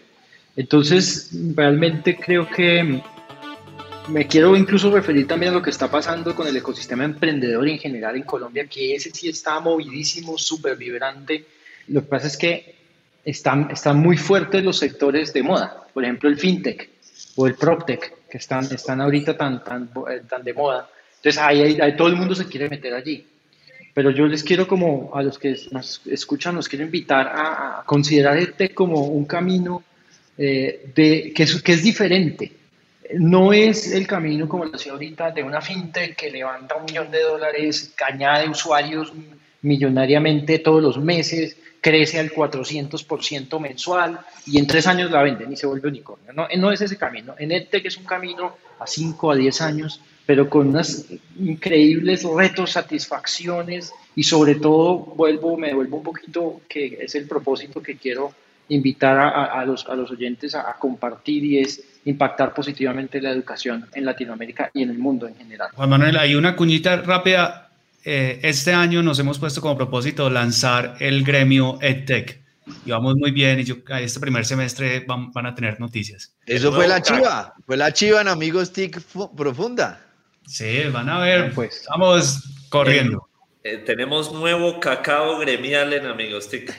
Entonces, 0.56 1.32
realmente 1.54 2.16
creo 2.16 2.50
que 2.50 3.02
me 4.08 4.26
quiero 4.26 4.56
incluso 4.56 4.90
referir 4.90 5.28
también 5.28 5.52
a 5.52 5.56
lo 5.56 5.62
que 5.62 5.72
está 5.72 5.92
pasando 5.92 6.34
con 6.34 6.48
el 6.48 6.56
ecosistema 6.56 7.04
emprendedor 7.04 7.68
en 7.68 7.78
general 7.78 8.16
en 8.16 8.24
Colombia, 8.24 8.68
que 8.68 8.96
ese 8.96 9.12
sí 9.12 9.28
está 9.28 9.60
movidísimo, 9.60 10.38
súper 10.38 10.78
vibrante. 10.78 11.57
Lo 11.88 12.02
que 12.02 12.08
pasa 12.08 12.28
es 12.28 12.38
que 12.38 12.76
están, 13.24 13.70
están 13.72 13.98
muy 13.98 14.18
fuertes 14.18 14.64
los 14.64 14.78
sectores 14.78 15.34
de 15.34 15.44
moda, 15.44 15.84
por 15.94 16.04
ejemplo 16.04 16.30
el 16.30 16.38
fintech 16.38 16.90
o 17.36 17.48
el 17.48 17.56
proptech, 17.56 18.28
que 18.30 18.38
están, 18.38 18.66
están 18.66 19.02
ahorita 19.02 19.38
tan, 19.38 19.64
tan, 19.64 19.90
tan 20.28 20.44
de 20.44 20.54
moda. 20.54 20.90
Entonces 21.18 21.42
ahí, 21.42 21.78
todo 21.96 22.08
el 22.08 22.16
mundo 22.16 22.36
se 22.36 22.46
quiere 22.46 22.70
meter 22.70 22.94
allí. 22.94 23.26
Pero 23.94 24.12
yo 24.12 24.28
les 24.28 24.44
quiero 24.44 24.68
como 24.68 25.12
a 25.16 25.24
los 25.24 25.40
que 25.40 25.56
nos 25.72 26.02
escuchan, 26.06 26.56
los 26.56 26.68
quiero 26.70 26.86
invitar 26.86 27.28
a, 27.28 27.84
considerar 27.86 28.38
el 28.38 28.54
tech 28.54 28.74
como 28.74 29.06
un 29.08 29.26
camino 29.26 29.84
eh, 30.38 30.92
de, 30.94 31.34
que, 31.36 31.44
es, 31.44 31.62
que 31.62 31.74
es 31.74 31.84
diferente 31.84 32.52
no 33.16 33.54
es 33.54 33.92
el 33.92 34.08
camino, 34.08 34.48
como 34.48 34.66
lo 34.66 34.72
decía 34.72 34.92
ahorita, 34.92 35.32
de 35.32 35.44
una 35.44 35.62
fintech 35.62 36.16
que 36.16 36.30
levanta 36.30 36.76
un 36.76 36.86
millón 36.86 37.12
de 37.12 37.22
dólares, 37.22 37.94
añade 38.06 38.50
usuarios 38.50 39.14
millonariamente 39.62 40.60
todos 40.60 40.82
los 40.82 40.98
meses, 40.98 41.58
crece 41.82 42.20
al 42.20 42.32
400% 42.32 43.60
mensual 43.60 44.20
y 44.46 44.58
en 44.58 44.68
tres 44.68 44.88
años 44.88 45.12
la 45.12 45.22
venden 45.22 45.52
y 45.52 45.58
se 45.58 45.68
vuelve 45.68 45.90
unicornio. 45.90 46.34
No, 46.34 46.48
no 46.58 46.72
es 46.72 46.82
ese 46.82 46.98
camino. 46.98 47.36
En 47.38 47.52
EdTech 47.52 47.86
es 47.86 47.98
un 47.98 48.06
camino 48.06 48.56
a 48.80 48.88
5 48.88 49.32
a 49.32 49.36
10 49.36 49.62
años 49.62 50.02
pero 50.28 50.50
con 50.50 50.68
unos 50.68 51.06
increíbles 51.40 52.24
retos, 52.24 52.72
satisfacciones 52.72 53.94
y 54.14 54.24
sobre 54.24 54.56
todo 54.56 54.98
vuelvo, 54.98 55.58
me 55.58 55.74
vuelvo 55.74 55.98
un 55.98 56.04
poquito, 56.04 56.62
que 56.68 56.98
es 57.02 57.16
el 57.16 57.28
propósito 57.28 57.82
que 57.82 57.96
quiero 57.96 58.34
invitar 58.68 59.18
a, 59.18 59.64
los, 59.64 59.88
a 59.88 59.96
los 59.96 60.12
oyentes 60.12 60.54
a, 60.54 60.76
compartir 60.78 61.46
y 61.46 61.60
es 61.60 61.82
impactar 62.04 62.54
positivamente 62.54 63.22
la 63.22 63.32
educación 63.32 63.88
en 63.96 64.04
Latinoamérica 64.04 64.70
y 64.74 64.84
en 64.84 64.90
el 64.90 64.98
mundo 64.98 65.28
en 65.28 65.36
general. 65.38 65.70
Juan 65.74 65.90
Manuel, 65.90 66.18
hay 66.18 66.36
una 66.36 66.58
cuñita 66.58 66.98
rápida. 66.98 67.67
Eh, 68.10 68.40
este 68.42 68.74
año 68.74 69.04
nos 69.04 69.20
hemos 69.20 69.38
puesto 69.38 69.60
como 69.60 69.76
propósito 69.76 70.30
lanzar 70.30 70.96
el 71.02 71.26
gremio 71.26 71.78
EdTech. 71.82 72.42
Y 72.86 72.92
vamos 72.92 73.18
muy 73.18 73.32
bien 73.32 73.60
y 73.60 73.66
yo, 73.66 73.76
este 74.00 74.22
primer 74.22 74.46
semestre 74.46 75.02
van, 75.02 75.34
van 75.34 75.46
a 75.46 75.54
tener 75.54 75.78
noticias. 75.82 76.34
Eso 76.46 76.72
fue 76.72 76.88
la 76.88 77.02
chiva, 77.02 77.54
fue 77.66 77.76
la 77.76 77.92
chiva 77.92 78.22
en 78.22 78.30
Amigos 78.30 78.72
TIC 78.72 79.02
Profunda. 79.36 80.00
Sí, 80.46 80.84
van 80.90 81.10
a 81.10 81.20
ver, 81.20 81.54
pues 81.54 81.82
estamos 81.82 82.44
corriendo. 82.70 83.28
Eh, 83.66 83.84
tenemos 83.86 84.32
nuevo 84.32 84.80
cacao 84.80 85.40
gremial 85.40 85.92
en 85.92 86.06
Amigos 86.06 86.48
TIC. 86.48 86.74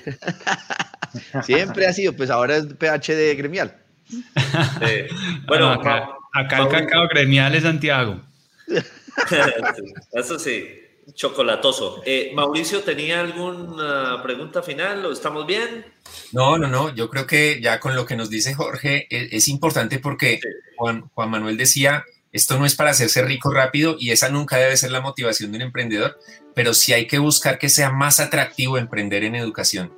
Siempre 1.44 1.86
ha 1.86 1.92
sido, 1.92 2.14
pues 2.14 2.30
ahora 2.30 2.56
es 2.56 2.68
PhD 2.68 3.36
gremial. 3.36 3.76
Bueno, 5.46 5.72
acá, 5.72 6.08
el 6.34 6.68
cacao 6.68 7.06
gremial 7.08 7.54
es 7.54 7.64
Santiago. 7.64 8.18
Eso 10.12 10.38
sí, 10.38 10.87
chocolatoso. 11.14 12.02
Eh, 12.04 12.32
Mauricio, 12.34 12.82
¿tenía 12.82 13.20
alguna 13.20 14.20
pregunta 14.22 14.62
final? 14.62 15.02
¿Lo 15.02 15.12
estamos 15.12 15.46
bien? 15.46 15.86
No, 16.32 16.58
no, 16.58 16.68
no. 16.68 16.94
Yo 16.94 17.08
creo 17.08 17.26
que 17.26 17.60
ya 17.60 17.80
con 17.80 17.96
lo 17.96 18.06
que 18.06 18.16
nos 18.16 18.30
dice 18.30 18.54
Jorge 18.54 19.06
e, 19.10 19.28
es, 19.32 19.48
importante 19.48 19.98
porque 19.98 20.40
Juan, 20.76 21.10
Juan 21.14 21.30
Manuel 21.30 21.56
decía, 21.56 22.04
esto 22.32 22.58
no 22.58 22.66
es 22.66 22.74
para 22.74 22.90
hacerse 22.90 23.22
rico 23.22 23.52
rápido 23.52 23.96
y 23.98 24.10
esa 24.10 24.28
nunca 24.28 24.56
debe 24.56 24.76
ser 24.76 24.90
la 24.90 25.00
motivación 25.00 25.50
de 25.50 25.58
un 25.58 25.62
emprendedor, 25.62 26.18
pero 26.54 26.74
sí 26.74 26.92
hay 26.92 27.06
que 27.06 27.18
buscar 27.18 27.58
que 27.58 27.68
sea 27.68 27.90
más 27.90 28.20
atractivo 28.20 28.78
emprender 28.78 29.24
en 29.24 29.34
educación. 29.34 29.92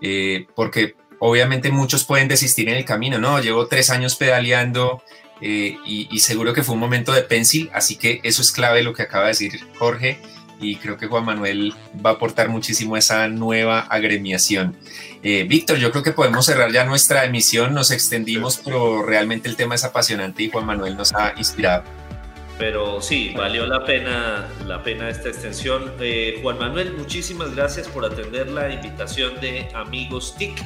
Eh, 0.00 0.46
porque 0.56 0.96
obviamente 1.20 1.70
muchos 1.70 2.04
pueden 2.04 2.26
desistir 2.26 2.68
en 2.68 2.76
el 2.76 2.84
camino, 2.84 3.18
¿no? 3.18 3.40
Llevo 3.40 3.68
tres 3.68 3.90
años 3.90 4.16
pedaleando 4.16 5.02
eh, 5.42 5.76
y, 5.84 6.18
seguro 6.20 6.54
que 6.54 6.62
fue 6.62 6.74
un 6.74 6.80
momento 6.80 7.12
de 7.12 7.22
pencil, 7.22 7.68
así 7.74 7.96
que 7.96 8.20
eso 8.22 8.42
es 8.42 8.52
clave 8.52 8.82
lo 8.82 8.94
que 8.94 9.02
acaba 9.02 9.24
de 9.24 9.30
decir 9.30 9.60
Jorge 9.76 10.20
y 10.60 10.76
creo 10.76 10.96
que 10.96 11.08
Juan 11.08 11.24
Manuel 11.24 11.74
va 12.04 12.10
a 12.10 12.12
aportar 12.12 12.48
muchísimo 12.48 12.94
a 12.94 13.00
esa 13.00 13.26
nueva 13.26 13.80
agremiación. 13.80 14.76
Eh, 15.24 15.44
Víctor, 15.48 15.78
yo 15.78 15.90
creo 15.90 16.04
que 16.04 16.12
podemos 16.12 16.46
cerrar 16.46 16.70
ya 16.70 16.84
nuestra 16.84 17.24
emisión, 17.24 17.74
nos 17.74 17.90
extendimos, 17.90 18.60
pero 18.64 19.02
realmente 19.02 19.48
el 19.48 19.56
tema 19.56 19.74
es 19.74 19.82
apasionante 19.82 20.44
y 20.44 20.50
Juan 20.50 20.64
Manuel 20.64 20.96
nos 20.96 21.12
ha 21.12 21.34
inspirado. 21.36 21.82
Pero 22.58 23.02
sí, 23.02 23.32
valió 23.36 23.66
la 23.66 23.84
pena, 23.84 24.46
la 24.66 24.84
pena 24.84 25.08
esta 25.08 25.28
extensión. 25.28 25.92
Eh, 25.98 26.38
Juan 26.42 26.58
Manuel, 26.60 26.92
muchísimas 26.92 27.56
gracias 27.56 27.88
por 27.88 28.04
atender 28.04 28.48
la 28.48 28.72
invitación 28.72 29.40
de 29.40 29.68
Amigos 29.74 30.36
TIC. 30.38 30.62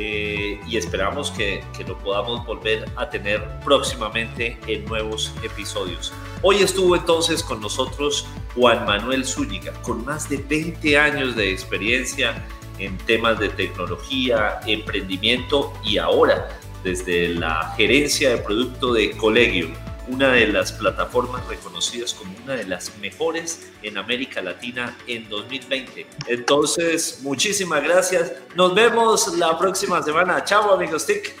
Eh, 0.00 0.60
y 0.68 0.76
esperamos 0.76 1.32
que, 1.32 1.64
que, 1.76 1.82
lo 1.82 1.98
podamos 1.98 2.46
volver 2.46 2.88
a 2.94 3.10
tener 3.10 3.44
próximamente 3.64 4.56
en 4.68 4.84
nuevos 4.84 5.34
episodios. 5.42 6.12
Hoy 6.40 6.58
estuvo 6.58 6.94
entonces 6.94 7.42
con 7.42 7.60
nosotros 7.60 8.24
Juan 8.54 8.86
Manuel 8.86 9.24
Zúñiga, 9.24 9.72
con 9.82 10.04
más 10.04 10.28
de 10.28 10.36
20 10.36 10.96
años 10.96 11.34
de 11.34 11.50
experiencia 11.50 12.46
en 12.78 12.96
temas 12.98 13.40
de 13.40 13.48
tecnología, 13.48 14.60
emprendimiento 14.68 15.72
y 15.82 15.98
ahora 15.98 16.48
desde 16.84 17.30
la 17.30 17.74
gerencia 17.76 18.30
de 18.30 18.36
producto 18.36 18.92
de 18.92 19.10
Colegio 19.16 19.68
una 20.08 20.28
de 20.28 20.46
las 20.48 20.72
plataformas 20.72 21.46
reconocidas 21.46 22.14
como 22.14 22.34
una 22.44 22.54
de 22.54 22.64
las 22.64 22.96
mejores 22.98 23.70
en 23.82 23.98
América 23.98 24.40
Latina 24.40 24.96
en 25.06 25.28
2020. 25.28 26.06
Entonces, 26.26 27.20
muchísimas 27.22 27.82
gracias. 27.82 28.32
Nos 28.54 28.74
vemos 28.74 29.36
la 29.36 29.58
próxima 29.58 30.02
semana. 30.02 30.42
Chao, 30.44 30.72
amigos 30.72 31.06
TIC. 31.06 31.34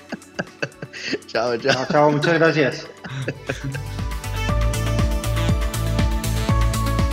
chao, 1.26 1.56
chao. 1.56 1.86
Chao, 1.90 2.10
muchas 2.10 2.34
gracias. 2.34 2.86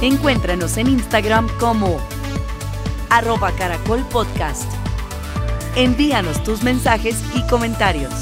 Encuéntranos 0.01 0.77
en 0.77 0.87
Instagram 0.87 1.47
como 1.57 1.99
arroba 3.09 3.51
caracol 3.53 4.05
podcast. 4.11 4.69
Envíanos 5.75 6.43
tus 6.43 6.63
mensajes 6.63 7.21
y 7.33 7.45
comentarios. 7.47 8.13